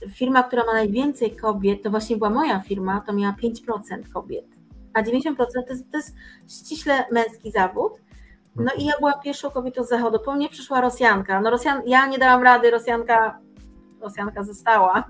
[0.09, 4.45] Firma, która ma najwięcej kobiet, to właśnie była moja firma, to miała 5% kobiet,
[4.93, 6.15] a 90% to jest, to jest
[6.49, 7.93] ściśle męski zawód.
[8.57, 10.19] No i ja byłam pierwszą kobietą z zachodu.
[10.19, 11.41] Po mnie przyszła Rosjanka.
[11.41, 13.39] No Rosjan, ja nie dałam rady, Rosjanka,
[14.01, 15.05] Rosjanka została.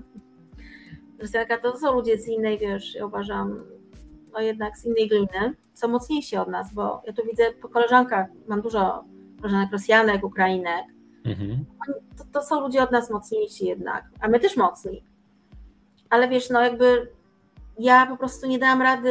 [1.19, 3.63] Rosjanka to są ludzie z innej, wiesz, ja uważam,
[4.33, 8.27] no jednak z innej gliny, są mocniejsi od nas, bo ja tu widzę po koleżankach,
[8.47, 9.03] mam dużo
[9.41, 10.85] koleżanek Rosjanek, Ukrainek.
[11.25, 11.65] Mhm.
[12.17, 15.03] To, to są ludzie od nas mocniejsi jednak, a my też mocni.
[16.09, 17.07] Ale wiesz, no jakby
[17.79, 19.09] ja po prostu nie dałam rady,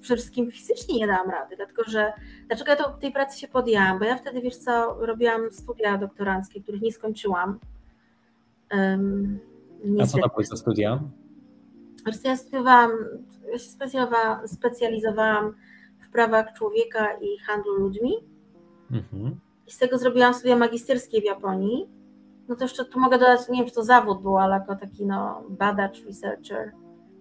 [0.00, 2.12] przede wszystkim fizycznie nie dałam rady, dlatego że
[2.46, 3.98] dlaczego ja to, tej pracy się podjęłam?
[3.98, 7.58] Bo ja wtedy, wiesz co, robiłam studia doktoranckie, których nie skończyłam.
[8.72, 9.38] Um,
[10.00, 11.00] A co to były za studia?
[12.24, 12.90] Ja studiowałam,
[13.52, 15.54] ja się specjalizowałam, specjalizowałam
[16.00, 18.12] w prawach człowieka i handlu ludźmi.
[18.90, 19.40] Mhm.
[19.66, 21.88] I z tego zrobiłam studia magisterskie w Japonii.
[22.48, 25.06] No to jeszcze tu mogę dodać, nie wiem, czy to zawód był, ale jako taki
[25.06, 26.72] no, badacz, researcher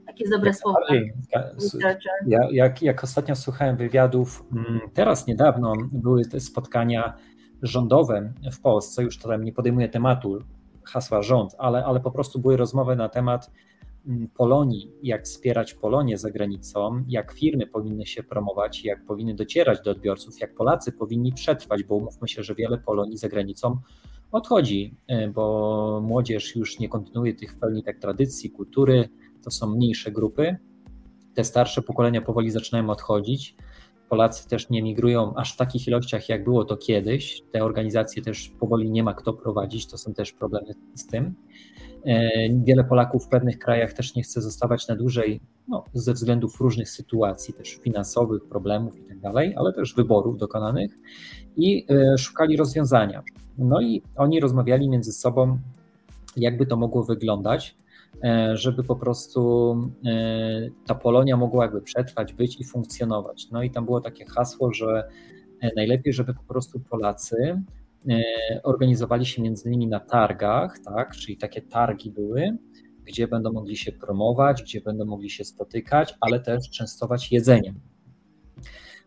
[0.06, 0.80] takie dobre słowo.
[2.28, 7.14] Ja, jak, jak ostatnio słuchałem wywiadów, mm, teraz niedawno były te spotkania
[7.62, 10.40] rządowe w Polsce, już to tam nie podejmuję tematu
[10.84, 13.52] hasła rząd, ale, ale po prostu były rozmowy na temat
[14.34, 19.92] Polonii, jak wspierać Polonię za granicą, jak firmy powinny się promować, jak powinny docierać do
[19.92, 23.78] odbiorców, jak Polacy powinni przetrwać, bo umówmy się, że wiele Polonii za granicą
[24.32, 29.10] odchodzi, e, bo młodzież już nie kontynuuje tych w pełni tak tradycji, kultury,
[29.44, 30.58] to są mniejsze grupy.
[31.34, 33.56] Te starsze pokolenia powoli zaczynają odchodzić.
[34.10, 37.42] Polacy też nie migrują aż w takich ilościach, jak było to kiedyś.
[37.52, 41.36] Te organizacje też powoli nie ma kto prowadzić, to są też problemy z tym.
[42.06, 46.62] E, wiele Polaków w pewnych krajach też nie chce zostawać na dłużej no, ze względów
[46.62, 50.92] różnych sytuacji, też finansowych, problemów i tak dalej, ale też wyborów dokonanych
[51.58, 53.24] i e, szukali rozwiązania.
[53.58, 55.60] No i oni rozmawiali między sobą,
[56.38, 57.76] jakby to mogło wyglądać,
[58.24, 59.76] e, żeby po prostu
[60.86, 63.48] ta Polonia mogła jakby przetrwać, być i funkcjonować.
[63.52, 65.08] No i tam było takie hasło, że
[65.76, 67.62] najlepiej, żeby po prostu Polacy
[68.64, 72.58] organizowali się między innymi na targach, tak, czyli takie targi były,
[73.04, 77.80] gdzie będą mogli się promować, gdzie będą mogli się spotykać, ale też częstować jedzeniem.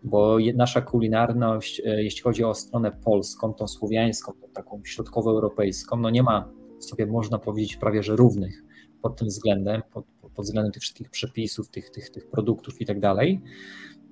[0.05, 6.11] Bo nasza kulinarność, e, jeśli chodzi o stronę polską, tą słowiańską, tą taką środkowoeuropejską, no
[6.11, 8.63] nie ma sobie, można powiedzieć, prawie że równych
[9.03, 10.05] pod tym względem, pod,
[10.35, 13.41] pod względem tych wszystkich przepisów, tych, tych, tych produktów i tak dalej.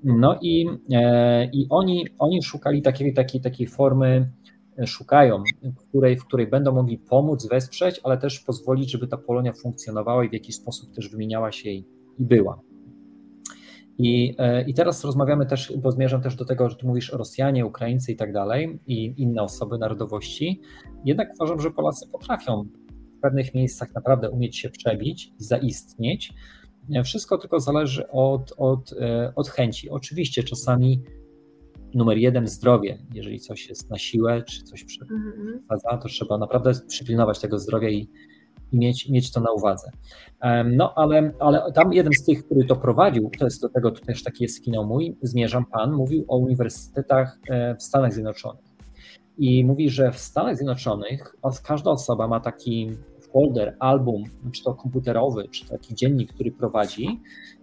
[0.04, 4.30] No i, e, i oni, oni szukali takiej, takiej, takiej formy
[4.86, 5.42] szukają,
[5.76, 10.28] której, w której będą mogli pomóc, wesprzeć, ale też pozwolić, żeby ta Polonia funkcjonowała i
[10.28, 11.86] w jakiś sposób też wymieniała się i,
[12.18, 12.60] i była.
[13.98, 17.66] I, e, I teraz rozmawiamy też, bo zmierzam też do tego, że tu mówisz Rosjanie,
[17.66, 20.60] Ukraińcy i tak dalej, i inne osoby narodowości.
[21.04, 22.64] Jednak uważam, że Polacy potrafią
[23.18, 26.32] w pewnych miejscach naprawdę umieć się przebić i zaistnieć.
[27.04, 29.90] Wszystko tylko zależy od, od, e, od chęci.
[29.90, 31.02] Oczywiście czasami
[31.94, 32.98] numer jeden zdrowie.
[33.14, 38.08] Jeżeli coś jest na siłę, czy coś przesadza, to trzeba naprawdę przypilnować tego zdrowia i,
[38.72, 39.90] i mieć, mieć to na uwadze.
[40.64, 44.22] No ale, ale tam jeden z tych, który to prowadził, to jest do tego też
[44.22, 48.64] taki jest finał mój, zmierzam pan, mówił o uniwersytetach e, w Stanach Zjednoczonych.
[49.38, 52.90] I mówi, że w Stanach Zjednoczonych każda osoba ma taki
[53.32, 57.20] folder, album, czy to komputerowy, czy taki dziennik, który prowadzi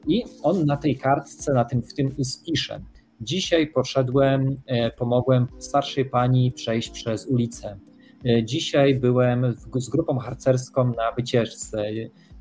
[0.07, 2.81] i on na tej kartce, na tym, w tym spisze
[3.21, 7.79] Dzisiaj poszedłem, e, pomogłem starszej pani przejść przez ulicę.
[8.25, 11.85] E, dzisiaj byłem z grupą harcerską na wycieczce.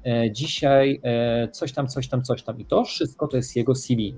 [0.05, 1.01] E, dzisiaj
[1.53, 2.61] coś tam, coś tam, coś tam.
[2.61, 4.15] I to wszystko to jest jego CV.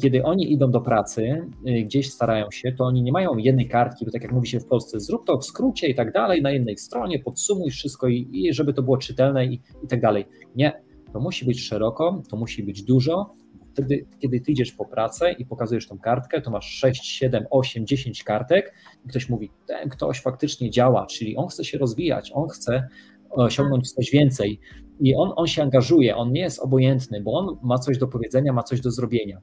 [0.00, 1.46] Kiedy oni idą do pracy,
[1.84, 4.66] gdzieś starają się, to oni nie mają jednej kartki, bo tak jak mówi się w
[4.66, 8.54] Polsce, zrób to w skrócie i tak dalej, na jednej stronie, podsumuj wszystko i, i
[8.54, 10.24] żeby to było czytelne i, i tak dalej.
[10.56, 10.82] Nie,
[11.12, 13.34] to musi być szeroko, to musi być dużo,
[13.72, 17.86] wtedy, kiedy ty idziesz po pracę i pokazujesz tą kartkę, to masz 6, 7, 8,
[17.86, 18.74] 10 kartek
[19.04, 22.88] i ktoś mówi, ten ktoś faktycznie działa, czyli on chce się rozwijać, on chce
[23.30, 24.60] osiągnąć coś więcej.
[25.00, 28.52] I on, on się angażuje, on nie jest obojętny, bo on ma coś do powiedzenia,
[28.52, 29.40] ma coś do zrobienia.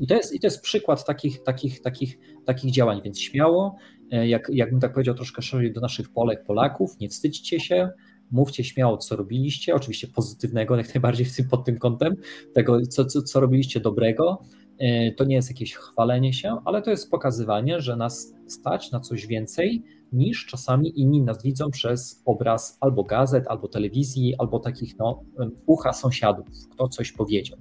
[0.00, 3.76] I to jest, i to jest przykład takich, takich, takich, takich działań, więc śmiało,
[4.10, 7.90] e, jak, jakbym tak powiedział troszkę szerzej do naszych Polek, Polaków, nie wstydźcie się,
[8.30, 12.16] mówcie śmiało, co robiliście, oczywiście pozytywnego, jak najbardziej w tym, pod tym kątem,
[12.54, 14.42] tego, co, co, co robiliście dobrego.
[14.78, 19.00] E, to nie jest jakieś chwalenie się, ale to jest pokazywanie, że nas stać na
[19.00, 19.82] coś więcej
[20.12, 25.22] niż czasami inni nas widzą przez obraz albo gazet, albo telewizji, albo takich no,
[25.66, 27.58] ucha sąsiadów, kto coś powiedział.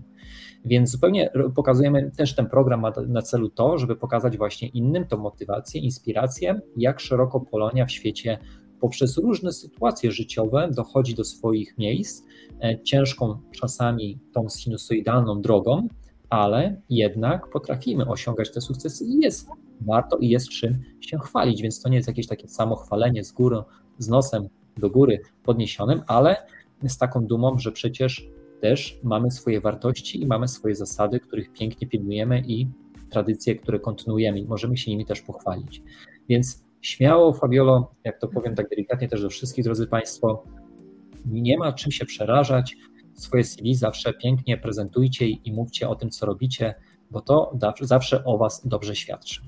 [0.66, 5.18] Więc zupełnie pokazujemy, też ten program ma na celu to, żeby pokazać właśnie innym tą
[5.18, 8.38] motywację, inspirację, jak szeroko Polonia w świecie
[8.84, 12.24] poprzez różne sytuacje życiowe dochodzi do swoich miejsc,
[12.64, 15.88] e, ciężką czasami tą sinusoidalną drogą,
[16.30, 19.50] ale jednak potrafimy osiągać te sukcesy i jest
[19.82, 23.58] warto i jest czym się chwalić, więc to nie jest jakieś takie samochwalenie z góry,
[23.98, 24.48] z nosem
[24.78, 26.36] do góry podniesionym, ale
[26.88, 28.28] z taką dumą, że przecież
[28.62, 32.68] też mamy swoje wartości i mamy swoje zasady, których pięknie pilnujemy i
[33.10, 35.82] tradycje, które kontynuujemy i możemy się nimi też pochwalić.
[36.30, 40.44] Więc Śmiało, Fabiolo, jak to powiem tak delikatnie też do wszystkich, drodzy Państwo,
[41.26, 42.76] nie ma czym się przerażać.
[43.14, 46.76] Swoje CV zawsze pięknie prezentujcie i mówcie o tym, co robicie,
[47.12, 49.42] bo to zawsze o Was dobrze świadczy.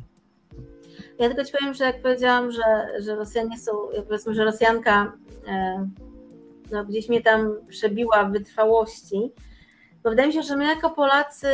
[1.19, 3.71] Ja tylko Ci powiem, że jak powiedziałam, że, że Rosjanie są,
[4.07, 5.13] powiedzmy, że Rosjanka
[5.47, 5.89] e,
[6.71, 9.31] no, gdzieś mnie tam przebiła w wytrwałości,
[10.03, 11.47] bo wydaje mi się, że my jako Polacy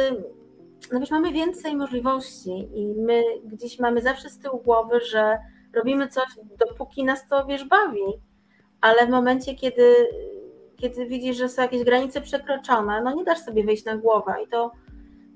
[0.92, 5.38] no wiesz, mamy więcej możliwości i my gdzieś mamy zawsze z tyłu głowy, że
[5.76, 6.26] robimy coś,
[6.68, 8.04] dopóki nas to, wiesz, bawi,
[8.82, 9.96] ale w momencie, kiedy,
[10.78, 14.48] kiedy widzisz, że są jakieś granice przekroczone, no nie dasz sobie wyjść na głowę i
[14.48, 14.72] to,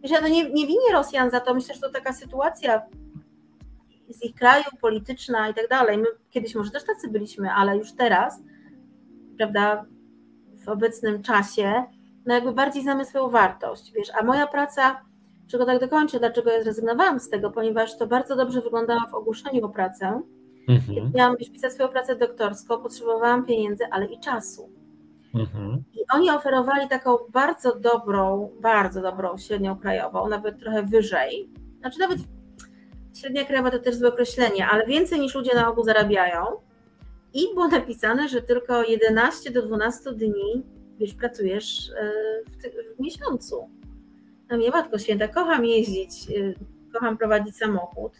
[0.03, 2.81] wiesz, ja to nie, nie winię Rosjan za to, myślę, że to taka sytuacja
[4.09, 5.97] z ich kraju, polityczna i tak dalej.
[5.97, 8.41] My kiedyś może też tacy byliśmy, ale już teraz,
[9.37, 9.85] prawda,
[10.65, 11.83] w obecnym czasie,
[12.25, 15.01] no jakby bardziej znamy swoją wartość, wiesz, a moja praca,
[15.47, 19.65] czego tak dokończę, dlaczego ja zrezygnowałam z tego, ponieważ to bardzo dobrze wyglądało w ogłoszeniu
[19.65, 20.21] o pracę.
[20.67, 20.95] Mhm.
[20.95, 24.69] Kiedy miałam pisać swoją pracę doktorską, potrzebowałam pieniędzy, ale i czasu.
[25.35, 25.83] Mhm.
[25.93, 31.49] I oni oferowali taką bardzo dobrą, bardzo dobrą średnią krajową, nawet trochę wyżej.
[31.79, 32.19] Znaczy nawet
[33.19, 36.45] średnia krajowa to też złe określenie, ale więcej niż ludzie na ogół zarabiają.
[37.33, 40.63] I było napisane, że tylko 11 do 12 dni
[40.97, 42.11] wiesz, pracujesz e,
[42.51, 43.69] w, ty, w miesiącu.
[44.49, 46.53] No mnie Matko Święta, kocham jeździć, e,
[46.93, 48.11] kocham prowadzić samochód.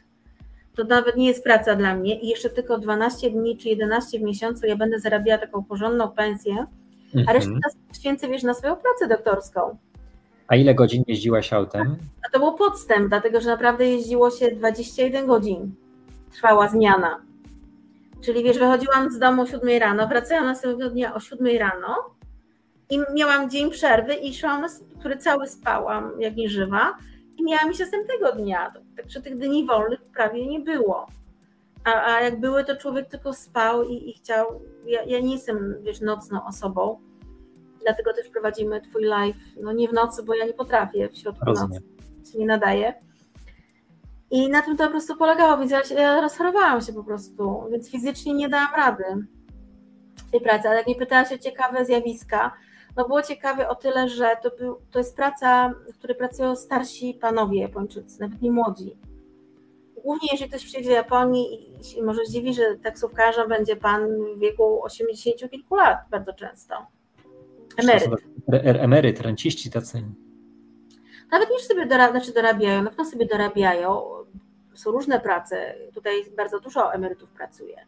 [0.76, 4.22] To nawet nie jest praca dla mnie i jeszcze tylko 12 dni czy 11 w
[4.22, 6.66] miesiącu ja będę zarabiała taką porządną pensję,
[7.28, 7.74] a resztę mhm.
[8.00, 9.78] święcę, wiesz, na swoją pracę doktorską.
[10.48, 11.96] A ile godzin jeździłaś autem?
[12.28, 15.76] A to był podstęp, dlatego że naprawdę jeździło się 21 godzin.
[16.32, 17.22] Trwała zmiana.
[18.22, 21.96] Czyli wiesz, wychodziłam z domu o 7 rano, wracałam następnego dnia o 7 rano
[22.90, 24.68] i miałam dzień przerwy i szłam, na,
[25.00, 26.98] który cały spałam jak nieżywa
[27.38, 28.74] i miałam się tego dnia.
[28.98, 31.08] Także tych dni wolnych prawie nie było.
[31.84, 34.62] A, a jak były, to człowiek tylko spał i, i chciał.
[34.86, 37.00] Ja, ja, nie jestem, wiesz, nocną osobą,
[37.82, 41.46] dlatego też prowadzimy Twój live, no nie w nocy, bo ja nie potrafię w środku
[41.46, 41.84] Rozumiem.
[42.18, 42.94] nocy, się nie nadaje.
[44.32, 47.92] I na tym to po prostu polegało, więc ja, ja rozchorowałam się po prostu, więc
[47.92, 49.04] fizycznie nie dałam rady
[50.28, 50.68] w tej pracy.
[50.68, 52.52] Ale jak mnie pytałaś o ciekawe zjawiska,
[52.96, 57.18] no było ciekawe o tyle, że to, był, to jest praca, w której pracują starsi
[57.22, 58.98] panowie Japończycy, nawet nie młodzi.
[60.04, 64.84] Głównie jeżeli ktoś przyjedzie do Japonii i może zdziwi, że taksówkarzem będzie pan w wieku
[64.84, 66.76] 80 kilku lat bardzo często.
[67.78, 68.12] Emeryt.
[68.64, 70.04] Emeryt, renciści tacy.
[71.32, 74.02] Nawet niż sobie dorabiają, znaczy dorabiają, na pewno sobie dorabiają.
[74.74, 75.76] Są różne prace.
[75.94, 77.86] Tutaj bardzo dużo emerytów pracuje.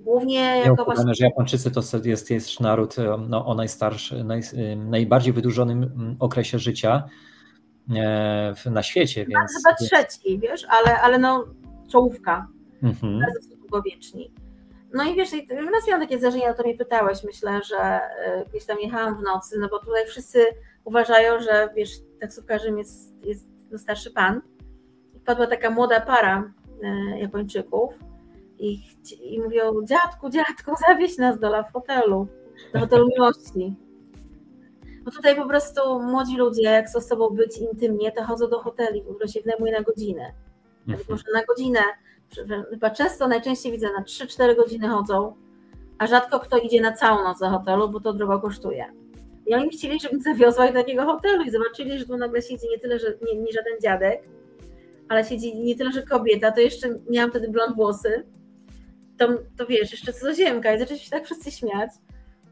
[0.00, 1.14] Głównie jako właśnie...
[1.14, 2.96] że Japończycy to jest, jest naród
[3.28, 4.40] no, o najstarszym, naj,
[4.76, 7.02] najbardziej wydłużonym okresie życia
[7.96, 9.26] e, na świecie.
[9.26, 9.50] Więc...
[9.56, 11.44] Chyba trzeci, wiesz, ale, ale no
[11.92, 12.46] czołówka.
[12.82, 13.20] Mhm.
[13.20, 14.32] Bardzo długowieczni.
[14.92, 15.28] No i wiesz,
[15.72, 19.22] raz miałam takie zdarzenie, o to mnie pytałeś, myślę, że e, gdzieś tam jechałam w
[19.22, 20.38] nocy, no bo tutaj wszyscy
[20.84, 21.90] uważają, że wiesz,
[22.20, 24.40] taksówkarzem jest, jest no, starszy pan.
[25.14, 26.52] I wpadła taka młoda para
[26.82, 28.09] e, Japończyków
[28.60, 28.82] i,
[29.20, 32.26] i mówią, dziadku, dziadku, zawieź nas do hotelu,
[32.74, 33.74] do hotelu miłości.
[35.04, 38.58] Bo tutaj po prostu młodzi ludzie, jak chcą z sobą być intymnie, to chodzą do
[38.58, 40.32] hoteli, po prostu się wynajmuje na godzinę.
[40.88, 41.06] Mhm.
[41.10, 41.80] Może na godzinę,
[42.70, 45.34] chyba często, najczęściej widzę, na 3-4 godziny chodzą,
[45.98, 48.84] a rzadko kto idzie na całą noc do hotelu, bo to drogo kosztuje.
[49.46, 52.68] I oni chcieli, żebym zawiozła ich do takiego hotelu i zobaczyli, że tu nagle siedzi
[52.70, 54.22] nie tyle, że nie, nie żaden dziadek,
[55.08, 58.26] ale siedzi nie tyle, że kobieta, to jeszcze miałam wtedy blond włosy,
[59.20, 61.90] to, to wiesz, jeszcze cudzoziemka i zaczęli się tak wszyscy śmiać.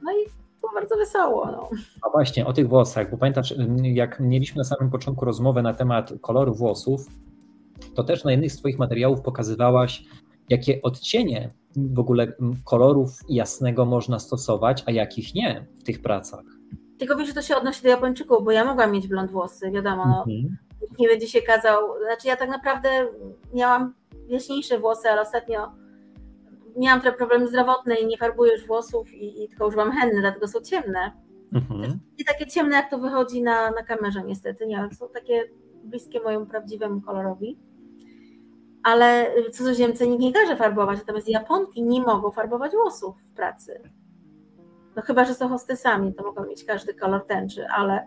[0.02, 0.30] No i
[0.60, 1.46] było bardzo wesoło.
[1.46, 1.68] No.
[2.02, 6.12] A właśnie, o tych włosach, bo pamiętasz, jak mieliśmy na samym początku rozmowę na temat
[6.20, 7.06] koloru włosów,
[7.94, 10.04] to też na jednych z Twoich materiałów pokazywałaś,
[10.48, 12.32] jakie odcienie w ogóle
[12.64, 16.44] kolorów jasnego można stosować, a jakich nie w tych pracach.
[16.98, 20.04] Tylko wiesz, że to się odnosi do Japończyków, bo ja mogłam mieć blond włosy, wiadomo,
[20.06, 20.56] no, mhm.
[20.98, 22.88] nie będzie się kazał, znaczy ja tak naprawdę
[23.54, 23.94] miałam
[24.28, 25.72] jaśniejsze włosy, ale ostatnio
[26.76, 30.48] miałam trochę problemy zdrowotne i nie farbuję już włosów i, i tylko używam henny, dlatego
[30.48, 31.12] są ciemne.
[31.52, 31.98] Mhm.
[32.18, 35.48] Nie takie ciemne, jak to wychodzi na, na kamerze niestety, nie, są takie
[35.84, 37.58] bliskie mojemu prawdziwemu kolorowi.
[38.82, 43.80] Ale cudzoziemcy nikt nie każe farbować, natomiast Japonki nie mogą farbować włosów w pracy.
[44.96, 48.06] No chyba, że są hostesami, to mogą mieć każdy kolor tęczy, ale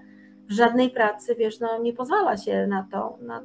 [0.49, 3.41] w żadnej pracy, wiesz, no nie pozwala się na to, na,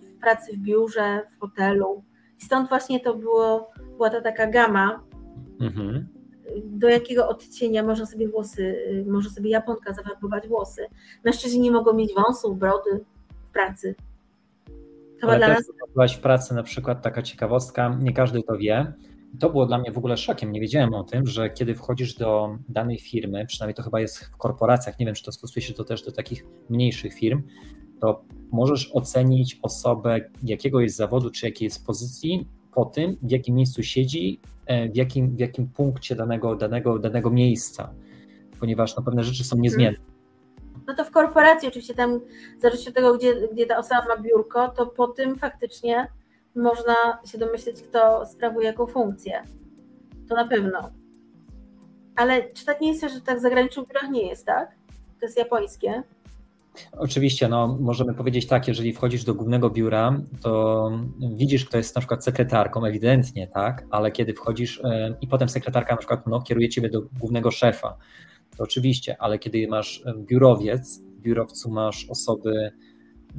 [0.00, 2.04] w pracy w biurze, w hotelu,
[2.40, 5.04] i stąd właśnie to było, była ta taka gama,
[5.60, 6.08] mhm.
[6.64, 8.76] do jakiego odcienia można sobie włosy,
[9.06, 10.86] może sobie Japonka zafarbować włosy.
[11.24, 13.04] Mężczyźni nie mogą mieć wąsów, brody
[13.48, 13.94] w pracy.
[15.20, 15.72] To Ale dla nas...
[15.94, 18.92] byłaś w pracy na przykład taka ciekawostka, nie każdy to wie.
[19.40, 20.52] To było dla mnie w ogóle szokiem.
[20.52, 24.36] Nie wiedziałem o tym, że kiedy wchodzisz do danej firmy, przynajmniej to chyba jest w
[24.36, 27.42] korporacjach, nie wiem, czy to stosuje się to też do takich mniejszych firm,
[28.00, 33.82] to możesz ocenić osobę jakiegoś zawodu czy jakiej jest pozycji po tym, w jakim miejscu
[33.82, 37.90] siedzi, e, w jakim, w jakim punkcie danego, danego, danego miejsca,
[38.60, 39.62] ponieważ no, pewne rzeczy są mhm.
[39.62, 39.98] niezmienne.
[40.86, 42.20] No to w korporacji oczywiście tam,
[42.58, 46.06] zależy od tego, gdzie, gdzie ta osoba ma biurko, to po tym faktycznie
[46.56, 46.94] można
[47.24, 49.42] się domyśleć, kto sprawuje jaką funkcję.
[50.28, 50.90] To na pewno.
[52.16, 54.70] Ale czy tak nie jest, że tak w zagranicznych biurach nie jest, tak?
[55.20, 56.02] To jest japońskie
[56.92, 60.90] Oczywiście, no, możemy powiedzieć tak, jeżeli wchodzisz do głównego biura, to
[61.36, 65.94] widzisz, kto jest na przykład sekretarką, ewidentnie, tak, ale kiedy wchodzisz e, i potem sekretarka
[65.94, 67.96] na przykład no, kieruje ciebie do głównego szefa,
[68.56, 72.72] to oczywiście, ale kiedy masz biurowiec, w biurowcu masz osoby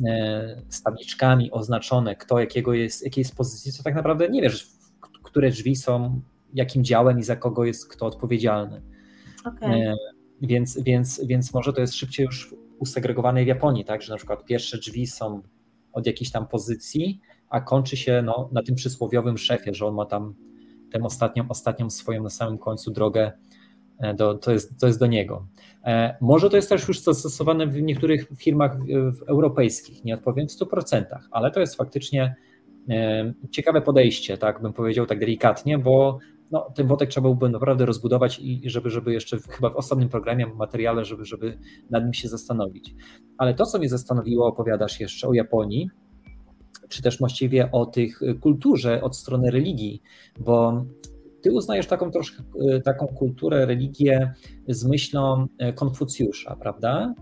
[0.06, 4.68] e, z tabliczkami oznaczone, kto jakiego jest, jakiej jest pozycji, to tak naprawdę nie wiesz,
[5.24, 6.22] które drzwi są,
[6.54, 8.82] jakim działem i za kogo jest kto odpowiedzialny.
[9.46, 9.94] Okay.
[10.42, 14.46] Więc, więc, więc może to jest szybciej już usegregowane w Japonii, tak, że na przykład
[14.46, 15.42] pierwsze drzwi są
[15.94, 20.06] od jakiejś tam pozycji, a kończy się no, na tym przysłowiowym szefie, że on ma
[20.06, 20.34] tam
[20.92, 23.32] tę ostatnią, ostatnią swoją na samym końcu drogę,
[24.00, 25.48] e, do, to, jest, to jest do niego.
[25.86, 28.78] E, może to jest też już zastosowane w niektórych firmach
[29.28, 32.36] europejskich, nie odpowiem w 100%, ale to jest faktycznie
[32.90, 36.20] e, ciekawe podejście, tak bym powiedział tak delikatnie, bo
[36.52, 40.48] no, ten wątek trzeba byłoby naprawdę rozbudować i żeby, żeby jeszcze chyba w osobnym programie,
[40.48, 41.58] materiale, żeby, żeby
[41.90, 42.96] nad nim się zastanowić.
[43.38, 45.90] Ale to, co mnie zastanowiło, opowiadasz jeszcze o Japonii,
[46.90, 50.02] czy też właściwie o tych kulturze od strony religii,
[50.40, 50.86] bo
[51.42, 52.44] ty uznajesz taką troszkę
[52.84, 54.34] taką kulturę, religię
[54.68, 57.14] z myślą Konfucjusza, prawda?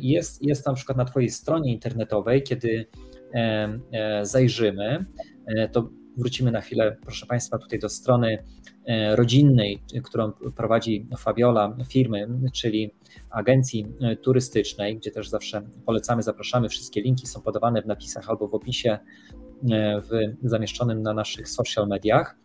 [0.00, 2.86] Jest, jest na przykład na Twojej stronie internetowej, kiedy
[3.34, 3.78] e,
[4.22, 5.06] zajrzymy,
[5.46, 5.88] e, to
[6.18, 8.44] wrócimy na chwilę, proszę Państwa, tutaj do strony
[8.86, 12.94] e, rodzinnej, którą prowadzi Fabiola firmy, czyli
[13.30, 16.68] agencji e, turystycznej, gdzie też zawsze polecamy, zapraszamy.
[16.68, 18.98] Wszystkie linki są podawane w napisach albo w opisie
[19.70, 20.10] e, w,
[20.42, 22.36] zamieszczonym na naszych social mediach.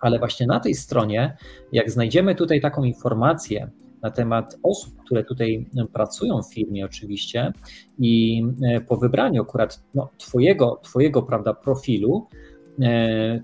[0.00, 1.36] Ale właśnie na tej stronie,
[1.72, 3.70] jak znajdziemy tutaj taką informację
[4.02, 7.52] na temat osób, które tutaj pracują w firmie, oczywiście,
[7.98, 8.42] i
[8.88, 12.28] po wybraniu akurat no, twojego, twojego prawda, profilu,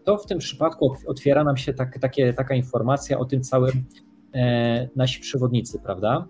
[0.05, 3.85] to w tym przypadku otwiera nam się tak, takie, taka informacja o tym całym
[4.35, 6.27] e, nasi przewodnicy, prawda?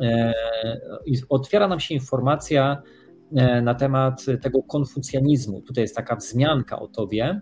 [0.00, 0.32] E,
[1.28, 2.82] otwiera nam się informacja
[3.62, 5.62] na temat tego konfucjanizmu.
[5.62, 7.40] Tutaj jest taka wzmianka o tobie.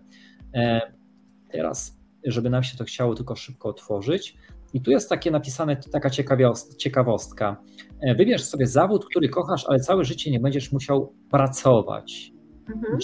[1.51, 4.37] Teraz, żeby nam się to chciało tylko szybko otworzyć.
[4.75, 6.11] I tu jest takie napisane, taka
[6.79, 7.57] ciekawostka.
[8.17, 12.33] Wybierz sobie zawód, który kochasz, ale całe życie nie będziesz musiał pracować.
[12.69, 12.99] Mhm.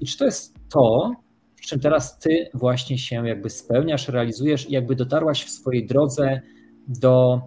[0.00, 1.12] I czy to jest to,
[1.56, 6.40] w czym teraz ty właśnie się jakby spełniasz, realizujesz i jakby dotarłaś w swojej drodze
[6.88, 7.40] do,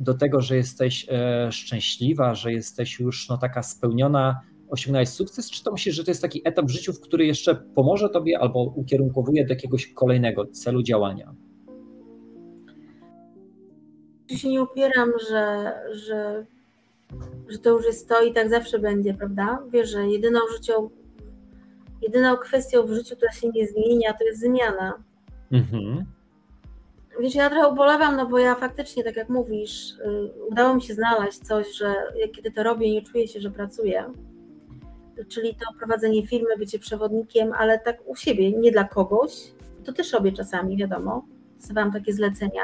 [0.00, 4.40] do tego, że jesteś e, szczęśliwa, że jesteś już no, taka spełniona,
[4.70, 7.54] osiągnąłeś sukces, czy to myślisz, że to jest taki etap w życiu, w który jeszcze
[7.54, 11.34] pomoże tobie albo ukierunkowuje do jakiegoś kolejnego celu działania?
[14.30, 16.46] Ja się nie upieram, że, że,
[17.48, 19.58] że to już jest to i tak zawsze będzie, prawda?
[19.72, 20.90] Wiesz, że jedyną życią
[22.02, 24.94] Jedyną kwestią w życiu, która się nie zmienia, to jest zmiana.
[25.52, 26.04] Mhm.
[27.20, 30.94] Wiesz, ja trochę ubolewam, no bo ja faktycznie, tak jak mówisz, y, udało mi się
[30.94, 31.94] znaleźć coś, że
[32.36, 34.04] kiedy to robię, nie czuję się, że pracuję.
[35.28, 39.52] Czyli to prowadzenie firmy, bycie przewodnikiem, ale tak u siebie, nie dla kogoś.
[39.84, 41.26] To też robię czasami, wiadomo.
[41.56, 42.62] Dostawałam takie zlecenia,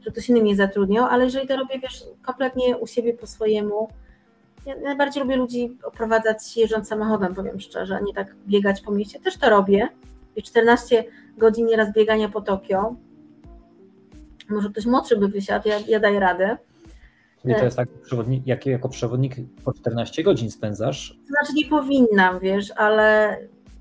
[0.00, 3.88] że ktoś inny mnie zatrudniał, ale jeżeli to robię, wiesz, kompletnie u siebie po swojemu,
[4.68, 9.20] ja najbardziej lubię ludzi oprowadzać jeżdżąc samochodem, powiem szczerze, nie tak biegać po mieście.
[9.20, 9.88] Też to robię.
[10.42, 11.04] 14
[11.38, 12.94] godzin nieraz biegania po Tokio.
[14.48, 16.56] Może ktoś młodszy by wysiadł, ja, ja daję radę.
[17.42, 21.18] Czyli to jest tak, przewodnik, jak jako przewodnik po 14 godzin spędzasz?
[21.26, 23.36] Znaczy nie powinnam, wiesz, ale...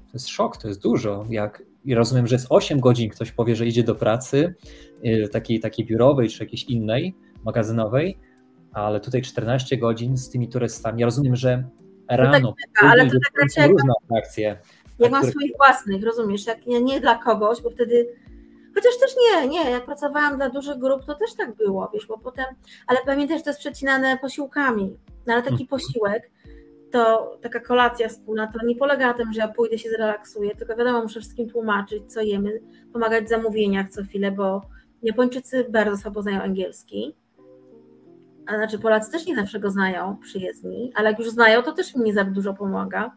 [0.08, 1.26] To jest szok, to jest dużo.
[1.30, 4.54] Jak, I rozumiem, że jest 8 godzin, ktoś powie, że idzie do pracy,
[5.06, 8.18] y, takiej, takiej biurowej czy jakiejś innej, magazynowej,
[8.84, 11.02] ale tutaj 14 godzin z tymi turystami.
[11.02, 11.64] Ja rozumiem, że
[12.10, 12.40] rano.
[12.40, 14.58] No tak, ale to tak raczej różne atrakcje.
[15.00, 16.46] Jak mam swoich własnych, rozumiesz?
[16.46, 18.08] Jak nie, nie dla kogoś, bo wtedy.
[18.76, 22.18] Chociaż też nie, nie, jak pracowałam dla dużych grup, to też tak było, wiesz, bo
[22.18, 22.46] potem,
[22.88, 24.98] ale pamiętaj, że to jest przecinane posiłkami,
[25.28, 25.68] no ale taki mhm.
[25.68, 26.32] posiłek,
[26.92, 30.76] to taka kolacja wspólna, to nie polega na tym, że ja pójdę się zrelaksuję, tylko
[30.76, 32.60] wiadomo, muszę wszystkim tłumaczyć, co jemy,
[32.94, 34.62] pomagać w zamówieniach co chwilę, bo
[35.04, 37.16] Japończycy bardzo słabo znają angielski,
[38.48, 41.96] a znaczy Polacy też nie zawsze go znają, przyjezdni, ale jak już znają, to też
[41.96, 43.12] mi nie za dużo pomaga.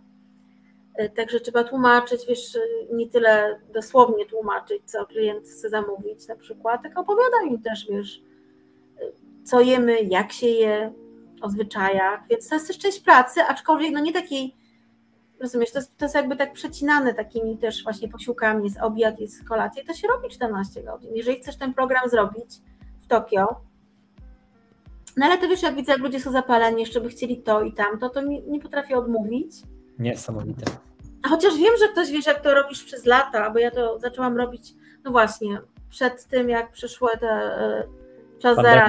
[0.95, 2.59] E, także trzeba tłumaczyć, wiesz,
[2.93, 8.23] nie tyle dosłownie tłumaczyć, co klient chce zamówić na przykład, tak opowiadam im też, wiesz,
[9.45, 10.93] co jemy, jak się je,
[11.41, 14.57] o zwyczajach, więc to jest też część pracy, aczkolwiek no nie takiej,
[15.41, 19.49] rozumiesz, to jest, to jest jakby tak przecinane takimi też właśnie posiłkami, jest obiad, jest
[19.49, 21.11] kolacja, to się robi 14 godzin.
[21.15, 22.51] Jeżeli chcesz ten program zrobić
[23.01, 23.61] w Tokio,
[25.17, 27.73] no ale to wiesz, jak widzę, jak ludzie są zapaleni, jeszcze by chcieli to i
[27.73, 29.53] tamto, to mi nie potrafię odmówić.
[29.99, 30.65] Niesamowite.
[31.23, 34.37] A chociaż wiem, że ktoś wiesz, jak to robisz przez lata, bo ja to zaczęłam
[34.37, 34.75] robić,
[35.05, 35.61] no właśnie,
[35.91, 37.85] przed tym, jak przyszły te e,
[38.39, 38.89] czas zaraz.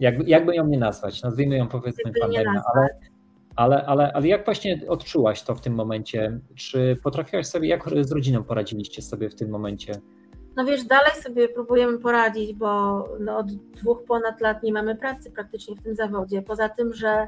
[0.00, 2.88] jakby, jakby ją nie nazwać, nazwijmy ją powiedzmy pandemią, ale,
[3.56, 6.40] ale, ale, ale jak właśnie odczułaś to w tym momencie?
[6.54, 9.92] Czy potrafiłaś sobie, jak z rodziną poradziliście sobie w tym momencie?
[10.58, 12.68] No wiesz, dalej sobie próbujemy poradzić, bo
[13.20, 16.42] no od dwóch ponad lat nie mamy pracy praktycznie w tym zawodzie.
[16.42, 17.26] Poza tym, że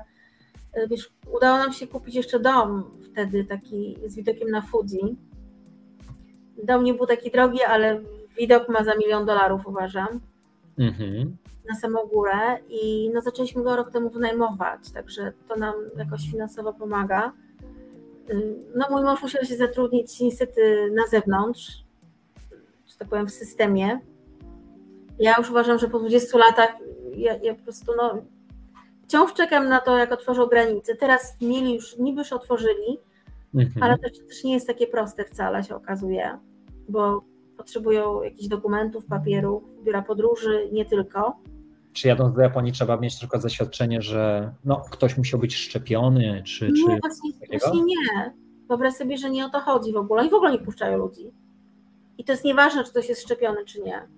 [0.76, 5.16] y, wiesz, udało nam się kupić jeszcze dom wtedy taki z widokiem na Fuji.
[6.64, 8.00] Dom nie był taki drogi, ale
[8.38, 10.20] widok ma za milion dolarów, uważam.
[10.78, 11.36] Mhm.
[11.68, 16.72] Na samą górę i no, zaczęliśmy go rok temu wynajmować, także to nam jakoś finansowo
[16.72, 17.32] pomaga.
[18.30, 21.79] Y, no mój mąż musiał się zatrudnić niestety na zewnątrz,
[23.00, 24.00] tak powiem w systemie.
[25.18, 26.70] Ja już uważam, że po 20 latach
[27.16, 28.22] ja, ja po prostu no,
[29.04, 30.96] wciąż czekam na to, jak otworzą granice.
[30.96, 32.98] Teraz mieli już, niby już otworzyli,
[33.54, 33.82] mhm.
[33.82, 36.38] ale to też nie jest takie proste wcale, się okazuje,
[36.88, 37.24] bo
[37.56, 41.36] potrzebują jakichś dokumentów, papierów, biura podróży, nie tylko.
[41.92, 46.66] Czy jadąc do Japonii trzeba mieć tylko zaświadczenie, że no, ktoś musiał być szczepiony, czy.
[46.66, 48.34] Nie, czy właśnie, właśnie nie.
[48.68, 50.26] Wyobraź sobie, że nie o to chodzi w ogóle.
[50.26, 51.32] I w ogóle nie puszczają ludzi.
[52.20, 54.08] I to jest nieważne, czy ktoś jest szczepiony, czy nie.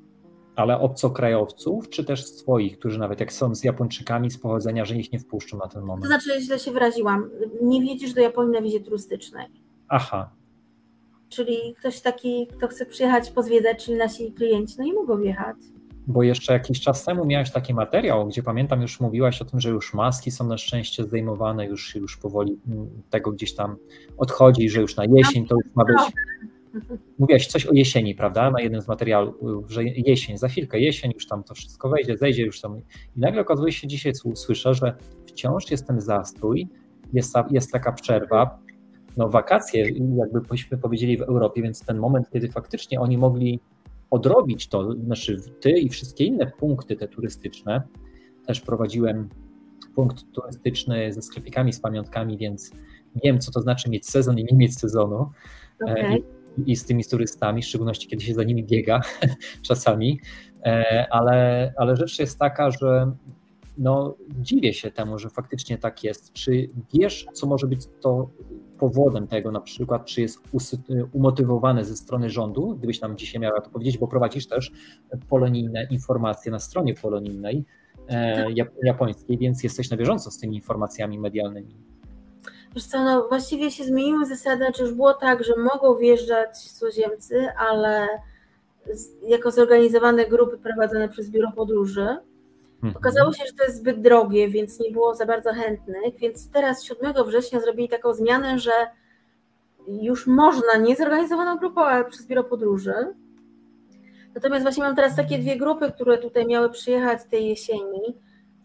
[0.56, 5.12] Ale obcokrajowców, czy też swoich, którzy nawet jak są z Japończykami z pochodzenia, że ich
[5.12, 6.02] nie wpuszczą na ten moment?
[6.02, 7.30] To znaczy, źle się wyraziłam.
[7.62, 9.46] Nie wiedzisz do Japonii na wizie turystycznej.
[9.88, 10.30] Aha,
[11.28, 15.56] czyli ktoś taki, kto chce przyjechać pozwiedzać, czyli nasi klienci, no nie mogą wjechać.
[16.06, 19.70] Bo jeszcze jakiś czas temu miałeś taki materiał, gdzie pamiętam, już mówiłaś o tym, że
[19.70, 23.76] już maski są na szczęście zdejmowane, już, już powoli mm, tego gdzieś tam
[24.18, 25.96] odchodzi, że już na jesień to już ma być.
[27.18, 28.50] Mówiłaś coś o jesieni, prawda?
[28.50, 32.42] Na jednym z materiałów, że jesień, za chwilkę jesień, już tam to wszystko wejdzie, zejdzie
[32.42, 32.78] już tam.
[33.16, 34.96] I nagle okazuje się, dzisiaj słyszę, że
[35.26, 36.68] wciąż jest ten zastrój,
[37.12, 38.58] jest, jest taka przerwa,
[39.16, 43.60] no, wakacje, jakby byśmy powiedzieli w Europie, więc ten moment, kiedy faktycznie oni mogli
[44.10, 47.82] odrobić to, znaczy ty i wszystkie inne punkty te turystyczne,
[48.46, 49.28] też prowadziłem
[49.94, 52.70] punkt turystyczny ze sklepikami z pamiątkami, więc
[53.24, 55.30] wiem, co to znaczy mieć sezon i nie mieć sezonu.
[55.88, 56.22] E, okay.
[56.66, 59.00] I, z tymi turystami, w szczególności kiedy się za nimi biega
[59.68, 60.20] czasami,
[60.64, 63.12] e, ale, ale rzecz jest taka, że
[63.78, 66.32] no, dziwię się temu, że faktycznie tak jest.
[66.32, 68.30] Czy wiesz, co może być to
[68.78, 70.38] powodem tego, na przykład, czy jest
[71.12, 74.72] umotywowane ze strony rządu, gdybyś nam dzisiaj miała to powiedzieć, bo prowadzisz też
[75.28, 77.64] polonijne informacje na stronie polonijnej
[78.08, 78.46] e,
[78.82, 81.91] japońskiej, więc jesteś na bieżąco z tymi informacjami medialnymi.
[82.74, 87.48] Wiesz co, no właściwie się zmieniły zasady, czy już było tak, że mogą wjeżdżać cudzoziemcy,
[87.58, 88.08] ale
[89.22, 92.16] jako zorganizowane grupy prowadzone przez biuro podróży,
[92.82, 92.96] Mhm.
[92.96, 96.84] Okazało się, że to jest zbyt drogie, więc nie było za bardzo chętnych, więc teraz
[96.84, 98.72] 7 września zrobili taką zmianę, że
[99.88, 102.94] już można niezorganizowaną grupą, ale przez biuro podróży.
[104.34, 108.16] Natomiast właśnie mam teraz takie dwie grupy, które tutaj miały przyjechać tej jesieni.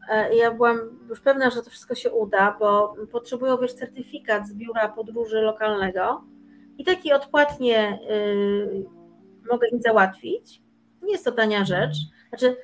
[0.10, 0.80] E, ja byłam
[1.10, 6.24] już pewna, że to wszystko się uda, bo potrzebują wiesz certyfikat z biura podróży lokalnego
[6.78, 8.86] i taki odpłatnie yy,
[9.52, 10.62] mogę im załatwić.
[11.02, 11.96] Nie jest to tania rzecz.
[12.30, 12.56] Znaczy,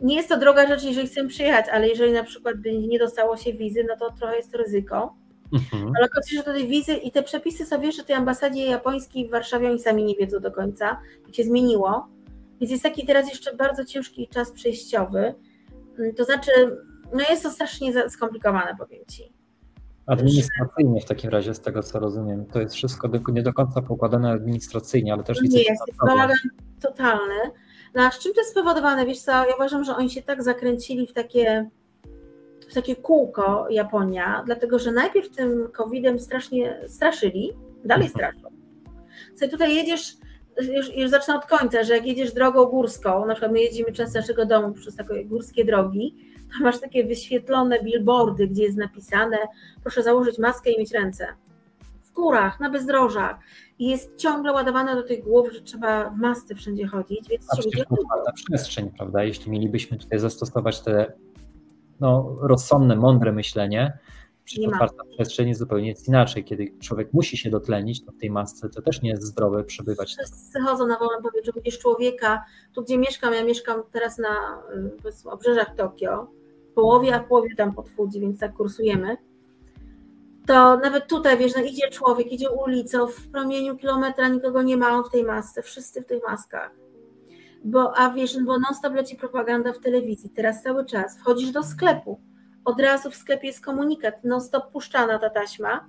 [0.00, 3.36] nie jest to droga rzecz, jeżeli chcemy przyjechać, ale jeżeli na przykład by nie dostało
[3.36, 5.16] się wizy, no to trochę jest to ryzyko.
[5.52, 5.92] Mhm.
[5.96, 9.30] Ale okazuje się, że tej wizy i te przepisy sobie, że tej ambasadzie japońskiej w
[9.30, 12.06] Warszawie oni sami nie wiedzą do końca, i się zmieniło.
[12.60, 15.34] Więc jest taki teraz jeszcze bardzo ciężki czas przejściowy.
[15.98, 16.50] Mm, to znaczy,
[17.12, 19.32] no jest to strasznie skomplikowane, powiem Ci.
[20.06, 22.46] Administracyjnie w takim razie, z tego co rozumiem.
[22.46, 25.80] To jest wszystko nie do końca pokładane administracyjnie, ale też nie jest.
[25.86, 26.36] Jest bałagan
[26.80, 27.34] totalny.
[27.94, 29.06] No a z czym to jest spowodowane?
[29.06, 31.70] Wiesz co, ja uważam, że oni się tak zakręcili w takie,
[32.68, 37.52] w takie kółko Japonia, dlatego że najpierw tym COVID-em strasznie straszyli,
[37.84, 38.48] dalej straszą.
[39.34, 40.16] Sobie tutaj jedziesz,
[40.62, 44.12] już, już zacznę od końca, że jak jedziesz drogą górską, na przykład my jedziemy często
[44.12, 46.16] z naszego domu przez takie górskie drogi,
[46.58, 49.38] to masz takie wyświetlone billboardy, gdzie jest napisane,
[49.82, 51.26] proszę założyć maskę i mieć ręce.
[52.02, 53.36] W górach, na bezdrożach
[53.78, 57.56] i jest ciągle ładowana do tych głów, że trzeba w masce wszędzie chodzić, więc A
[57.56, 59.24] się otwarta przestrzeń, prawda?
[59.24, 61.12] Jeśli mielibyśmy tutaj zastosować te
[62.00, 63.98] no, rozsądne, mądre myślenie,
[64.46, 66.44] przecież otwarta przestrzeń jest zupełnie inaczej.
[66.44, 70.08] Kiedy człowiek musi się dotlenić, to w tej masce to też nie jest zdrowe przebywać.
[70.14, 72.44] Wszyscy chodzą na wolę powietrzu, widzisz człowieka,
[72.74, 74.62] tu gdzie mieszkam, ja mieszkam teraz na
[75.26, 76.30] y, obrzeżach Tokio,
[76.70, 79.16] w połowie, a w połowie tam pod Fuji, więc tak kursujemy
[80.46, 84.88] to nawet tutaj, wiesz, no idzie człowiek, idzie ulicą, w promieniu kilometra nikogo nie ma,
[84.88, 86.70] on w tej masce, wszyscy w tych maskach.
[87.64, 91.18] Bo, a wiesz, bo non-stop leci propaganda w telewizji, teraz cały czas.
[91.18, 92.20] Wchodzisz do sklepu,
[92.66, 95.88] od razu w sklepie jest komunikat, non-stop puszczana ta taśma.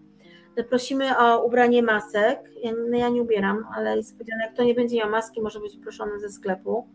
[0.69, 2.39] Prosimy o ubranie masek.
[2.63, 5.59] Ja, no ja nie ubieram, ale jest powiedziane, jak to nie będzie miał maski, może
[5.59, 6.87] być proszony ze sklepu.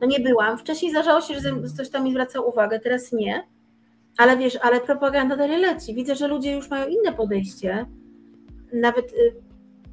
[0.00, 0.58] No nie byłam.
[0.58, 3.46] Wcześniej zdarzało się, że ktoś tam mi zwracał uwagę, teraz nie.
[4.18, 5.94] Ale wiesz, ale propaganda dalej leci.
[5.94, 7.86] Widzę, że ludzie już mają inne podejście.
[8.72, 9.34] Nawet y,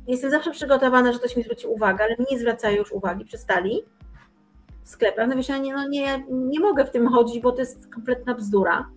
[0.07, 3.83] jestem zawsze przygotowana, że ktoś mi zwróci uwagę, ale mi nie zwracają już uwagi, przestali
[4.83, 5.27] w sklepach.
[5.27, 8.33] No wiesz, ja nie, no nie, nie mogę w tym chodzić, bo to jest kompletna
[8.33, 8.89] bzdura.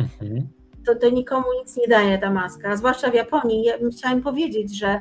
[0.00, 0.48] Mhm.
[0.86, 3.64] To, to nikomu nic nie daje ta maska, zwłaszcza w Japonii.
[3.64, 5.00] Ja chciałam powiedzieć, że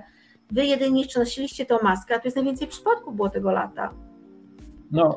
[0.51, 3.93] wy jedynie nosiliście tą maskę, a tu jest najwięcej przypadków było tego lata.
[4.91, 5.15] No,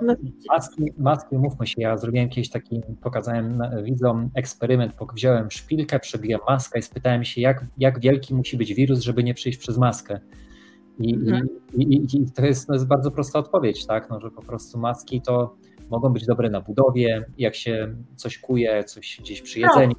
[0.48, 6.78] maski, maski, mówmy się, ja zrobiłem kiedyś taki, pokazałem widzom eksperyment, wziąłem szpilkę, przebiłem maskę
[6.78, 10.20] i spytałem się, jak, jak wielki musi być wirus, żeby nie przejść przez maskę.
[10.98, 11.48] I, mhm.
[11.74, 14.78] i, i, i to, jest, to jest bardzo prosta odpowiedź, tak, no, że po prostu
[14.78, 15.56] maski to
[15.90, 19.94] mogą być dobre na budowie, jak się coś kuje, coś gdzieś przy jedzeniu,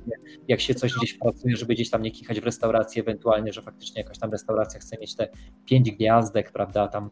[0.47, 4.01] jak się coś gdzieś pracuje, żeby gdzieś tam nie kichać w restauracji, ewentualnie, że faktycznie
[4.01, 5.27] jakaś tam restauracja chce mieć te
[5.65, 7.10] pięć gwiazdek, prawda, tam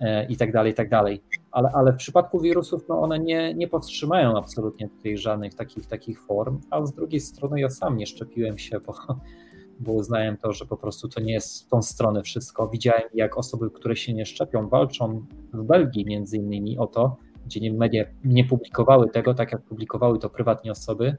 [0.00, 1.22] e, i tak dalej, i tak dalej.
[1.50, 6.20] Ale, ale w przypadku wirusów, no one nie, nie powstrzymają absolutnie tutaj żadnych takich, takich
[6.20, 8.94] form, a z drugiej strony ja sam nie szczepiłem się, bo,
[9.80, 12.68] bo uznałem to, że po prostu to nie jest w tą stronę wszystko.
[12.68, 17.16] Widziałem, jak osoby, które się nie szczepią, walczą w Belgii między innymi o to,
[17.48, 21.16] gdzie media nie publikowały tego, tak jak publikowały to prywatnie osoby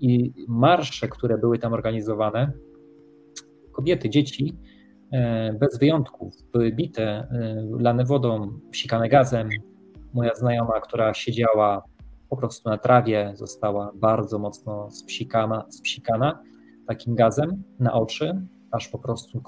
[0.00, 2.52] i marsze, które były tam organizowane,
[3.72, 4.56] kobiety, dzieci,
[5.12, 9.48] e, bez wyjątków, były bite, e, lane wodą, psikane gazem.
[10.14, 11.82] Moja znajoma, która siedziała
[12.28, 16.42] po prostu na trawie, została bardzo mocno spsikana, spsikana
[16.86, 18.40] takim gazem na oczy,
[18.70, 19.40] aż po prostu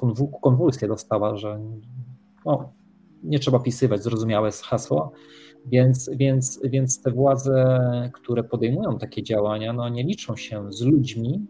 [0.42, 1.60] konwulsję dostała, że
[2.46, 2.72] no,
[3.22, 5.12] nie trzeba pisywać, zrozumiałe hasło.
[5.70, 7.78] Więc, więc, więc te władze,
[8.12, 11.46] które podejmują takie działania, no nie liczą się z ludźmi,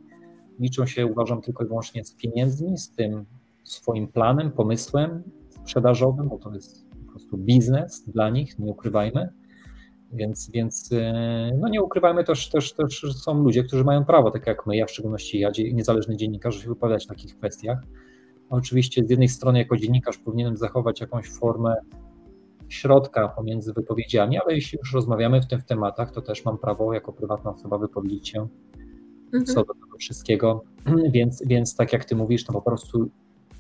[0.60, 3.24] liczą się, uważam, tylko i wyłącznie z pieniędzmi, z tym
[3.64, 9.28] swoim planem, pomysłem sprzedażowym, bo to jest po prostu biznes dla nich, nie ukrywajmy.
[10.12, 14.30] Więc, więc e, no nie ukrywajmy też, też, też, że są ludzie, którzy mają prawo,
[14.30, 17.78] tak jak my, ja w szczególności ja, niezależny dziennikarz, się wypowiadać w takich kwestiach.
[18.50, 21.74] Oczywiście z jednej strony jako dziennikarz powinienem zachować jakąś formę
[22.68, 26.94] środka pomiędzy wypowiedziami, ale jeśli już rozmawiamy w tym w tematach, to też mam prawo
[26.94, 28.48] jako prywatna osoba wypowiedzieć się
[29.26, 29.44] mhm.
[29.44, 30.64] co do tego wszystkiego.
[31.14, 33.10] Więc, więc tak jak ty mówisz, to po prostu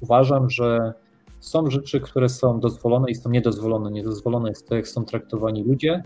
[0.00, 0.92] uważam, że
[1.40, 3.90] są rzeczy, które są dozwolone i są niedozwolone.
[3.90, 6.02] Niedozwolone jest to, jak są traktowani ludzie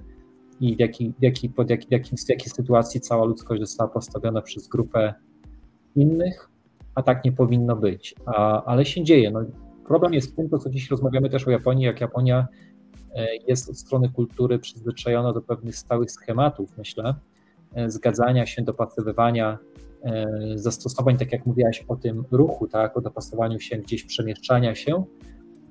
[0.60, 3.90] i w, jaki, w, jaki, pod jak, w, jakim, w jakiej sytuacji cała ludzkość została
[3.90, 5.14] postawiona przez grupę
[5.96, 6.50] innych,
[6.94, 8.14] a tak nie powinno być.
[8.26, 9.30] A, ale się dzieje.
[9.30, 9.40] No,
[9.86, 12.48] problem jest w tym, to co dziś rozmawiamy też o Japonii, jak Japonia
[13.48, 17.14] jest od strony kultury przyzwyczajona do pewnych stałych schematów, myślę,
[17.74, 19.58] e, zgadzania się, dopasowywania,
[20.02, 25.04] e, zastosowań, tak jak mówiłaś o tym ruchu, tak, o dopasowaniu się gdzieś, przemieszczania się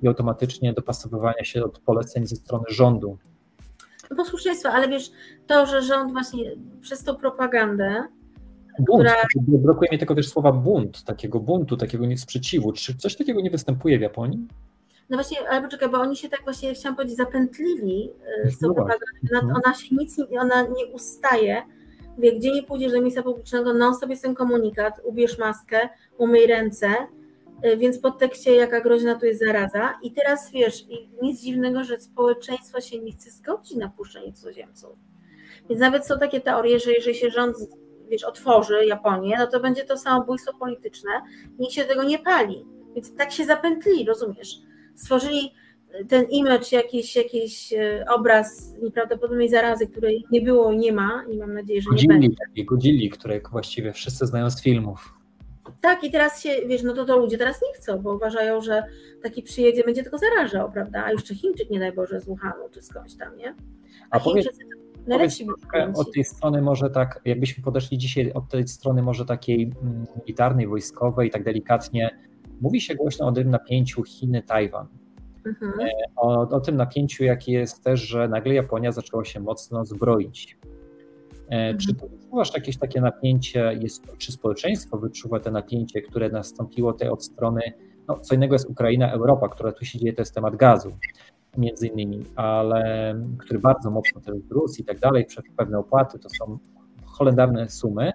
[0.02, 3.18] i automatycznie dopasowywania się od poleceń ze strony rządu.
[4.10, 5.12] No posłuszeństwo, ale wiesz,
[5.48, 6.52] to, że rząd właśnie
[6.82, 8.04] przez tą propagandę
[8.80, 9.16] Bunt, która...
[9.48, 12.72] brakuje mi tego wiesz, słowa bunt, takiego buntu, takiego sprzeciwu.
[12.72, 14.48] Czy coś takiego nie występuje w Japonii?
[15.12, 18.12] No właśnie, ale poczekaj, bo oni się tak właśnie, chciałam powiedzieć, zapętlili
[18.46, 19.62] e, z tą propagandą.
[19.66, 21.64] Ona, się nic, ona nie ustaje.
[22.18, 26.88] Wie, gdzie nie pójdziesz do miejsca publicznego, non sobie ten komunikat, ubierz maskę, umyj ręce,
[27.62, 30.00] e, więc pod tekście jaka groźna tu jest zaraza.
[30.04, 30.86] I teraz wiesz,
[31.22, 34.96] nic dziwnego, że społeczeństwo się nie chce zgodzić na puszczenie cudzoziemców.
[35.70, 37.58] Więc nawet są takie teorie, że jeżeli się rząd
[38.10, 41.12] wiesz, otworzy Japonię, no to będzie to samobójstwo polityczne,
[41.60, 42.66] nikt się tego nie pali.
[42.96, 44.71] Więc tak się zapętli, rozumiesz?
[45.02, 45.54] Stworzyli
[46.08, 51.38] ten image, jakiś, jakiś e, obraz nieprawdopodobnej zarazy, której nie było i nie ma i
[51.38, 52.30] mam nadzieję, że nie będzie.
[52.48, 55.14] Takiej Godzilli, które właściwie wszyscy znają z filmów.
[55.82, 58.84] Tak, i teraz się, wiesz, no to to ludzie teraz nie chcą, bo uważają, że
[59.24, 61.04] taki przyjedzie, będzie tylko zarażał, prawda?
[61.06, 63.56] A jeszcze Chińczyk, nie daj Boże, z Wuhanu czy skądś tam, nie?
[64.10, 64.48] A, A powiedz,
[65.08, 65.44] powiedz
[65.96, 70.68] od tej strony może tak, jakbyśmy podeszli dzisiaj od tej strony może takiej mm, militarnej,
[70.68, 72.10] wojskowej, tak delikatnie,
[72.62, 74.86] Mówi się głośno o tym napięciu Chiny-Tajwan.
[75.46, 75.80] Mhm.
[75.80, 80.58] E, o, o, tym napięciu, jakie jest też, że nagle Japonia zaczęła się mocno zbroić.
[81.50, 81.78] E, mhm.
[81.78, 87.12] Czy to wyczuwasz jakieś takie napięcie, jest, czy społeczeństwo wyczuwa te napięcie, które nastąpiło te
[87.12, 87.62] od strony,
[88.08, 90.92] no co innego jest Ukraina, Europa, która tu się dzieje, to jest temat gazu
[91.58, 96.30] między innymi, ale który bardzo mocno też wzrósł i tak dalej, przez pewne opłaty, to
[96.30, 96.58] są
[97.06, 98.12] holendarne sumy,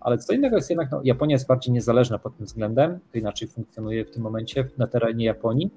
[0.00, 3.48] ale co innego jest jednak, no, Japonia jest bardziej niezależna pod tym względem, to inaczej
[3.48, 5.70] funkcjonuje w tym momencie na terenie Japonii.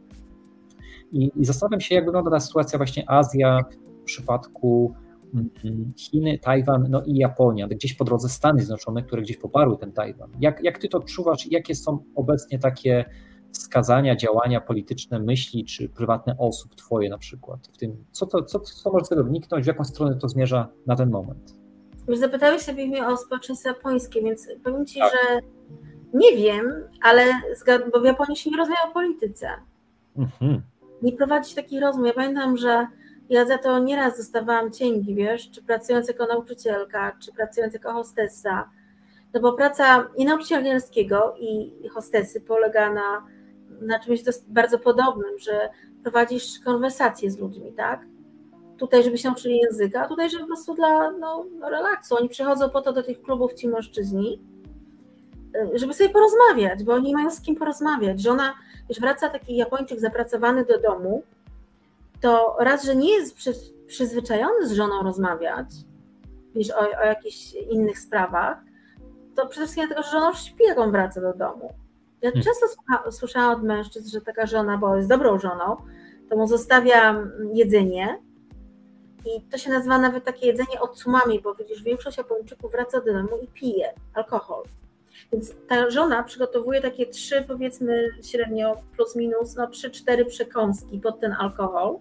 [1.12, 3.60] I, i zastanawiam się, jak wygląda ta sytuacja właśnie Azja
[4.02, 4.94] w przypadku
[5.34, 9.91] mm, Chiny, Tajwan, no i Japonia, gdzieś po drodze Stany Zjednoczone, które gdzieś poparły ten
[9.91, 10.30] Tajwan.
[10.40, 11.52] Jak, jak ty to odczuwasz?
[11.52, 13.06] Jakie są obecnie takie
[13.52, 17.68] wskazania, działania polityczne, myśli czy prywatne osób, twoje na przykład?
[17.74, 20.68] W tym, co, to, co, co może z tego wyniknąć, w jaką stronę to zmierza
[20.88, 21.62] na ten moment?
[22.08, 25.12] Już zapytałeś sobie mnie o społeczeństwo japońskie, więc powiem Ci, tak.
[25.12, 25.40] że
[26.14, 27.26] nie wiem, ale
[27.94, 29.50] bo w Japonii się nie rozmawia o polityce.
[30.18, 30.62] Mhm.
[31.02, 32.08] Nie prowadzi takich rozmów.
[32.08, 32.88] Ja pamiętam, że
[33.30, 38.70] ja za to nieraz dostawałam cięgi, wiesz, czy pracując jako nauczycielka, czy pracując jako hostessa.
[39.34, 43.26] No bo praca i nauczyciela angielskiego, i hostesy polega na,
[43.82, 45.70] na czymś bardzo podobnym, że
[46.04, 48.06] prowadzisz konwersacje z ludźmi, tak?
[48.78, 52.16] Tutaj, żeby się nauczyli języka, a tutaj, żeby po prostu dla no, relaksu.
[52.16, 54.41] Oni przychodzą po to do tych klubów ci mężczyźni,
[55.74, 58.22] żeby sobie porozmawiać, bo oni mają z kim porozmawiać.
[58.22, 58.54] Żona,
[58.90, 61.24] już wraca taki Japończyk zapracowany do domu,
[62.22, 63.54] to raz, że nie jest przy,
[63.88, 65.68] przyzwyczajony z żoną rozmawiać,
[66.56, 68.58] wiesz, o, o jakichś innych sprawach,
[69.36, 71.74] to przede wszystkim dlatego, że żona już śpi, jak on wraca do domu.
[72.22, 72.44] Ja hmm.
[72.44, 75.76] często słucha, słyszałam od mężczyzn, że taka żona, bo jest dobrą żoną,
[76.30, 78.20] to mu zostawia jedzenie
[79.26, 83.38] i to się nazywa nawet takie jedzenie odsumami, bo widzisz, większość Japończyków wraca do domu
[83.44, 84.64] i pije alkohol.
[85.32, 91.20] Więc ta żona przygotowuje takie trzy, powiedzmy średnio plus minus, no trzy, cztery przekąski pod
[91.20, 91.98] ten alkohol.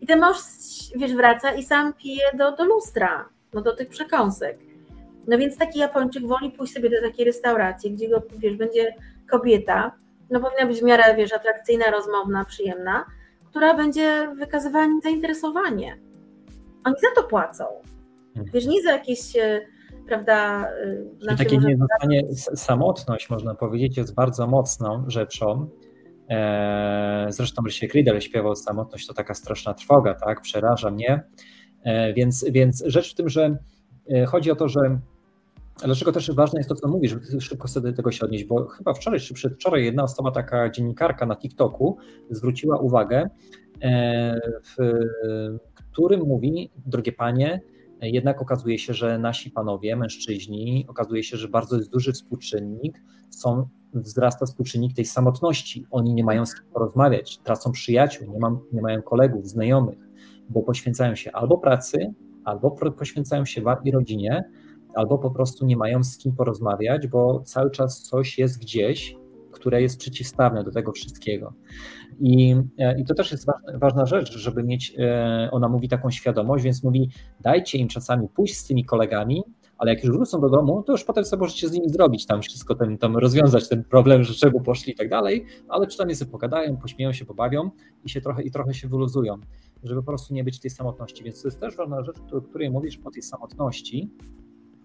[0.00, 0.36] I ten mąż,
[0.96, 4.58] wiesz, wraca i sam pije do, do lustra, no do tych przekąsek.
[5.28, 8.94] No więc taki Japończyk woli pójść sobie do takiej restauracji, gdzie go, wiesz, będzie
[9.30, 9.92] kobieta,
[10.30, 13.04] no powinna być w miarę, wiesz, atrakcyjna, rozmowna, przyjemna,
[13.50, 15.98] która będzie wykazywała nim zainteresowanie.
[16.84, 17.64] Oni za to płacą.
[18.28, 18.50] Mhm.
[18.54, 19.60] Wiesz, nie za jakieś e,
[20.08, 20.68] prawda?
[21.20, 22.22] Czyli takie niezostanie,
[22.54, 25.68] samotność, można powiedzieć, jest bardzo mocną rzeczą.
[26.30, 30.40] E, zresztą Rysiek Riedel śpiewał samotność, to taka straszna trwoga, tak?
[30.40, 31.22] Przeraża mnie.
[31.84, 33.56] E, więc, więc rzecz w tym, że
[34.10, 34.98] e, chodzi o to, że
[35.84, 38.68] Dlaczego też ważne jest to, co mówisz, żeby szybko sobie do tego się odnieść, bo
[38.68, 41.96] chyba wczoraj czy przedwczoraj jedna osoba, taka dziennikarka na TikToku
[42.30, 43.30] zwróciła uwagę,
[44.64, 44.76] w
[45.92, 47.60] którym mówi, drogie panie,
[48.00, 53.68] jednak okazuje się, że nasi panowie, mężczyźni, okazuje się, że bardzo jest duży współczynnik, są,
[53.94, 55.86] wzrasta współczynnik tej samotności.
[55.90, 59.98] Oni nie mają z kim porozmawiać, tracą przyjaciół, nie, mam, nie mają kolegów, znajomych,
[60.48, 62.14] bo poświęcają się albo pracy,
[62.44, 64.44] albo poświęcają się i rodzinie,
[64.94, 69.16] albo po prostu nie mają z kim porozmawiać, bo cały czas coś jest gdzieś,
[69.62, 71.52] które jest przeciwstawne do tego wszystkiego.
[72.20, 76.10] I, e, I to też jest ważna, ważna rzecz, żeby mieć, e, ona mówi taką
[76.10, 77.10] świadomość, więc mówi,
[77.40, 79.42] dajcie im czasami pójść z tymi kolegami,
[79.78, 82.42] ale jak już wrócą do domu, to już potem sobie możecie z nimi zrobić tam
[82.42, 86.30] wszystko, ten, tam rozwiązać ten problem, że czego poszli i tak dalej, ale przynajmniej sobie
[86.30, 87.70] pogadają, pośmieją się, pobawią
[88.04, 89.38] i się trochę, i trochę się wyluzują,
[89.84, 91.24] żeby po prostu nie być tej samotności.
[91.24, 94.10] Więc to jest też ważna rzecz, o której mówisz o tej samotności,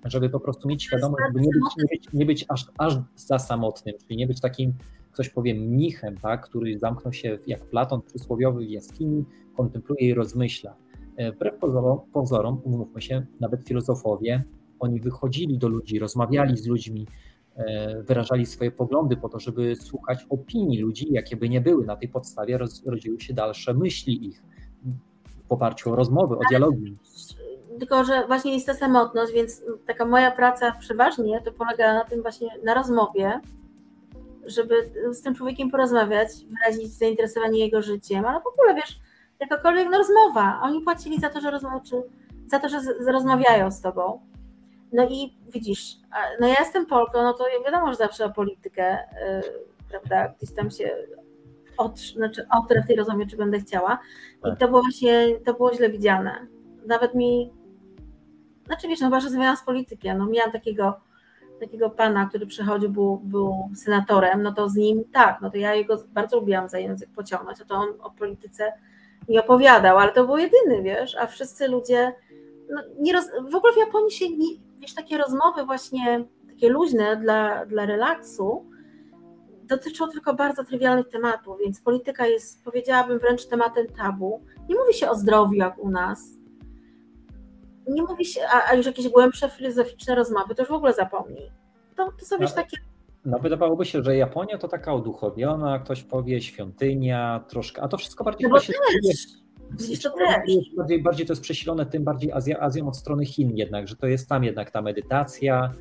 [0.06, 3.40] żeby po prostu mieć świadomość, żeby nie być, nie być, nie być aż, aż za
[3.40, 4.74] samotnym, czyli nie być takim
[5.12, 9.26] ktoś powie mnichem, tak, który zamknął się jak Platon przysłowiowy w jaskini,
[9.56, 10.76] kontempluje i rozmyśla.
[11.16, 14.44] E, wbrew pozorom, pozorom, umówmy się, nawet filozofowie,
[14.80, 17.08] oni wychodzili do ludzi, rozmawiali z ludźmi,
[17.56, 21.86] e, wyrażali swoje poglądy po to, żeby słuchać opinii ludzi, jakie by nie były.
[21.86, 24.44] Na tej podstawie rodziły się dalsze myśli ich
[25.48, 26.96] w oparciu o rozmowy, o dialogi.
[27.80, 32.22] Tylko, że właśnie jest ta samotność, więc taka moja praca przeważnie to polega na tym
[32.22, 33.40] właśnie, na rozmowie,
[34.46, 39.00] żeby z tym człowiekiem porozmawiać, wyrazić zainteresowanie jego życiem, ale w ogóle wiesz,
[39.40, 40.60] jakakolwiek no, rozmowa.
[40.64, 42.04] Oni płacili za to, że rozmawiają,
[42.48, 44.22] za to, że z, rozmawiają z tobą.
[44.94, 45.96] No i widzisz,
[46.40, 48.98] no ja jestem Polką, no to wiadomo, że zawsze o politykę,
[49.44, 50.96] yy, prawda, gdzieś tam się
[51.78, 54.00] od, znaczy otrę w tej rozmowie, czy będę chciała.
[54.40, 54.60] I tak.
[54.60, 56.48] to było właśnie, to było źle widziane.
[56.86, 57.54] Nawet mi,
[58.68, 61.00] znaczy wiesz, no że rozmawiałam z politykiem, no miałam takiego
[61.60, 65.76] takiego pana, który przychodził, był, był senatorem, no to z nim tak, no to ja
[65.76, 68.74] jego bardzo lubiłam za język pociągnąć, a to on o polityce
[69.30, 72.14] mi opowiadał, ale to był jedyny, wiesz, a wszyscy ludzie,
[72.70, 74.48] no nie roz, w ogóle w Japonii się, nie,
[74.80, 78.66] wiesz, takie rozmowy właśnie, takie luźne dla, dla relaksu,
[79.64, 84.42] dotyczą tylko bardzo trywialnych tematów, więc polityka jest, powiedziałabym, wręcz tematem tabu.
[84.70, 86.38] Nie mówi się o zdrowiu jak u nas,
[87.88, 91.52] nie mówi się, a, a, już jakieś głębsze filozoficzne rozmowy, to już w ogóle zapomnij.
[91.96, 92.78] To, to są no, takie...
[93.26, 98.24] No wydawałoby się, że Japonia to taka uduchowiona, ktoś powie świątynia, troszkę, a to wszystko
[98.24, 98.50] bardziej...
[98.50, 100.16] No się to
[100.78, 104.08] Bardziej, bardziej to jest przesilone tym bardziej Azja, Azją od strony Chin jednak, że to
[104.08, 105.74] jest tam jednak ta medytacja,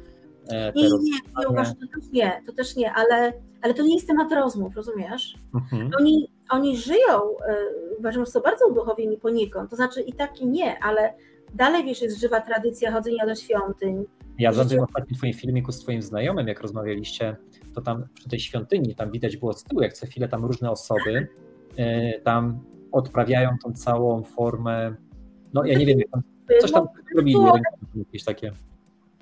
[0.48, 3.94] e, nie, nie, nie, uważ, to też nie, to też nie, ale, ale to nie
[3.94, 5.34] jest temat rozmów, rozumiesz?
[5.54, 5.90] Mhm.
[6.00, 7.56] Oni, oni żyją, e,
[7.98, 11.14] uważam, że są bardzo uduchowieni poniekąd, to znaczy i tak i nie, ale
[11.54, 14.04] dalej wiesz, jest żywa tradycja chodzenia do świątyń.
[14.38, 17.36] Ja za tym ostatnim twoim filmiku z twoim znajomym, jak rozmawialiście,
[17.74, 20.70] to tam przy tej świątyni, tam widać było z tyłu, jak co chwilę tam różne
[20.70, 21.28] osoby
[21.76, 22.60] yy, tam
[22.92, 24.94] odprawiają tą całą formę,
[25.54, 26.22] no ja nie wiem, tam,
[26.60, 26.86] coś tam
[27.16, 27.38] robili,
[27.94, 28.52] jakieś takie.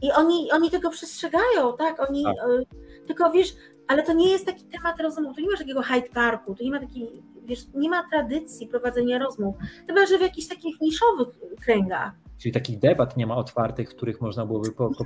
[0.03, 2.09] I oni, oni tego przestrzegają, tak?
[2.09, 2.35] Oni, tak.
[2.35, 3.57] Y, tylko wiesz,
[3.89, 6.71] ale to nie jest taki temat rozmów, tu nie ma takiego Hyde Parku, tu nie
[6.71, 9.57] ma takiej, wiesz, nie ma tradycji prowadzenia rozmów,
[9.87, 11.29] chyba, że w jakichś takich niszowych
[11.61, 12.13] kręgach.
[12.39, 15.05] Czyli takich debat nie ma otwartych, których można byłoby po, po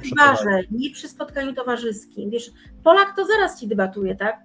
[0.71, 2.31] nie przy spotkaniu towarzyskim.
[2.31, 2.51] Wiesz,
[2.85, 4.45] Polak to zaraz ci debatuje, tak?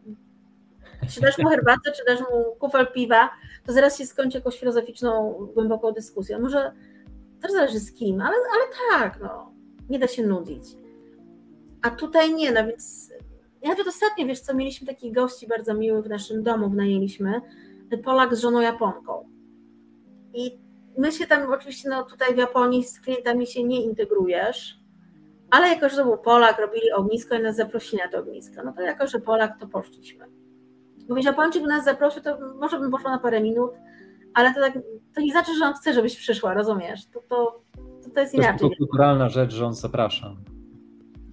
[1.10, 3.30] Czy dasz mu herbatę, czy dasz mu kufel piwa,
[3.66, 6.40] to zaraz się skończy jakąś filozoficzną, głęboką dyskusją.
[6.40, 6.72] Może
[7.42, 8.64] to zależy z kim, ale, ale
[9.00, 9.52] tak, no,
[9.90, 10.64] nie da się nudzić.
[11.82, 13.13] A tutaj nie, no więc
[13.64, 17.42] ja nawet ostatnio, wiesz co, mieliśmy takich gości bardzo miłych w naszym domu, wynajęliśmy,
[18.04, 19.30] Polak z żoną Japonką.
[20.34, 20.60] I
[20.98, 24.80] my się tam oczywiście, no tutaj w Japonii z klientami się nie integrujesz,
[25.52, 28.74] ale jako, że to był Polak, robili ognisko i nas zaprosili na to ognisko, no
[28.74, 30.26] to jako, że Polak, to poszliśmy.
[31.08, 33.72] Bo jeśli Japończyk by nas zaprosił, to może bym poszła na parę minut,
[34.34, 34.74] ale to, tak,
[35.16, 37.06] to nie znaczy, że on chce, żebyś przyszła, rozumiesz?
[37.06, 37.62] To, to,
[38.04, 38.60] to, to jest inaczej.
[38.60, 40.36] To jest kulturalna rzecz, że on zaprasza.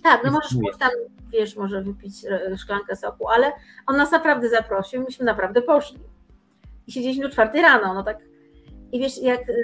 [0.03, 0.91] Tak, no możesz pójść tam,
[1.33, 3.53] wiesz, może wypić e, szklankę soku, ale
[3.87, 5.99] on nas naprawdę zaprosił, myśmy naprawdę poszli.
[6.87, 8.19] I siedzieliśmy do czwartej rano, no tak.
[8.93, 9.55] I wiesz, jak, e,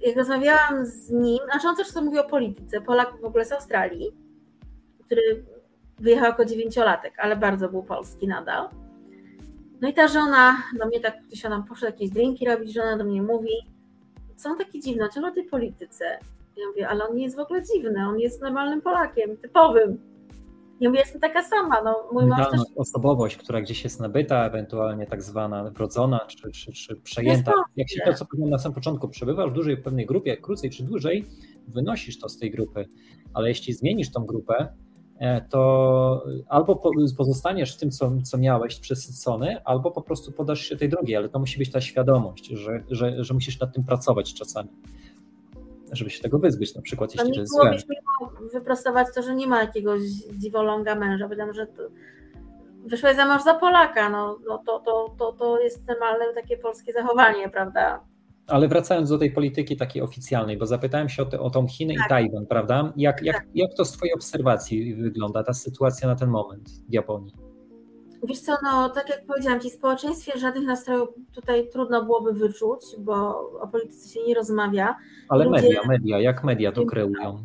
[0.00, 3.52] jak rozmawiałam z nim, znaczy on też co mówi o polityce, Polak w ogóle z
[3.52, 4.12] Australii,
[5.06, 5.44] który
[5.98, 8.68] wyjechał jako dziewięciolatek, ale bardzo był polski nadal.
[9.80, 13.04] No i ta żona do mnie tak, gdzieś ona poszła jakieś drinki robić, żona do
[13.04, 13.52] mnie mówi,
[14.36, 16.04] co on taki dziwny, ciągle o tej polityce.
[16.56, 20.11] Ja mówię, ale on nie jest w ogóle dziwny, on jest normalnym Polakiem, typowym.
[20.82, 21.82] Ja mówię, jestem taka sama.
[21.84, 22.60] No, mój mąż też...
[22.76, 27.52] osobowość, która gdzieś jest nabyta, ewentualnie tak zwana wrodzona, czy, czy, czy przejęta.
[27.76, 30.70] Jak się to, co powiedziałem na samym początku, przebywasz w dużej w pewnej grupie, krócej
[30.70, 31.26] czy dłużej,
[31.68, 32.88] wynosisz to z tej grupy.
[33.34, 34.68] Ale jeśli zmienisz tą grupę,
[35.22, 36.82] E, to albo
[37.16, 41.28] pozostaniesz w tym, co, co miałeś przesycony, albo po prostu podasz się tej drogi, ale
[41.28, 44.68] to musi być ta świadomość, że, że, że musisz nad tym pracować czasami,
[45.92, 47.78] żeby się tego wyzbyć, na przykład jeśli to, jest złe.
[48.52, 50.00] Wyprostować to, że nie ma jakiegoś
[50.32, 51.66] dziwoląga męża, powiedziałam, że
[52.86, 56.92] wyszłeś za mąż za Polaka, no, no to, to, to, to jest normalne takie polskie
[56.92, 58.00] zachowanie, prawda?
[58.46, 61.94] Ale wracając do tej polityki takiej oficjalnej, bo zapytałem się o, te, o tą Chinę
[61.94, 62.06] tak.
[62.06, 62.92] i Tajwan, prawda?
[62.96, 63.46] Jak, jak, tak.
[63.54, 67.32] jak to z Twojej obserwacji wygląda ta sytuacja na ten moment w Japonii?
[68.24, 72.80] Wiesz co, no tak jak powiedziałam Ci, w społeczeństwie żadnych nastrojów tutaj trudno byłoby wyczuć,
[72.98, 73.12] bo
[73.60, 74.96] o polityce się nie rozmawia.
[75.28, 75.62] Ale Ludzie...
[75.62, 77.44] media, media, jak media to kreują?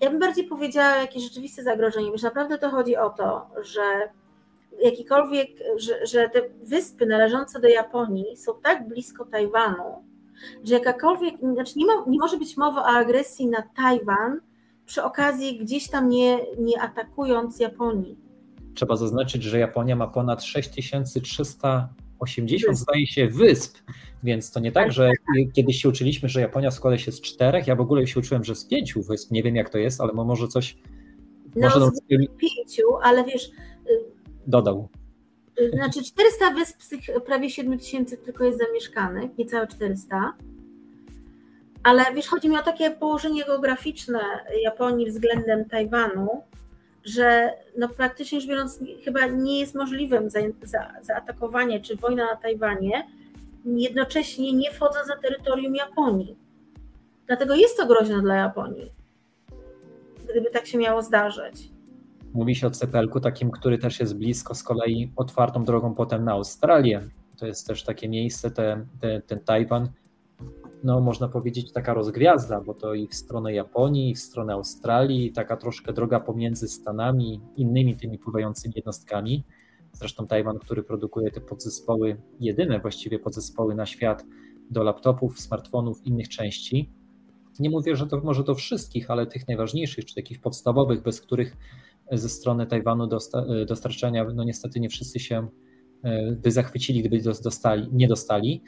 [0.00, 2.12] Ja bym bardziej powiedziała jakieś rzeczywiste zagrożenie.
[2.12, 3.82] Wiesz, naprawdę to chodzi o to, że
[4.82, 10.04] jakikolwiek, że, że te wyspy należące do Japonii są tak blisko Tajwanu,
[10.64, 14.40] że jakakolwiek, znaczy nie, ma, nie może być mowy o agresji na Tajwan
[14.86, 18.16] przy okazji gdzieś tam nie, nie atakując Japonii.
[18.74, 20.44] Trzeba zaznaczyć, że Japonia ma ponad
[22.26, 23.78] 6380, zdaje się, wysp,
[24.22, 25.10] więc to nie tak, że
[25.52, 28.54] kiedyś się uczyliśmy, że Japonia składa się z czterech, ja w ogóle się uczyłem, że
[28.54, 30.76] z pięciu wysp, nie wiem jak to jest, ale może coś...
[31.56, 32.00] No, może z
[32.36, 33.50] pięciu, ale wiesz,
[34.46, 34.88] dodał.
[35.72, 40.34] Znaczy 400 wysp z tych prawie 7 tysięcy tylko jest zamieszkanych, niecałe 400.
[41.82, 44.20] Ale wiesz, chodzi mi o takie położenie geograficzne
[44.62, 46.28] Japonii względem Tajwanu,
[47.06, 52.36] że no praktycznie rzecz biorąc chyba nie jest możliwym za, za, zaatakowanie czy wojna na
[52.36, 53.06] Tajwanie,
[53.64, 56.36] jednocześnie nie wchodząc na terytorium Japonii.
[57.26, 58.92] Dlatego jest to groźne dla Japonii,
[60.30, 61.70] gdyby tak się miało zdarzyć.
[62.34, 66.32] Mówi się o Cepelku, takim, który też jest blisko z kolei otwartą drogą potem na
[66.32, 67.08] Australię.
[67.38, 69.88] To jest też takie miejsce, te, te, ten Tajwan,
[70.84, 75.32] no można powiedzieć taka rozgwiazda, bo to i w stronę Japonii, i w stronę Australii,
[75.32, 79.44] taka troszkę droga pomiędzy Stanami, innymi tymi pływającymi jednostkami.
[79.92, 84.24] Zresztą Tajwan, który produkuje te podzespoły, jedyne właściwie podzespoły na świat
[84.70, 86.90] do laptopów, smartfonów, innych części.
[87.58, 91.56] Nie mówię, że to może do wszystkich, ale tych najważniejszych, czy takich podstawowych, bez których
[92.12, 93.08] ze strony Tajwanu
[93.66, 95.48] dostarczania, no niestety nie wszyscy się
[96.02, 98.62] e, by zachwycili, gdyby dostali, nie dostali.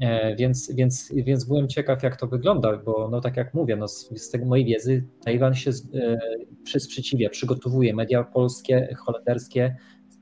[0.00, 3.88] E, więc, więc, więc byłem ciekaw, jak to wygląda, bo no tak jak mówię, no
[3.88, 5.70] z, z mojej wiedzy Tajwan się
[6.74, 7.94] e, sprzeciwia, przygotowuje.
[7.94, 9.76] Media polskie, holenderskie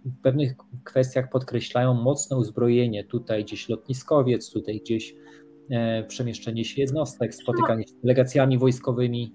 [0.05, 0.55] w pewnych
[0.85, 3.05] kwestiach podkreślają mocne uzbrojenie.
[3.05, 5.15] Tutaj gdzieś lotniskowiec, tutaj gdzieś
[5.71, 9.33] e, przemieszczenie się jednostek, spotykanie się z delegacjami wojskowymi.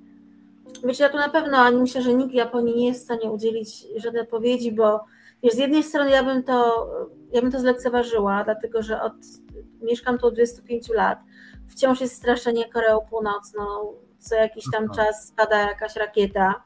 [0.84, 3.88] Wiesz, ja tu na pewno, ani myślę, że nikt Japonii nie jest w stanie udzielić
[3.98, 5.00] żadnej odpowiedzi, bo
[5.44, 6.88] wiesz, z jednej strony ja bym to,
[7.34, 9.14] ja bym to zlekceważyła, dlatego że od,
[9.82, 11.20] mieszkam tu od 25 lat.
[11.68, 16.64] wciąż jest straszenie Koreą Północną, co jakiś tam czas spada jakaś rakieta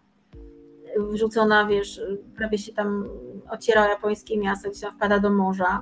[0.99, 2.01] wrzucona, wiesz,
[2.35, 3.09] prawie się tam
[3.49, 5.81] ociera japońskie miasto, gdzieś tam wpada do morza.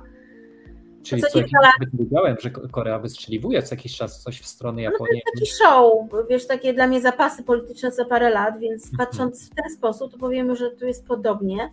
[1.02, 1.90] Czyli co, jakiś lat...
[1.92, 5.22] wiedziałem, że Korea wystrzeliwuje co jakiś czas coś w stronę Japonii.
[5.26, 8.96] No to taki show, wiesz, takie dla mnie zapasy polityczne co parę lat, więc mhm.
[8.98, 11.72] patrząc w ten sposób, to powiemy, że tu jest podobnie,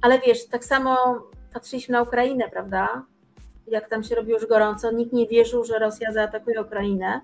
[0.00, 0.96] ale wiesz, tak samo
[1.52, 3.04] patrzyliśmy na Ukrainę, prawda?
[3.68, 7.20] Jak tam się robi już gorąco, nikt nie wierzył, że Rosja zaatakuje Ukrainę.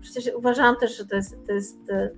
[0.00, 2.10] Przecież uważałam też, że to jest, to jest e,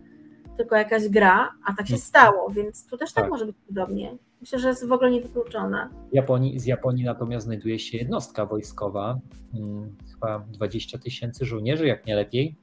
[0.56, 2.00] tylko jakaś gra, a tak się mhm.
[2.00, 4.16] stało, więc tu też tak, tak może być podobnie.
[4.40, 5.88] Myślę, że jest w ogóle niewykluczone.
[6.12, 9.20] Japonii, z Japonii natomiast znajduje się jednostka wojskowa,
[9.52, 12.56] hmm, chyba 20 tysięcy żołnierzy, jak nie lepiej,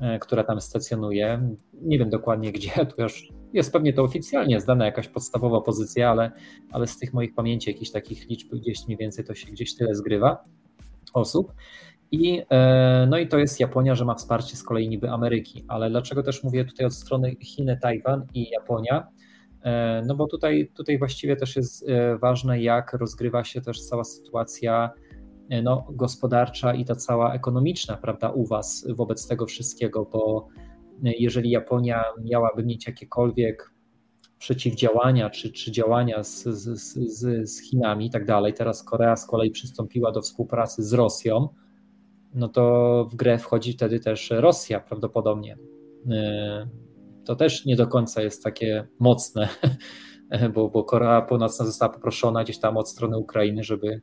[0.00, 1.54] e, która tam stacjonuje.
[1.82, 6.32] Nie wiem dokładnie gdzie, to już jest pewnie to oficjalnie zdana jakaś podstawowa pozycja, ale,
[6.70, 9.94] ale z tych moich pamięci, jakichś takich liczb gdzieś mniej więcej to się gdzieś tyle
[9.94, 10.44] zgrywa
[11.14, 11.52] osób.
[12.10, 15.64] I, e, no i to jest Japonia, że ma wsparcie z kolei niby Ameryki.
[15.68, 19.08] Ale dlaczego też mówię tutaj od strony Chiny, Tajwan i Japonia?
[19.62, 24.04] E, no bo tutaj, tutaj właściwie też jest e, ważne, jak rozgrywa się też cała
[24.04, 24.90] sytuacja
[25.62, 30.48] no, gospodarcza i ta cała ekonomiczna, prawda, u Was wobec tego wszystkiego, bo
[31.02, 33.72] jeżeli Japonia miałaby mieć jakiekolwiek
[34.38, 36.80] przeciwdziałania czy, czy działania z, z,
[37.18, 41.48] z, z Chinami i tak dalej, teraz Korea z kolei przystąpiła do współpracy z Rosją,
[42.34, 45.58] no to w grę wchodzi wtedy też Rosja prawdopodobnie.
[46.10, 46.68] E,
[47.24, 49.48] to też nie do końca jest takie mocne,
[50.54, 54.00] bo, bo Korea Północna została poproszona gdzieś tam od strony Ukrainy, żeby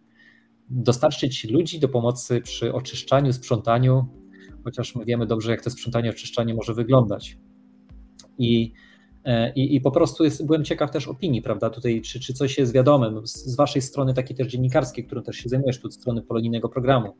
[0.69, 4.07] dostarczyć ludzi do pomocy przy oczyszczaniu, sprzątaniu,
[4.69, 7.37] chociaż my wiemy dobrze, jak to sprzątanie, oczyszczanie może wyglądać.
[8.37, 8.73] I,
[9.25, 12.57] e, i, i po prostu jest, byłem ciekaw też opinii, prawda, tutaj, czy, czy coś
[12.57, 15.93] jest wiadome, z, z waszej strony, takiej też dziennikarskiej, którą też się zajmujesz, tu od
[15.93, 17.13] strony polonijnego programu,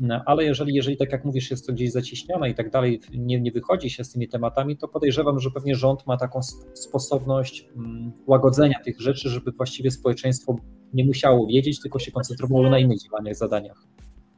[0.00, 3.40] no, ale jeżeli, jeżeli tak jak mówisz, jest to gdzieś zacieśnione i tak dalej, nie,
[3.40, 6.40] nie wychodzi się z tymi tematami, to podejrzewam, że pewnie rząd ma taką
[6.74, 10.56] sposobność mm, łagodzenia tych rzeczy, żeby właściwie społeczeństwo
[10.94, 13.86] nie musiało wiedzieć, tylko się koncentrowało na innych działaniach, zadaniach.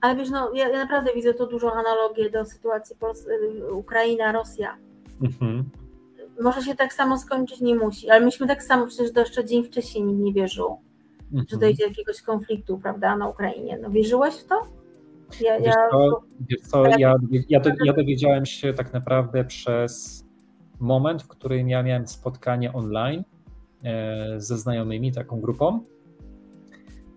[0.05, 2.97] Ale wiesz, no, ja, ja naprawdę widzę tu dużą analogię do sytuacji
[3.69, 4.77] y, Ukraina-Rosja.
[5.23, 5.65] Mhm.
[6.41, 9.65] Może się tak samo skończyć, nie musi, ale myśmy tak samo przecież do jeszcze dzień
[9.65, 10.79] wcześniej nikt nie wierzył,
[11.25, 11.47] mhm.
[11.49, 13.79] że dojdzie do jakiegoś konfliktu, prawda, na Ukrainie.
[13.83, 14.61] No wierzyłeś w to?
[15.41, 17.15] Ja, wiesz co, wiesz co, ja,
[17.49, 20.25] ja, do, ja dowiedziałem się tak naprawdę przez
[20.81, 23.25] moment, w którym ja miałem spotkanie online
[23.85, 25.81] e, ze znajomymi, taką grupą.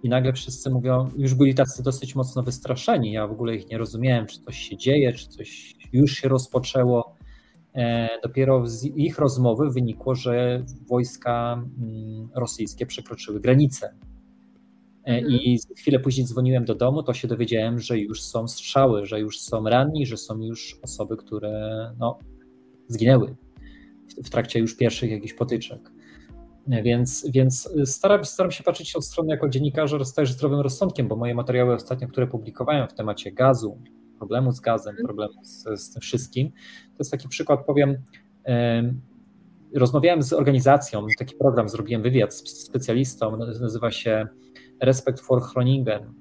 [0.03, 3.11] I nagle wszyscy mówią, już byli tacy dosyć mocno wystraszeni.
[3.11, 7.15] Ja w ogóle ich nie rozumiałem, czy coś się dzieje, czy coś już się rozpoczęło.
[7.76, 13.94] E, dopiero z ich rozmowy wynikło, że wojska mm, rosyjskie przekroczyły granicę
[15.07, 15.34] E, mhm.
[15.34, 19.40] I chwilę później dzwoniłem do domu, to się dowiedziałem, że już są strzały, że już
[19.40, 22.19] są ranni, że są już osoby, które no,
[22.88, 23.36] zginęły
[24.24, 25.91] w, trakcie już pierwszych jakichś potyczek.
[26.68, 31.35] Więc, więc staram, staram się patrzeć od strony jako dziennikarza też zdrowym rozsądkiem, bo moje
[31.35, 33.77] materiały ostatnio, które publikowałem w temacie gazu,
[34.18, 35.06] problemu z gazem, mhm.
[35.06, 36.52] problemu z, z tym wszystkim,
[36.89, 37.98] to jest taki przykład, powiem,
[39.76, 44.27] rozmawiałem z organizacją, taki program, zrobiłem wywiad z specjalistą, nazywa się
[44.81, 46.14] Respect for Groningen.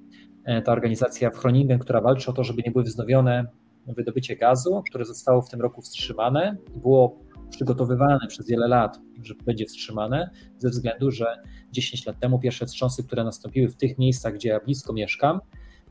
[0.44, 3.46] E, ta organizacja w Groningen, która walczy o to, żeby nie były wznowione
[3.86, 7.18] wydobycie gazu, które zostało w tym roku wstrzymane, było
[7.50, 11.26] przygotowywane przez wiele lat, że będzie wstrzymane, ze względu, że
[11.72, 15.40] 10 lat temu pierwsze wstrząsy, które nastąpiły w tych miejscach, gdzie ja blisko mieszkam,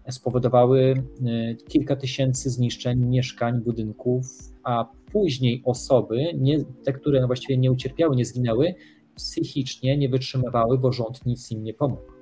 [0.10, 0.94] spowodowały
[1.26, 4.26] e, kilka tysięcy zniszczeń mieszkań, budynków,
[4.64, 8.76] a później osoby, nie, te, które właściwie nie ucierpiały, nie zginęły,
[9.16, 12.15] psychicznie nie wytrzymywały, bo rząd nic im nie pomógł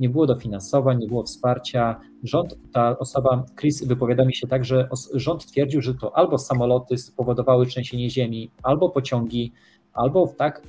[0.00, 2.00] nie było dofinansowań, nie było wsparcia.
[2.22, 6.98] Rząd, ta osoba, Chris wypowiada mi się tak, że rząd twierdził, że to albo samoloty
[6.98, 9.52] spowodowały trzęsienie ziemi, albo pociągi,
[9.92, 10.62] albo w tak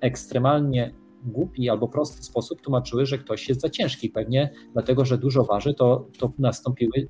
[0.00, 0.92] ekstremalnie
[1.24, 4.10] głupi albo prosty sposób tłumaczyły, że ktoś jest za ciężki.
[4.10, 7.08] Pewnie dlatego, że dużo waży, to, to nastąpiły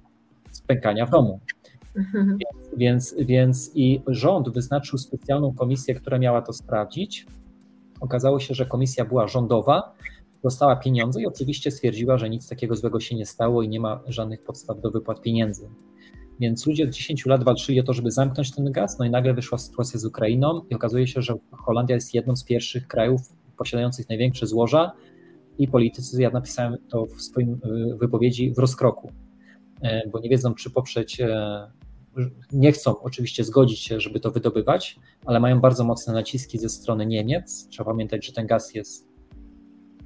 [0.50, 1.40] spękania w domu.
[1.96, 2.38] Mhm.
[2.38, 7.26] Więc, więc, więc i rząd wyznaczył specjalną komisję, która miała to sprawdzić.
[8.00, 9.92] Okazało się, że komisja była rządowa,
[10.44, 14.00] dostała pieniądze i oczywiście stwierdziła, że nic takiego złego się nie stało i nie ma
[14.06, 15.68] żadnych podstaw do wypłat pieniędzy.
[16.40, 19.34] Więc ludzie od 10 lat walczyli o to, żeby zamknąć ten gaz, no i nagle
[19.34, 23.20] wyszła sytuacja z Ukrainą i okazuje się, że Holandia jest jedną z pierwszych krajów
[23.56, 24.92] posiadających największe złoża
[25.58, 29.12] i politycy, ja napisałem to w swoim y, wypowiedzi, w rozkroku,
[29.82, 31.70] e, bo nie wiedzą, czy poprzeć, e,
[32.52, 37.06] nie chcą oczywiście zgodzić się, żeby to wydobywać, ale mają bardzo mocne naciski ze strony
[37.06, 37.68] Niemiec.
[37.68, 39.13] Trzeba pamiętać, że ten gaz jest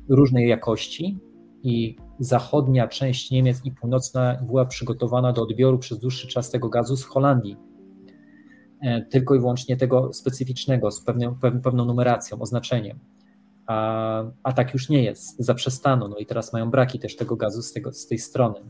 [0.09, 1.19] różnej jakości
[1.63, 6.97] i zachodnia część Niemiec i północna była przygotowana do odbioru przez dłuższy czas tego gazu
[6.97, 7.57] z Holandii.
[8.83, 12.99] E, tylko i wyłącznie tego specyficznego, z pewną, pewną numeracją, oznaczeniem.
[13.67, 17.63] A, a tak już nie jest, zaprzestano, no i teraz mają braki też tego gazu
[17.63, 18.61] z, tego, z tej strony.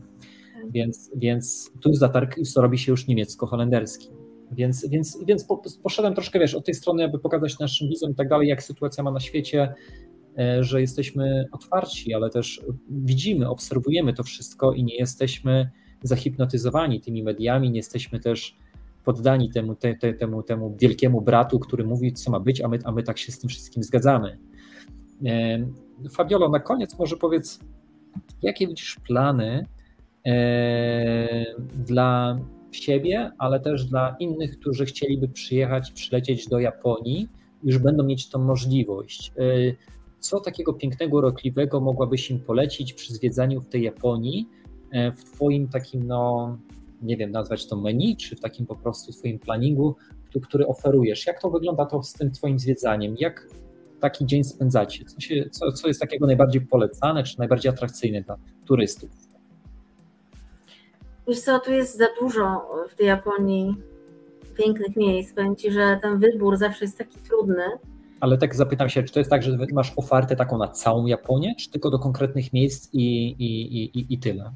[0.71, 4.09] Więc, więc tu zatarg robi się już niemiecko-holenderski.
[4.51, 5.47] Więc, więc, więc
[5.83, 9.03] poszedłem troszkę, wiesz, od tej strony, aby pokazać naszym widzom i tak dalej, jak sytuacja
[9.03, 9.73] ma na świecie,
[10.59, 15.69] że jesteśmy otwarci, ale też widzimy, obserwujemy to wszystko i nie jesteśmy
[16.03, 18.57] zahipnotyzowani tymi mediami, nie jesteśmy też
[19.03, 22.79] poddani temu, te, te, temu, temu wielkiemu bratu, który mówi, co ma być, a my,
[22.83, 24.37] a my tak się z tym wszystkim zgadzamy.
[25.25, 25.67] E,
[26.11, 27.59] Fabiolo, na koniec może powiedz,
[28.41, 29.65] jakie widzisz plany
[30.25, 31.45] e,
[31.85, 32.39] dla
[32.71, 37.29] siebie, ale też dla innych, którzy chcieliby przyjechać, przylecieć do Japonii,
[37.63, 39.33] już będą mieć tą możliwość.
[40.19, 44.49] E, co takiego pięknego, urokliwego mogłabyś im polecić przy zwiedzaniu w tej Japonii,
[45.17, 46.57] w Twoim takim, no,
[47.01, 49.95] nie wiem, nazwać to menu, czy w takim po prostu Twoim planningu,
[50.43, 51.27] który oferujesz?
[51.27, 53.15] Jak to wygląda to z tym Twoim zwiedzaniem?
[53.19, 53.47] Jak
[53.99, 55.05] taki dzień spędzacie?
[55.05, 59.09] Co, się, co, co jest takiego najbardziej polecane, czy najbardziej atrakcyjne dla turystów?
[61.27, 63.75] Wiesz co, tu jest za dużo w tej Japonii
[64.57, 65.33] pięknych miejsc.
[65.33, 67.63] Powiem Ci, że ten wybór zawsze jest taki trudny.
[68.19, 71.55] Ale tak zapytam się, czy to jest tak, że masz ofertę taką na całą Japonię,
[71.59, 74.51] czy tylko do konkretnych miejsc i, i, i, i tyle?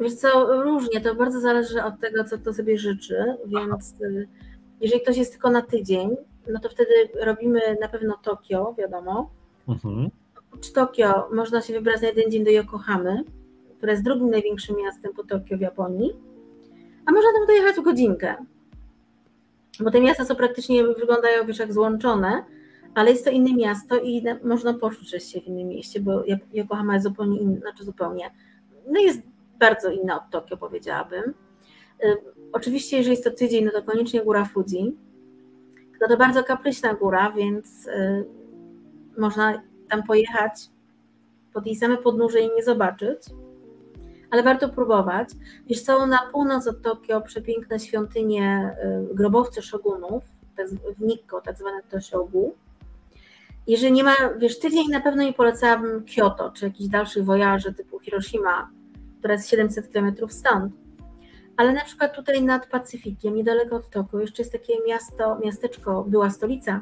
[0.00, 4.10] Wiesz co, różnie, to bardzo zależy od tego, co kto sobie życzy, więc Aha.
[4.10, 4.28] Y,
[4.80, 6.16] jeżeli ktoś jest tylko na tydzień,
[6.52, 6.90] no to wtedy
[7.24, 9.30] robimy na pewno Tokio, wiadomo.
[9.68, 10.10] Mhm.
[10.48, 13.24] Oprócz Tokio można się wybrać na jeden dzień do Yokohamy,
[13.76, 16.12] które jest drugim największym miastem po Tokio w Japonii,
[17.06, 18.34] a można tam dojechać w godzinkę.
[19.80, 22.44] Bo te miasta są praktycznie, wyglądają wiesz, jak złączone,
[22.98, 26.22] ale jest to inne miasto i można poczuć się w innym mieście, bo
[26.52, 28.30] Yokohama jest zupełnie inna, znaczy zupełnie,
[28.90, 29.20] no jest
[29.58, 31.34] bardzo inna od Tokio, powiedziałabym.
[32.52, 34.96] Oczywiście, jeżeli jest to tydzień, no to koniecznie góra Fuji,
[36.00, 38.24] no to bardzo kapryśna góra, więc y,
[39.18, 40.52] można tam pojechać
[41.52, 43.18] pod jej same podnóże i nie zobaczyć,
[44.30, 45.28] ale warto próbować.
[45.66, 48.76] Wiesz, są na północ od Tokio przepiękne świątynie
[49.10, 50.24] y, grobowce szogunów,
[50.56, 52.54] tak w Nikko, tak zwane Toshogu.
[53.68, 57.98] Jeżeli nie ma, wiesz, tydzień na pewno nie polecałabym Kyoto, czy jakichś dalszych wojaży typu
[57.98, 58.70] Hiroshima,
[59.18, 60.72] która jest 700 km stąd
[61.58, 66.30] ale na przykład tutaj nad Pacyfikiem, niedaleko od Tokio, jeszcze jest takie miasto, miasteczko, była
[66.30, 66.80] stolica,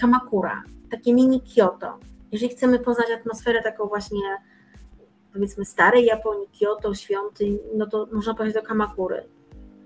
[0.00, 1.98] Kamakura, takie mini Kyoto.
[2.32, 4.20] Jeżeli chcemy poznać atmosferę taką właśnie,
[5.32, 9.24] powiedzmy, starej Japonii, Kyoto, świątyń, no to można pojechać do Kamakury.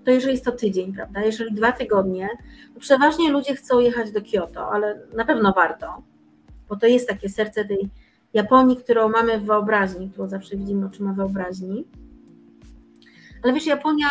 [0.05, 1.21] To jeżeli jest to tydzień, prawda?
[1.21, 2.29] Jeżeli dwa tygodnie,
[2.73, 6.03] to przeważnie ludzie chcą jechać do Kyoto, ale na pewno warto,
[6.69, 7.89] bo to jest takie serce tej
[8.33, 11.85] Japonii, którą mamy w wyobraźni, którą zawsze widzimy oczyma wyobraźni.
[13.43, 14.07] Ale wiesz, Japonia,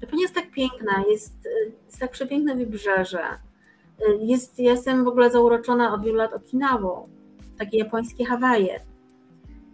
[0.00, 1.48] Japonia jest tak piękna, jest,
[1.86, 3.24] jest tak przepiękne wybrzeże.
[4.20, 7.08] Jest, ja jestem w ogóle zauroczona od wielu lat Okinawą,
[7.58, 8.80] takie japońskie Hawaje.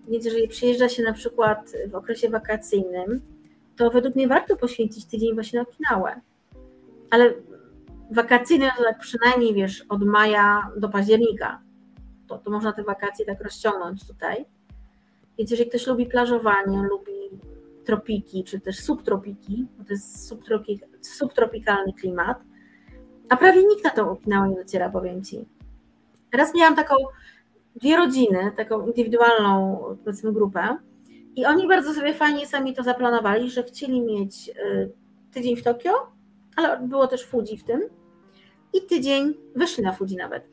[0.09, 3.21] Więc jeżeli przyjeżdża się na przykład w okresie wakacyjnym,
[3.79, 6.21] to według mnie warto poświęcić tydzień właśnie na Okinawę.
[7.11, 7.35] Ale
[8.11, 11.61] wakacyjne to tak przynajmniej, wiesz, od maja do października.
[12.29, 14.45] To, to można te wakacje tak rozciągnąć tutaj.
[15.39, 17.13] Więc jeżeli ktoś lubi plażowanie, lubi
[17.85, 22.39] tropiki, czy też subtropiki, bo to jest subtropik, subtropikalny klimat,
[23.29, 25.49] a prawie nikt na tą Okinawę nie dociera, powiem Ci.
[26.33, 26.95] Raz miałam taką,
[27.77, 30.79] dwie rodziny, taką indywidualną, powiedzmy, grupę
[31.39, 34.93] i oni bardzo sobie fajnie sami to zaplanowali, że chcieli mieć y,
[35.33, 35.93] tydzień w Tokio,
[36.57, 37.81] ale było też Fuji w tym
[38.75, 40.49] i tydzień, wyszli na Fuji nawet,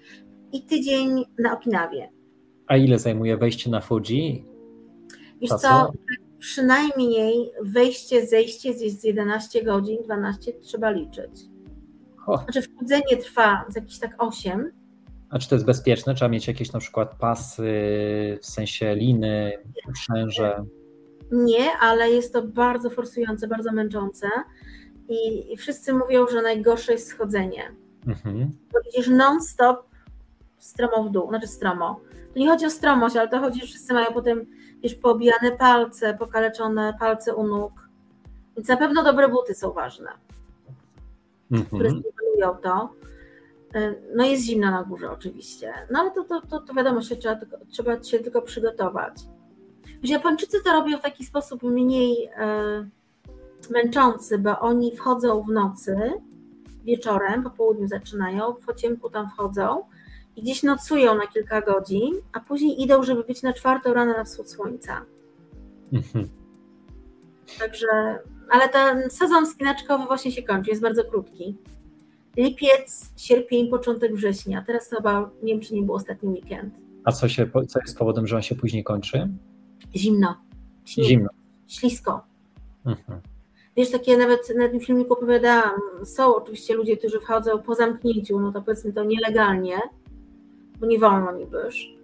[0.52, 2.10] i tydzień na Okinawie.
[2.68, 4.46] A ile zajmuje wejście na Fuji?
[5.42, 5.92] Wiesz co,
[6.40, 11.32] przynajmniej wejście, zejście jest 11 godzin, 12 trzeba liczyć.
[12.28, 12.38] O.
[12.38, 14.72] Znaczy wchodzenie trwa z jakichś tak 8.
[15.36, 16.16] A czy to jest bezpieczne?
[16.16, 17.64] Trzeba mieć jakieś na przykład pasy,
[18.42, 19.52] w sensie liny,
[19.94, 20.64] przęże?
[21.32, 24.28] Nie, ale jest to bardzo forsujące, bardzo męczące
[25.10, 27.76] i, i wszyscy mówią, że najgorsze jest schodzenie.
[28.08, 28.52] Mhm.
[28.74, 29.86] Bo idziesz non-stop
[30.58, 32.00] stromo w dół, znaczy stromo.
[32.34, 34.46] To nie chodzi o stromość, ale to chodzi, że wszyscy mają potem
[34.84, 37.90] wiesz, poobijane palce, pokaleczone palce u nóg.
[38.56, 40.10] Więc na pewno dobre buty są ważne,
[41.52, 41.66] mhm.
[41.68, 43.05] które stymulują to.
[43.76, 47.16] Y, no jest zimno na górze oczywiście, no ale to, to, to, to wiadomo, że
[47.16, 47.40] trzeba,
[47.70, 49.14] trzeba się tylko przygotować.
[50.04, 55.98] Japończycy to robią w taki sposób mniej y, męczący, bo oni wchodzą w nocy,
[56.84, 59.84] wieczorem, po południu zaczynają, po ciemku tam wchodzą,
[60.36, 64.24] i gdzieś nocują na kilka godzin, a później idą, żeby być na czwartą rano na
[64.24, 65.06] wschód słońca.
[65.94, 66.30] Mhm.
[67.60, 68.20] Także,
[68.50, 71.58] ale ten sezon spinaczkowy właśnie się kończy, jest bardzo krótki.
[72.38, 74.64] Lipiec, sierpień, początek września.
[74.68, 76.76] Teraz chyba, nie wiem, czy nie był ostatni weekend.
[77.04, 79.30] A co, się, co jest powodem, że on się później kończy?
[79.96, 80.36] Zimno.
[80.88, 81.30] Zimno.
[81.68, 82.26] Ślisko.
[82.86, 83.22] Mhm.
[83.78, 88.52] Wiesz, takie nawet na tym filmiku opowiadałam, są oczywiście ludzie, którzy wchodzą po zamknięciu, no
[88.52, 89.78] to powiedzmy to nielegalnie,
[90.80, 91.96] bo nie wolno nibyż.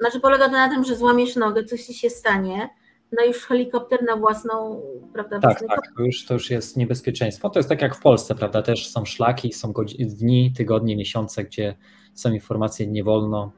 [0.00, 2.68] Znaczy polega to na tym, że złamiesz nogę, coś ci się stanie,
[3.12, 4.82] no już helikopter na własną,
[5.12, 5.40] prawda?
[5.40, 7.50] Tak, tak, to już, to już jest niebezpieczeństwo.
[7.50, 8.62] To jest tak jak w Polsce, prawda?
[8.62, 11.76] Też są szlaki, są dni, tygodnie, miesiące, gdzie
[12.14, 13.52] są informacje nie wolno.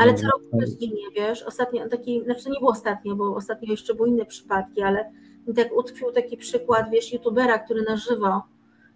[0.00, 1.42] Ale co roku też ginie, wiesz?
[1.42, 5.10] Ostatnio taki, znaczy nie było ostatnio, bo ostatnio jeszcze były inne przypadki, ale
[5.46, 8.42] mi tak utkwił taki przykład, wiesz, youtubera, który na żywo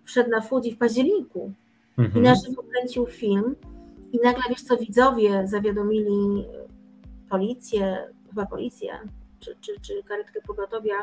[0.04, 1.52] wszedł na Fuji w październiku
[1.98, 2.24] mhm.
[2.24, 3.56] i na żywo kręcił film
[4.12, 6.44] i nagle, wiesz co, widzowie zawiadomili
[7.30, 7.98] policję,
[8.28, 8.92] chyba policję,
[9.42, 10.96] czy, czy, czy karetkę pogotowia,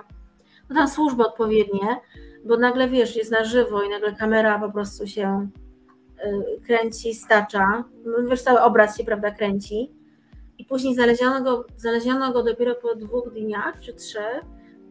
[0.70, 2.02] no tam służby odpowiednie,
[2.46, 5.50] bo nagle, wiesz, jest na żywo i nagle kamera po prostu się
[6.26, 9.92] y, kręci, stacza, no, wiesz, cały obraz się, prawda, kręci
[10.58, 14.42] i później znaleziono go, znaleziono go dopiero po dwóch dniach, czy trzech,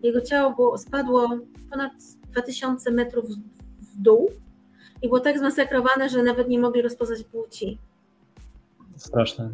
[0.03, 1.29] jego ciało było, spadło
[1.71, 1.93] ponad
[2.31, 3.25] 2000 metrów
[3.81, 4.31] w dół
[5.03, 7.79] i było tak zmasakrowane, że nawet nie mogli rozpoznać płci.
[8.97, 9.51] Straszne.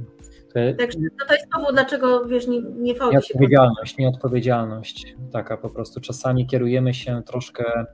[0.54, 5.16] To, Także no to jest powód, dlaczego wiesz, nie, nie Nieodpowiedzialność, nieodpowiedzialność.
[5.32, 6.00] Taka po prostu.
[6.00, 7.84] Czasami kierujemy się troszkę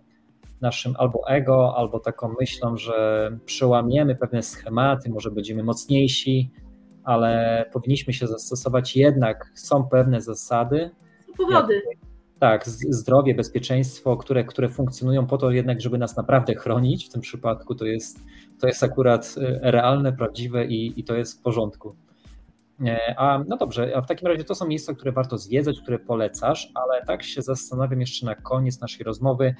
[0.60, 6.50] naszym albo ego, albo taką myślą, że przełamiemy pewne schematy, może będziemy mocniejsi,
[7.04, 10.90] ale powinniśmy się zastosować jednak, są pewne zasady.
[11.36, 11.74] Powody.
[11.74, 11.98] Jak,
[12.38, 17.06] tak, zdrowie, bezpieczeństwo, które, które funkcjonują po to jednak, żeby nas naprawdę chronić.
[17.06, 18.20] W tym przypadku to jest,
[18.60, 21.96] to jest akurat e, realne, prawdziwe i, i to jest w porządku.
[22.86, 25.98] E, a no dobrze, a w takim razie to są miejsca, które warto zwiedzać, które
[25.98, 29.54] polecasz, ale tak się zastanawiam jeszcze na koniec naszej rozmowy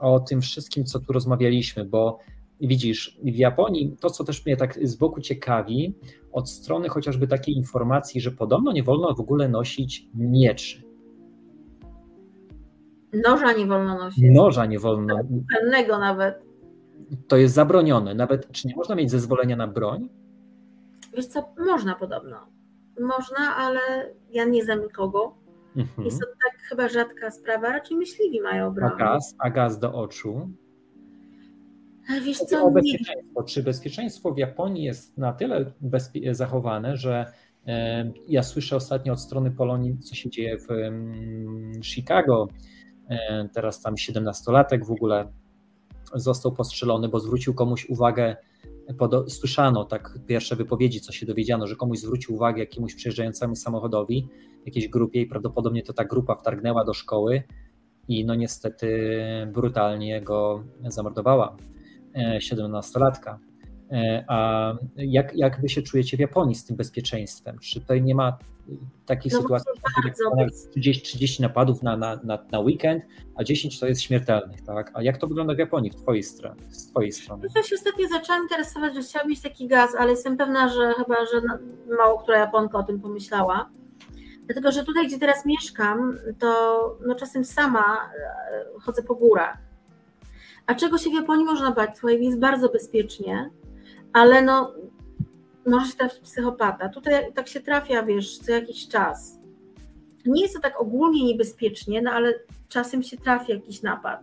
[0.00, 2.18] o tym wszystkim, co tu rozmawialiśmy, bo
[2.60, 5.94] widzisz, w Japonii to, co też mnie tak z boku ciekawi,
[6.32, 10.82] od strony chociażby takiej informacji, że podobno nie wolno w ogóle nosić mieczy.
[13.12, 14.24] Noża nie wolno nosić.
[14.30, 15.16] Noża nie wolno.
[15.54, 16.42] Pennego nawet.
[17.28, 18.14] To jest zabronione.
[18.14, 20.08] Nawet, czy nie można mieć zezwolenia na broń?
[21.12, 22.36] Wiesz co, można podobno.
[23.00, 23.80] Można, ale
[24.30, 25.34] ja nie znam nikogo.
[25.76, 26.04] Mhm.
[26.04, 28.90] Jest to tak chyba rzadka sprawa, raczej myśliwi mają broń.
[28.94, 30.50] A gaz, a gaz do oczu?
[32.24, 33.42] Wiesz co, o bezpieczeństwo.
[33.42, 35.72] Czy bezpieczeństwo w Japonii jest na tyle
[36.32, 37.32] zachowane, że
[37.66, 40.68] e, ja słyszę ostatnio od strony Polonii, co się dzieje w
[41.84, 42.48] Chicago.
[43.08, 45.28] E, teraz tam 17-latek w ogóle
[46.14, 48.36] został postrzelony, bo zwrócił komuś uwagę
[49.28, 54.28] słyszano tak pierwsze wypowiedzi, co się dowiedziano, że komuś zwrócił uwagę jakiemuś przejeżdżającemu samochodowi,
[54.66, 57.42] jakiejś grupie i prawdopodobnie to ta grupa wtargnęła do szkoły
[58.08, 59.12] i no niestety
[59.52, 61.56] brutalnie go zamordowała,
[62.38, 63.49] 17-latka.
[63.92, 67.58] E, e, a jak, jak wy się czujecie w Japonii z tym bezpieczeństwem?
[67.58, 68.38] Czy tutaj nie ma
[69.06, 69.72] takiej no sytuacji,
[70.04, 73.04] że 30, 30 napadów na, na, na, na weekend,
[73.34, 74.90] a 10 to jest śmiertelnych, tak?
[74.94, 77.48] A jak to wygląda w Japonii w twojej strony, z twojej strony?
[77.56, 81.14] Ja się ostatnio zaczęłam interesować, że chciałam mieć taki gaz, ale jestem pewna, że chyba,
[81.14, 81.42] że
[81.96, 83.70] mało która Japonka o tym pomyślała.
[84.46, 88.10] Dlatego, że tutaj, gdzie teraz mieszkam, to no, czasem sama
[88.52, 89.58] e, chodzę po górach.
[90.66, 91.98] A czego się w Japonii można bać?
[91.98, 93.50] Słuchaj, jest bardzo bezpiecznie,
[94.12, 94.74] ale no
[95.66, 96.88] może się trafić psychopata.
[96.88, 99.38] Tutaj tak się trafia, wiesz, co jakiś czas.
[100.26, 102.34] Nie jest to tak ogólnie niebezpiecznie, no ale
[102.68, 104.20] czasem się trafi jakiś napad.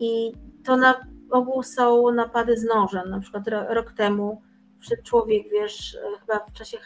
[0.00, 0.32] I
[0.64, 3.10] to na ogół są napady z nożem.
[3.10, 4.42] Na przykład rok temu
[4.80, 6.78] wszedł człowiek, wiesz, chyba w czasie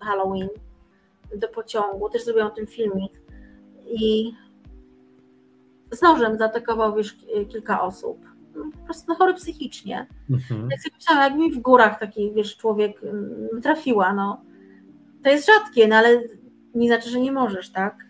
[0.00, 0.48] Halloween
[1.36, 3.12] do pociągu, też zrobiłam ten filmik
[3.86, 4.32] i
[5.90, 7.16] z nożem zaatakował, wiesz,
[7.48, 10.06] kilka osób po prostu chory psychicznie.
[10.30, 10.70] Mhm.
[10.70, 14.40] Jak sobie myślałam, jak mi w górach taki, wiesz, człowiek mm, trafiła, no,
[15.22, 16.22] to jest rzadkie, no ale
[16.74, 18.04] nie znaczy, że nie możesz, tak?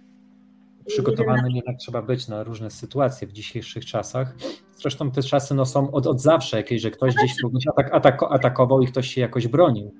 [0.86, 4.34] Przygotowanym jednak trzeba być na różne sytuacje w dzisiejszych czasach.
[4.76, 8.22] Zresztą te czasy no, są od, od zawsze jakieś, że ktoś gdzieś kogoś atak, atak,
[8.22, 9.94] atakował i ktoś się jakoś bronił.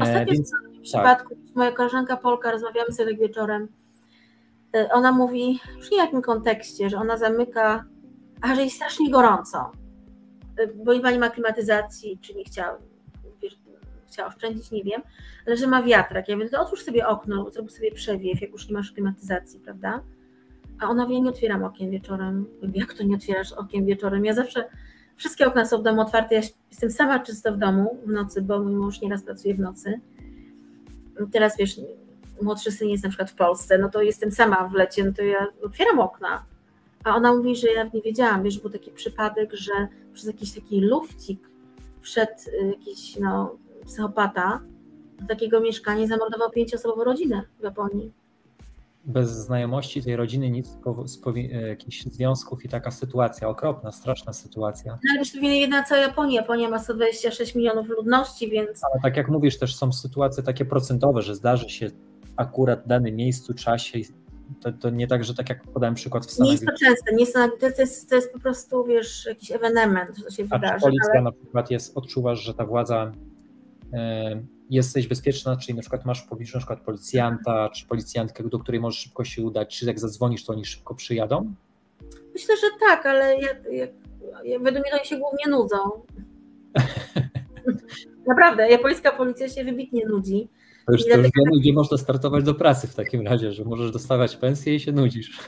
[0.00, 0.82] Ostatnio Więc, w tak.
[0.82, 3.68] przypadku, moja koleżanka Polka, rozmawiamy sobie tak wieczorem,
[4.76, 7.84] y, ona mówi, w jakim kontekście, że ona zamyka
[8.44, 9.72] a że jest strasznie gorąco,
[10.74, 12.78] bo chyba nie ma klimatyzacji, czy nie chciała,
[13.42, 13.58] wiesz,
[14.08, 15.02] chciała oszczędzić, nie wiem,
[15.46, 16.28] ale że ma wiatrak.
[16.28, 20.02] Ja mówię, to otwórz sobie okno, zrób sobie przewiew, jak już nie masz klimatyzacji, prawda?
[20.80, 22.46] A ona wie, nie otwieram okien wieczorem.
[22.74, 24.24] Jak to nie otwierasz okien wieczorem?
[24.24, 24.68] Ja zawsze,
[25.16, 26.40] wszystkie okna są w domu otwarte, ja
[26.70, 30.00] jestem sama czysto w domu w nocy, bo mój mąż nieraz pracuje w nocy.
[31.32, 31.80] Teraz wiesz,
[32.42, 35.22] młodszy syn jest na przykład w Polsce, no to jestem sama w lecie, no to
[35.22, 36.53] ja otwieram okna.
[37.04, 39.72] A ona mówi, że ja nie wiedziałam, wiesz, był taki przypadek, że
[40.12, 41.50] przez jakiś taki lufcik
[42.00, 43.56] wszedł y, jakiś no,
[43.86, 44.60] psychopata
[45.20, 48.12] do takiego mieszkania i zamordował pięcioosobową rodzinę w Japonii.
[49.04, 50.78] Bez znajomości tej rodziny nic,
[51.52, 54.92] e, jakichś związków i taka sytuacja, okropna, straszna sytuacja.
[54.92, 56.40] No ale już to nie jedna cała Japonia.
[56.40, 58.84] Japonia ma 126 milionów ludności, więc...
[58.84, 61.90] Ale tak jak mówisz, też są sytuacje takie procentowe, że zdarzy się
[62.36, 63.98] akurat w danym miejscu, czasie
[64.60, 66.46] to, to nie tak, że tak jak podałem przykład w Stanach.
[66.46, 69.52] Nie jest to częste, nie jest to, to, jest, to jest po prostu, wiesz, jakiś
[69.52, 70.74] ewenement, że to się A wydarzy.
[70.74, 71.22] Czy policja ale...
[71.22, 73.12] na przykład jest, odczuwasz, że ta władza
[73.92, 78.58] e, jesteś bezpieczna, czyli na przykład masz w pobliżu na przykład policjanta, czy policjantkę, do
[78.58, 81.54] której możesz szybko się udać, czy jak zadzwonisz, to oni szybko przyjadą?
[82.34, 83.86] Myślę, że tak, ale ja, ja,
[84.44, 85.76] ja, według mnie to oni się głównie nudzą.
[88.28, 90.48] Naprawdę, japońska policja się wybitnie nudzi.
[90.86, 93.90] To już, to już wiemy, gdzie można startować do pracy w takim razie, że możesz
[93.90, 95.38] dostawać pensję i się nudzisz.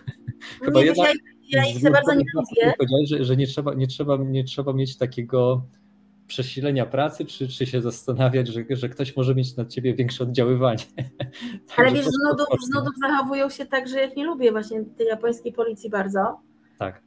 [0.65, 1.15] Chyba nie, jednak,
[1.49, 2.75] ja, ja ich za bardzo nie lubię.
[2.79, 5.63] Powiedziałeś, że, że nie, trzeba, nie, trzeba, nie trzeba mieć takiego
[6.27, 10.85] przesilenia pracy, czy, czy się zastanawiać, że, że ktoś może mieć na ciebie większe oddziaływanie.
[11.77, 15.07] Ale wiesz, z nudów, z nudów zachowują się tak, że jak nie lubię właśnie tej
[15.07, 16.41] japońskiej policji bardzo.
[16.79, 17.03] Tak.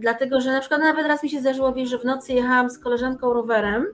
[0.00, 2.78] Dlatego, że na przykład nawet raz mi się zdarzyło, wiesz, że w nocy jechałam z
[2.78, 3.86] koleżanką rowerem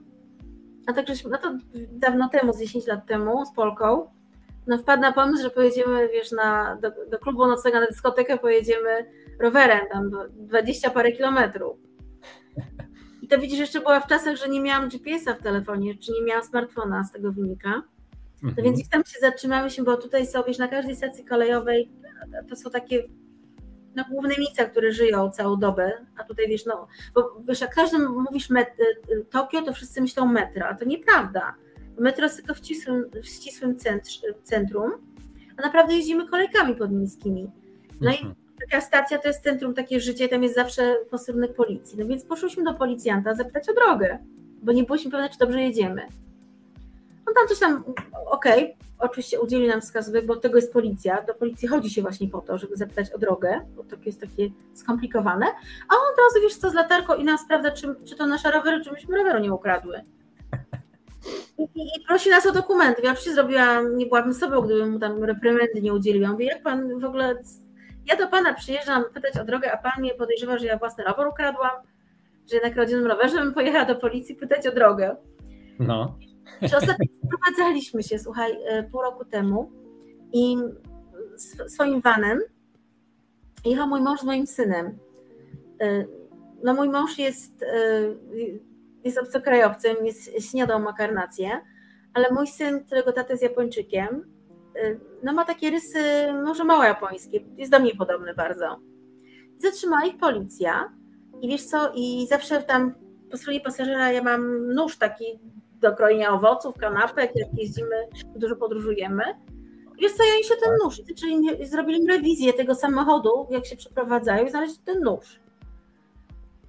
[0.89, 1.57] a tak no to
[1.91, 4.11] dawno temu, z 10 lat temu, z Polką,
[4.67, 9.05] no wpadł na pomysł, że pojedziemy, wiesz, na, do, do klubu nocnego, na dyskotekę pojedziemy
[9.39, 11.77] rowerem, tam 20 parę kilometrów.
[13.21, 16.21] I to widzisz, jeszcze była w czasach, że nie miałam GPS-a w telefonie, czy nie
[16.21, 17.83] miałam smartfona, z tego wynika.
[18.43, 18.65] No mhm.
[18.65, 21.89] więc ich tam się zatrzymałyśmy, bo tutaj są, wiesz, na każdej stacji kolejowej
[22.49, 23.03] to są takie
[23.95, 27.99] no, główne miejsca, które żyją całą dobę, a tutaj wiesz, no, bo wiesz, jak każdy
[27.99, 31.55] mówisz met, y, y, Tokio, to wszyscy myślą metro, a to nieprawda.
[31.97, 33.77] Metro jest tylko w ścisłym, w ścisłym
[34.43, 34.91] centrum,
[35.57, 37.51] a naprawdę jeździmy kolejkami podmiejskimi.
[38.01, 38.31] No mhm.
[38.31, 38.35] i
[38.69, 41.99] taka stacja to jest centrum, takie życie, tam jest zawsze posterunek policji.
[41.99, 44.19] No więc poszłyśmy do policjanta zapytać o drogę,
[44.61, 46.01] bo nie byliśmy pewne, czy dobrze jedziemy.
[47.27, 47.83] On tam coś tam,
[48.25, 51.21] okej, okay, oczywiście udzieli nam wskazówek, bo tego jest policja.
[51.21, 54.49] Do policji chodzi się właśnie po to, żeby zapytać o drogę, bo to jest takie
[54.73, 55.45] skomplikowane.
[55.89, 58.51] A on od razu wiesz co z latarką i nam sprawdza, czy, czy to nasze
[58.51, 60.01] rowery, czy myśmy roweru nie ukradły.
[61.57, 63.01] I, i, I, prosi nas o dokumenty.
[63.01, 66.31] Ja oczywiście zrobiłam, nie byłabym sobą, gdybym mu tam reprymendy nie udzieliłam.
[66.31, 67.35] Mówię, jak pan w ogóle.
[68.05, 71.27] Ja do pana przyjeżdżam pytać o drogę, a pan mnie podejrzewa, że ja własny rower
[71.27, 71.71] ukradłam,
[72.49, 75.15] że jednak rodzinnym rowerze bym pojechała do policji pytać o drogę.
[75.79, 76.17] No.
[76.69, 79.71] Czy ostatnio sprowadzaliśmy się, słuchaj, e, pół roku temu
[80.33, 80.57] i
[81.67, 82.39] swoim vanem
[83.65, 84.97] jechał mój mąż z moim synem.
[85.81, 86.05] E,
[86.63, 88.01] no mój mąż jest, e,
[89.03, 91.61] jest obcokrajowcem, jest śniadał makarnację,
[92.13, 94.39] ale mój syn, którego tata jest Japończykiem,
[95.23, 95.99] no ma takie rysy
[96.45, 98.79] może mało japońskie, jest do mnie podobny bardzo.
[99.57, 100.93] Zatrzymała ich policja
[101.41, 102.93] i wiesz co, i zawsze tam
[103.31, 105.39] po stronie pasażera ja mam nóż taki
[105.79, 107.95] do krojenia owoców, kanapek, jak jeździmy,
[108.35, 109.23] dużo podróżujemy.
[110.01, 114.45] Wiesz co, ja im się ten nóż, czyli zrobili rewizję tego samochodu, jak się przeprowadzają
[114.45, 115.39] i znaleźli ten nóż.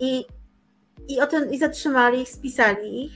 [0.01, 0.25] I,
[1.09, 3.13] i, o ten, i zatrzymali ich, spisali ich.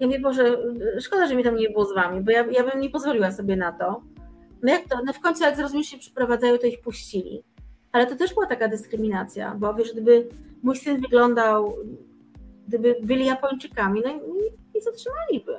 [0.00, 0.58] Ja mówię, Boże,
[1.00, 3.56] szkoda, że mi tam nie było z wami, bo ja, ja bym nie pozwoliła sobie
[3.56, 4.02] na to.
[4.62, 7.42] No jak to, no w końcu jak zrozumieli, się przeprowadzają, to ich puścili.
[7.92, 10.28] Ale to też była taka dyskryminacja, bo wiesz, gdyby
[10.62, 11.76] mój syn wyglądał,
[12.68, 14.10] gdyby byli Japończykami, no
[14.80, 15.52] zatrzymaliby.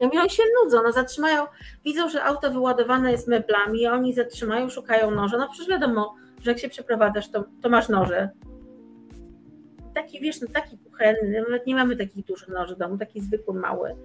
[0.00, 1.46] Ja mówię, oni się nudzą, no zatrzymają,
[1.84, 5.38] widzą, że auto wyładowane jest meblami, a oni zatrzymają, szukają noża.
[5.38, 8.30] No przecież wiadomo, że jak się przeprowadzasz, to, to masz noże.
[9.94, 13.54] Taki, wiesz, no taki kuchenny, nawet nie mamy takich dużych noży w domu, taki zwykły,
[13.54, 13.96] mały.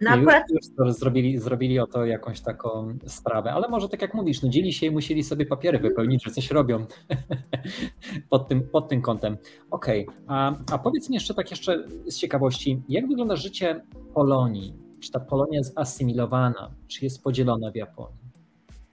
[0.00, 0.44] No akurat...
[0.78, 4.86] już, zrobili, zrobili o to jakąś taką sprawę, ale może tak jak mówisz, nudzili się
[4.86, 6.86] i musieli sobie papiery wypełnić, że coś robią
[8.30, 9.36] pod, tym, pod tym kątem.
[9.70, 10.24] Okej, okay.
[10.26, 13.82] a, a powiedz mi jeszcze tak jeszcze z ciekawości, jak wygląda życie
[14.14, 14.74] Polonii?
[15.00, 16.70] Czy ta Polonia jest asymilowana?
[16.86, 18.26] Czy jest podzielona w Japonii?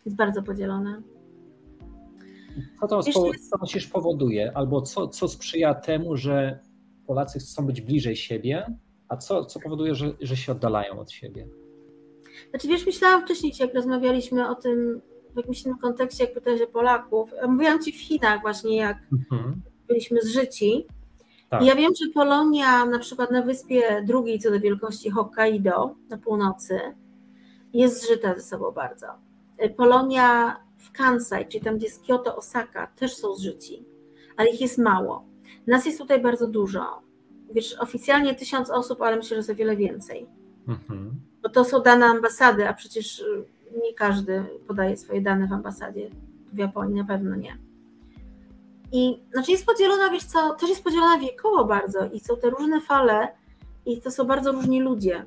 [0.05, 1.01] Jest bardzo podzielona.
[2.79, 3.15] Co to, Wiesz,
[3.49, 6.59] co myślisz powoduje, albo co, co sprzyja temu, że
[7.07, 8.65] Polacy chcą być bliżej siebie,
[9.13, 11.47] a co, co powoduje, że, że się oddalają od siebie?
[12.49, 15.01] Znaczy wiesz, myślałam wcześniej, jak rozmawialiśmy o tym
[15.33, 17.31] w jakimś innym kontekście, jak pytałeś o Polaków.
[17.47, 19.61] Mówiłam Ci w Chinach właśnie, jak mhm.
[19.87, 20.87] byliśmy zżyci.
[21.49, 21.63] Tak.
[21.63, 26.17] I ja wiem, że Polonia na przykład na wyspie drugiej co do wielkości Hokkaido na
[26.17, 26.79] północy
[27.73, 29.07] jest zżyta ze sobą bardzo.
[29.77, 33.85] Polonia w Kansai, czyli tam gdzie jest Kyoto, Osaka, też są zżyci,
[34.37, 35.25] ale ich jest mało.
[35.67, 37.01] Nas jest tutaj bardzo dużo
[37.53, 40.27] wiesz, oficjalnie tysiąc osób, ale myślę, że o wiele więcej.
[40.67, 41.11] Mhm.
[41.43, 43.45] bo to są dane ambasady, a przecież y,
[43.83, 46.09] nie każdy podaje swoje dane w ambasadzie.
[46.53, 47.57] W Japonii na pewno nie.
[48.91, 52.81] I znaczy jest podzielona, wiesz co, też jest podzielona wiekowo bardzo i są te różne
[52.81, 53.27] fale
[53.85, 55.25] i to są bardzo różni ludzie.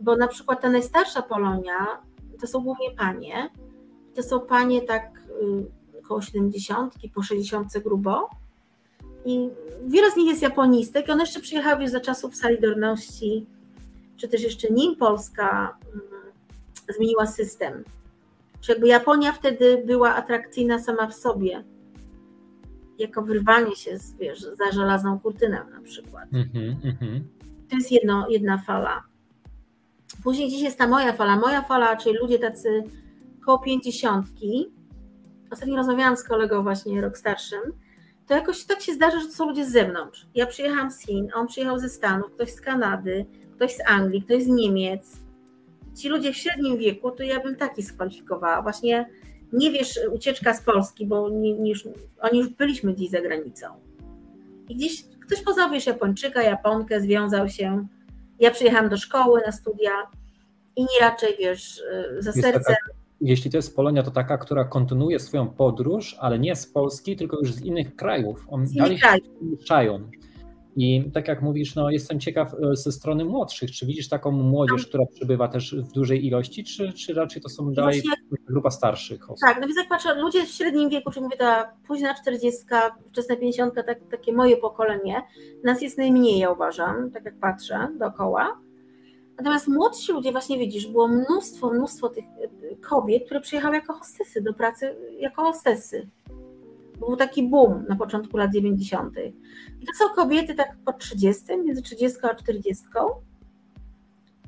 [0.00, 2.02] Bo na przykład ta najstarsza Polonia
[2.40, 3.50] to są głównie panie.
[4.14, 5.22] To są panie tak
[5.94, 8.30] y, około 70, po 60 grubo.
[9.24, 9.48] I
[9.86, 11.10] wiele z nich jest japonistek.
[11.10, 13.46] One jeszcze przyjechały za czasów Solidarności,
[14.16, 15.78] czy też jeszcze nim Polska
[16.90, 17.84] y, zmieniła system.
[18.60, 21.64] Czy jakby Japonia wtedy była atrakcyjna sama w sobie
[22.98, 26.30] jako wyrwanie się z, wiesz, za żelazną kurtyną na przykład.
[26.30, 27.20] Mm-hmm, mm-hmm.
[27.70, 29.02] To jest jedno, jedna fala.
[30.22, 31.36] Później dziś jest ta moja fala.
[31.36, 32.82] Moja fala, czyli ludzie tacy
[33.46, 34.72] koło pięćdziesiątki.
[35.50, 37.60] Ostatnio rozmawiałam z kolegą właśnie rok starszym.
[38.26, 40.26] To jakoś tak się zdarza, że to są ludzie z zewnątrz.
[40.34, 43.26] Ja przyjechałam z Chin, on przyjechał ze Stanów, ktoś z Kanady,
[43.56, 45.16] ktoś z Anglii, ktoś z Niemiec.
[45.96, 48.62] Ci ludzie w średnim wieku, to ja bym taki skwalifikowała.
[48.62, 49.10] Właśnie
[49.52, 51.84] nie wiesz, ucieczka z Polski, bo nie, nie już,
[52.20, 53.66] oni już byliśmy dziś za granicą.
[54.68, 57.86] I gdzieś ktoś poznał, wiesz, Japończyka, Japonkę, związał się.
[58.40, 59.92] Ja przyjechałam do szkoły na studia
[60.76, 61.82] i nie raczej, wiesz,
[62.18, 62.62] za sercem.
[62.62, 67.16] Taka, jeśli to jest Polonia, to taka, która kontynuuje swoją podróż, ale nie z Polski,
[67.16, 68.46] tylko już z innych krajów.
[68.50, 69.00] On z innych
[69.66, 70.00] krajów.
[70.76, 74.82] I tak jak mówisz, no jestem ciekaw e, ze strony młodszych, czy widzisz taką młodzież,
[74.82, 74.88] tak.
[74.88, 79.30] która przybywa też w dużej ilości, czy, czy raczej to są dalej Właśnie, grupa starszych
[79.30, 79.40] osób?
[79.40, 82.64] Tak, no więc jak patrzę, ludzie w średnim wieku, czy mówię ta późna 40,
[83.06, 85.22] wczesna 50, tak, takie moje pokolenie,
[85.64, 88.63] nas jest najmniej, ja uważam, tak jak patrzę dookoła.
[89.38, 94.40] Natomiast młodsi ludzie, właśnie widzisz, było mnóstwo, mnóstwo tych e, kobiet, które przyjechały jako hostesy
[94.42, 96.08] do pracy, jako hostesy.
[96.98, 99.16] Był taki boom na początku lat 90.
[99.80, 102.84] I to są kobiety tak po 30, między 30 a 40.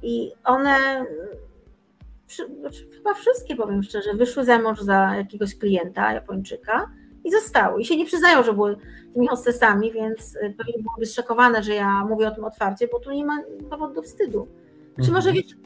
[0.03, 1.07] I one,
[2.61, 6.91] znaczy chyba wszystkie powiem szczerze, wyszły za mąż za jakiegoś klienta, Japończyka
[7.25, 7.81] i zostały.
[7.81, 8.77] I się nie przyznają, że były
[9.15, 13.11] tymi hostesami, więc y, pewnie byłyby zszokowane, że ja mówię o tym otwarcie, bo tu
[13.13, 13.39] nie ma
[13.71, 14.49] powodu do wstydu.
[14.97, 15.15] Czy mhm.
[15.15, 15.57] może wiesz,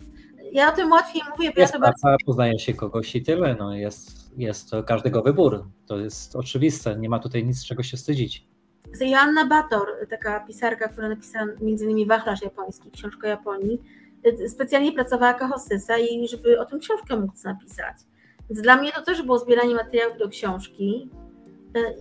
[0.52, 2.26] ja o tym łatwiej mówię, bo jest ja to praca, bardzo...
[2.26, 7.08] poznaje się kogoś i tyle, no jest, jest to każdego wybór, to jest oczywiste, nie
[7.08, 8.46] ma tutaj nic czego się wstydzić.
[9.00, 13.80] Joanna Bator, taka pisarka, która napisała między innymi Wachlarz japoński, książkę Japonii,
[14.48, 17.96] specjalnie pracowała jako hostesa i żeby o tym książkę móc napisać.
[18.50, 21.10] Więc dla mnie to też było zbieranie materiałów do książki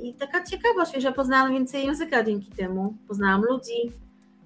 [0.03, 3.91] i taka ciekawość, że poznałam więcej języka dzięki temu, poznałam ludzi,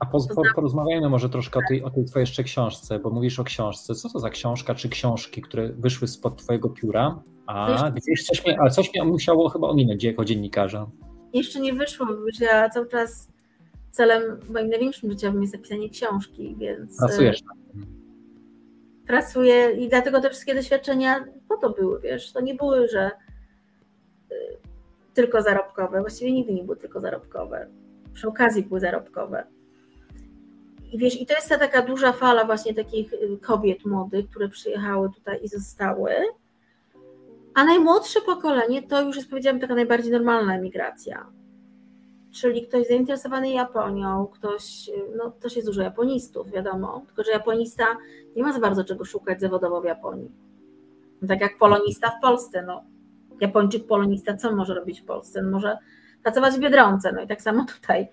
[0.04, 3.40] a po, po, porozmawiajmy może troszkę o tej, o tej twojej jeszcze książce, bo mówisz
[3.40, 3.96] o książce.
[3.96, 7.22] Co to za książka czy książki, które wyszły spod twojego pióra?
[7.46, 10.88] A gdzieś coś mnie, ale coś mnie musiało chyba ominąć jako dziennikarza.
[11.34, 12.14] Jeszcze nie wyszło, bo
[12.46, 13.30] ja cały czas
[13.92, 16.98] celem moim największym życiowym jest napisanie książki, więc...
[16.98, 17.40] Pracujesz
[19.08, 23.12] Pracuję i dlatego te wszystkie doświadczenia po to były, wiesz, to nie były, że
[24.32, 24.36] y,
[25.14, 27.68] tylko zarobkowe, właściwie nigdy nie były tylko zarobkowe.
[28.14, 29.44] Przy okazji były zarobkowe.
[30.94, 34.50] I wiesz, i to jest ta taka duża fala właśnie takich y, kobiet młodych, które
[34.50, 36.12] przyjechały tutaj i zostały.
[37.54, 41.26] A najmłodsze pokolenie to już jest, powiedziałam, taka najbardziej normalna emigracja.
[42.32, 47.86] Czyli ktoś zainteresowany Japonią, ktoś, y, no też jest dużo japonistów, wiadomo, tylko że japonista
[48.36, 50.32] nie ma za bardzo czego szukać zawodowo w Japonii.
[51.28, 52.84] Tak jak polonista w Polsce, no.
[53.42, 55.42] Japończyk polonista co może robić w Polsce?
[55.42, 55.78] No może
[56.24, 58.08] pracować w Biedronce, no i tak samo tutaj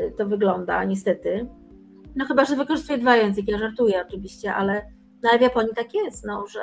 [0.00, 1.48] y, to wygląda, niestety.
[2.16, 4.82] No chyba, że wykorzystuję dwa języki, ja żartuję oczywiście, ale,
[5.22, 6.60] no, ale w Japonii tak jest, no, że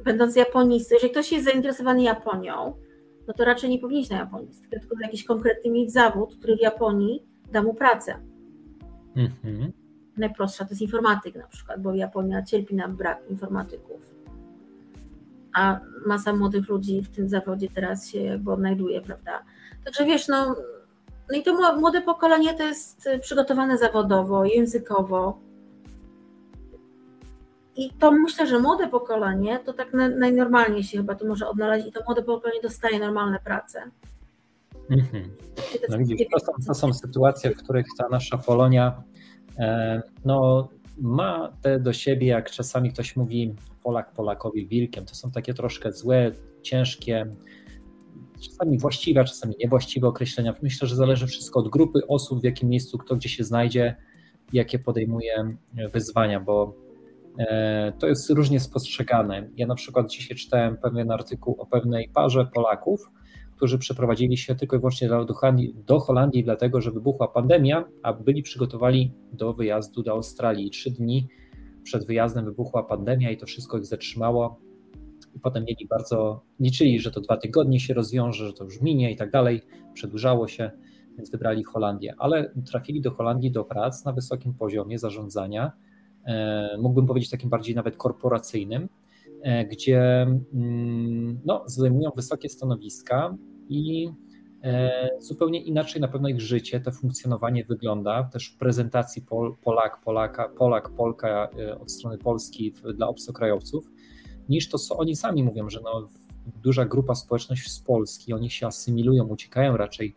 [0.00, 2.74] y, będąc japonistą, jeżeli ktoś jest zainteresowany Japonią,
[3.28, 6.56] no to raczej nie powinien iść na japonistkę, tylko na jakiś konkretny mieć zawód, który
[6.56, 8.18] w Japonii da mu pracę.
[9.16, 9.72] Mhm.
[10.16, 14.14] Najprostsza to jest informatyk na przykład, bo Japonia cierpi na brak informatyków.
[15.54, 19.44] A masa młodych ludzi w tym zawodzie teraz się jakby odnajduje, prawda?
[19.84, 20.56] Także wiesz, no
[21.30, 25.38] no i to młode pokolenie to jest y, przygotowane zawodowo, językowo.
[27.76, 31.92] I to myślę, że młode pokolenie to tak najnormalniej się chyba to może odnaleźć i
[31.92, 33.82] to młode pokolenie dostaje normalne prace.
[34.90, 35.30] Mhm.
[35.88, 39.02] No widzisz, to są, to są sytuacje, w których ta nasza Polonia
[39.58, 40.68] e, no,
[41.00, 45.04] ma te do siebie, jak czasami ktoś mówi Polak Polakowi wilkiem.
[45.04, 46.32] To są takie troszkę złe,
[46.62, 47.26] ciężkie
[48.40, 50.54] czasami właściwe, czasami niewłaściwe określenia.
[50.62, 53.96] Myślę, że zależy wszystko od grupy osób, w jakim miejscu kto gdzie się znajdzie,
[54.52, 55.56] jakie podejmuje
[55.92, 56.74] wyzwania, bo
[57.38, 59.48] e, to jest różnie spostrzegane.
[59.56, 63.10] Ja na przykład dzisiaj czytałem pewien artykuł o pewnej parze Polaków,
[63.56, 68.12] którzy przeprowadzili się tylko i wyłącznie do Holandii, do Holandii dlatego, że wybuchła pandemia, a
[68.12, 70.70] byli przygotowani do wyjazdu do Australii.
[70.70, 71.28] Trzy dni
[71.82, 74.60] przed wyjazdem wybuchła pandemia i to wszystko ich zatrzymało.
[75.38, 79.12] I potem mieli bardzo, liczyli, że to dwa tygodnie się rozwiąże, że to już minie
[79.12, 79.60] i tak dalej.
[79.94, 80.70] Przedłużało się,
[81.16, 82.14] więc wybrali Holandię.
[82.18, 85.72] Ale trafili do Holandii do prac na wysokim poziomie zarządzania,
[86.24, 88.88] e, mógłbym powiedzieć takim bardziej nawet korporacyjnym,
[89.42, 93.36] e, gdzie mm, no, zajmują wysokie stanowiska
[93.68, 94.08] i
[94.62, 100.00] E, zupełnie inaczej na pewno ich życie, to funkcjonowanie wygląda, też w prezentacji Pol, Polak,
[100.04, 101.50] Polaka, Polak, Polka
[101.80, 103.90] od strony Polski dla obcokrajowców,
[104.48, 106.08] niż to, co oni sami mówią, że no,
[106.62, 110.14] duża grupa społeczność z Polski, oni się asymilują, uciekają raczej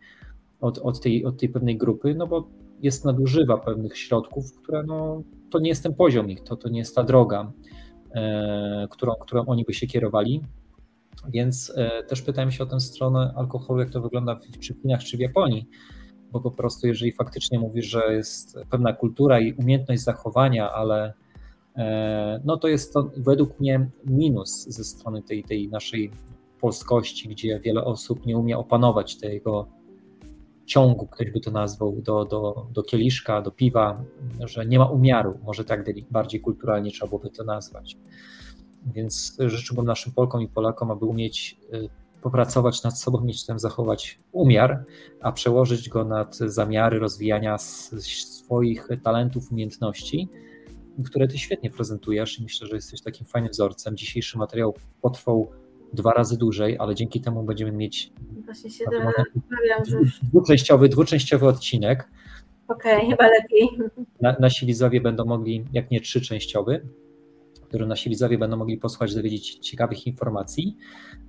[0.61, 2.47] od, od, tej, od tej pewnej grupy, no bo
[2.81, 6.79] jest nadużywa pewnych środków, które no, to nie jest ten poziom ich, to, to nie
[6.79, 7.51] jest ta droga,
[8.15, 10.41] e, którą, którą oni by się kierowali.
[11.27, 15.03] Więc e, też pytałem się o tę stronę alkoholu, jak to wygląda w, w Chinach,
[15.03, 15.67] czy w Japonii,
[16.31, 21.13] bo po prostu jeżeli faktycznie mówisz, że jest pewna kultura i umiejętność zachowania, ale
[22.45, 26.11] no to jest to według mnie minus ze strony tej, tej naszej
[26.61, 29.68] polskości, gdzie wiele osób nie umie opanować tego
[30.65, 34.03] ciągu, ktoś by to nazwał, do, do, do kieliszka, do piwa,
[34.39, 37.98] że nie ma umiaru, może tak bardziej kulturalnie trzeba byłoby to nazwać.
[38.85, 41.89] Więc życzyłbym naszym Polkom i Polakom, aby umieć y,
[42.22, 44.84] popracować nad sobą, mieć ten zachować umiar,
[45.22, 50.30] a przełożyć go nad zamiary rozwijania swoich talentów, umiejętności,
[51.05, 53.97] które ty świetnie prezentujesz i myślę, że jesteś takim fajnym wzorcem.
[53.97, 55.51] Dzisiejszy materiał potrwał
[55.93, 58.11] dwa razy dłużej, ale dzięki temu będziemy mieć
[58.45, 58.85] Właśnie się
[60.23, 62.09] dwuczęściowy, dwuczęściowy odcinek.
[62.68, 63.69] Okej, okay, chyba lepiej.
[64.22, 66.88] Na, nasi widzowie będą mogli, jak nie trzyczęściowy,
[67.72, 70.77] który nasi widzowie będą mogli posłuchać, dowiedzieć ciekawych informacji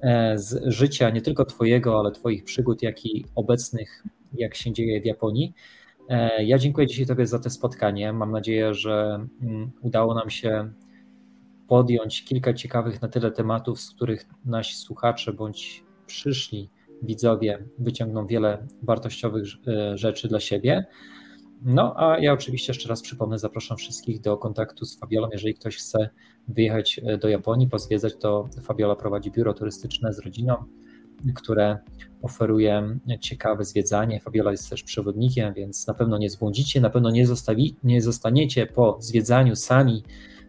[0.00, 4.02] e, z życia nie tylko Twojego, ale Twoich przygód, jak i obecnych,
[4.34, 5.54] jak się dzieje w Japonii.
[6.12, 8.12] E, ja dziękuję dzisiaj Tobie za to spotkanie.
[8.12, 10.72] Mam nadzieję, że mm, udało nam się
[11.68, 16.70] podjąć kilka ciekawych na tyle tematów, z których nasi słuchacze bądź przyszli
[17.02, 20.86] widzowie wyciągną wiele wartościowych e, rzeczy dla siebie.
[21.62, 25.28] No a ja oczywiście jeszcze raz przypomnę, zapraszam wszystkich do kontaktu z Fabiolą.
[25.32, 26.10] Jeżeli ktoś chce
[26.48, 30.64] wyjechać e, do Japonii, pozwiedzać, to Fabiola prowadzi biuro turystyczne z rodziną,
[31.34, 31.78] które
[32.22, 34.20] oferuje ciekawe zwiedzanie.
[34.20, 38.66] Fabiola jest też przewodnikiem, więc na pewno nie zbłądzicie, na pewno nie, zostawi, nie zostaniecie
[38.66, 40.02] po zwiedzaniu sami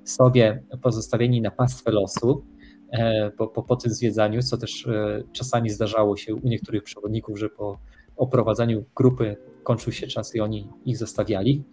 [0.03, 2.45] sobie pozostawieni na pastwę losu,
[2.91, 7.39] e, po, po, po tym zwiedzaniu, co też e, czasami zdarzało się u niektórych przewodników,
[7.39, 7.79] że po
[8.15, 11.63] oprowadzaniu grupy kończył się czas i oni ich zostawiali,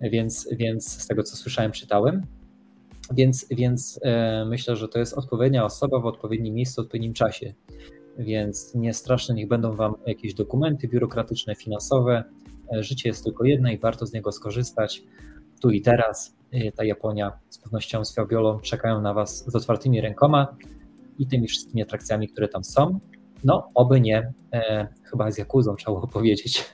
[0.00, 2.26] więc, więc z tego co słyszałem, czytałem.
[3.14, 7.54] Więc, więc e, myślę, że to jest odpowiednia osoba w odpowiednim miejscu, w odpowiednim czasie.
[8.18, 12.24] Więc nie straszne, niech będą Wam jakieś dokumenty biurokratyczne, finansowe.
[12.72, 15.02] E, życie jest tylko jedno i warto z niego skorzystać
[15.60, 16.36] tu i teraz.
[16.52, 20.56] E, ta Japonia z pewnością z Fabiolą czekają na Was z otwartymi rękoma
[21.18, 23.00] i tymi wszystkimi atrakcjami, które tam są.
[23.44, 26.72] No, oby nie, e, chyba z Jakuzą trzeba było powiedzieć,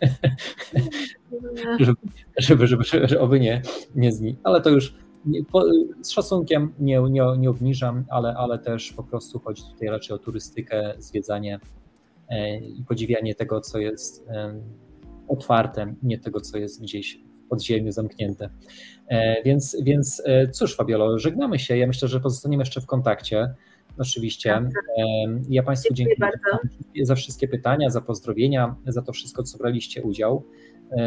[1.81, 1.99] żeby,
[2.39, 3.63] żeby, żeby, żeby, oby nie,
[3.95, 4.95] nie z nich, ale to już
[6.03, 10.19] z szacunkiem nie, nie, nie obniżam, ale, ale też po prostu chodzi tutaj raczej o
[10.19, 11.61] turystykę, zwiedzanie
[12.29, 14.61] e, i podziwianie tego, co jest e,
[15.29, 18.51] otwarte, nie tego, co jest gdzieś w podziemiu zamknięte.
[19.09, 20.23] E, więc, więc
[20.53, 21.77] cóż, Fabiolo, żegnamy się.
[21.77, 23.55] Ja myślę, że pozostaniemy jeszcze w kontakcie.
[23.99, 24.51] Oczywiście.
[24.51, 24.73] Tak, tak.
[25.49, 26.31] Ja Państwu dziękuję,
[26.83, 30.45] dziękuję za wszystkie pytania, za pozdrowienia, za to wszystko, co braliście udział.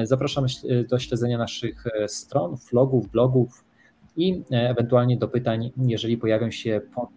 [0.04, 0.46] Zapraszam
[0.90, 3.64] do śledzenia naszych stron, vlogów, blogów
[4.20, 7.10] i e, ewentualnie do pytań, jeżeli pojawią się po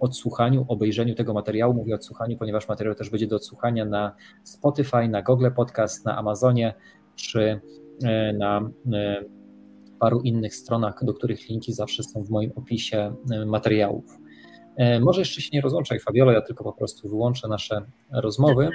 [0.00, 1.74] odsłuchaniu, obejrzeniu tego materiału.
[1.74, 4.14] Mówię odsłuchaniu, ponieważ materiał też będzie do odsłuchania na
[4.44, 6.74] Spotify, na Google Podcast, na Amazonie
[7.16, 7.60] czy
[8.38, 8.70] na
[9.98, 13.14] paru innych stronach, do których linki zawsze są w moim opisie
[13.46, 14.18] materiałów.
[14.76, 18.68] E, może jeszcze się nie rozłączaj, Fabiola, ja tylko po prostu wyłączę nasze rozmowy.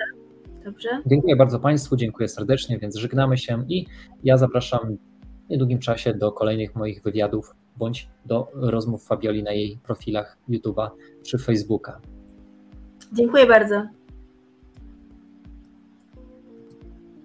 [0.65, 0.89] Dobrze.
[1.05, 3.85] Dziękuję bardzo Państwu, dziękuję serdecznie, więc żegnamy się i
[4.23, 4.97] ja zapraszam
[5.45, 10.89] w niedługim czasie do kolejnych moich wywiadów bądź do rozmów Fabioli na jej profilach YouTube'a
[11.23, 12.01] czy Facebooka.
[13.13, 13.83] Dziękuję bardzo.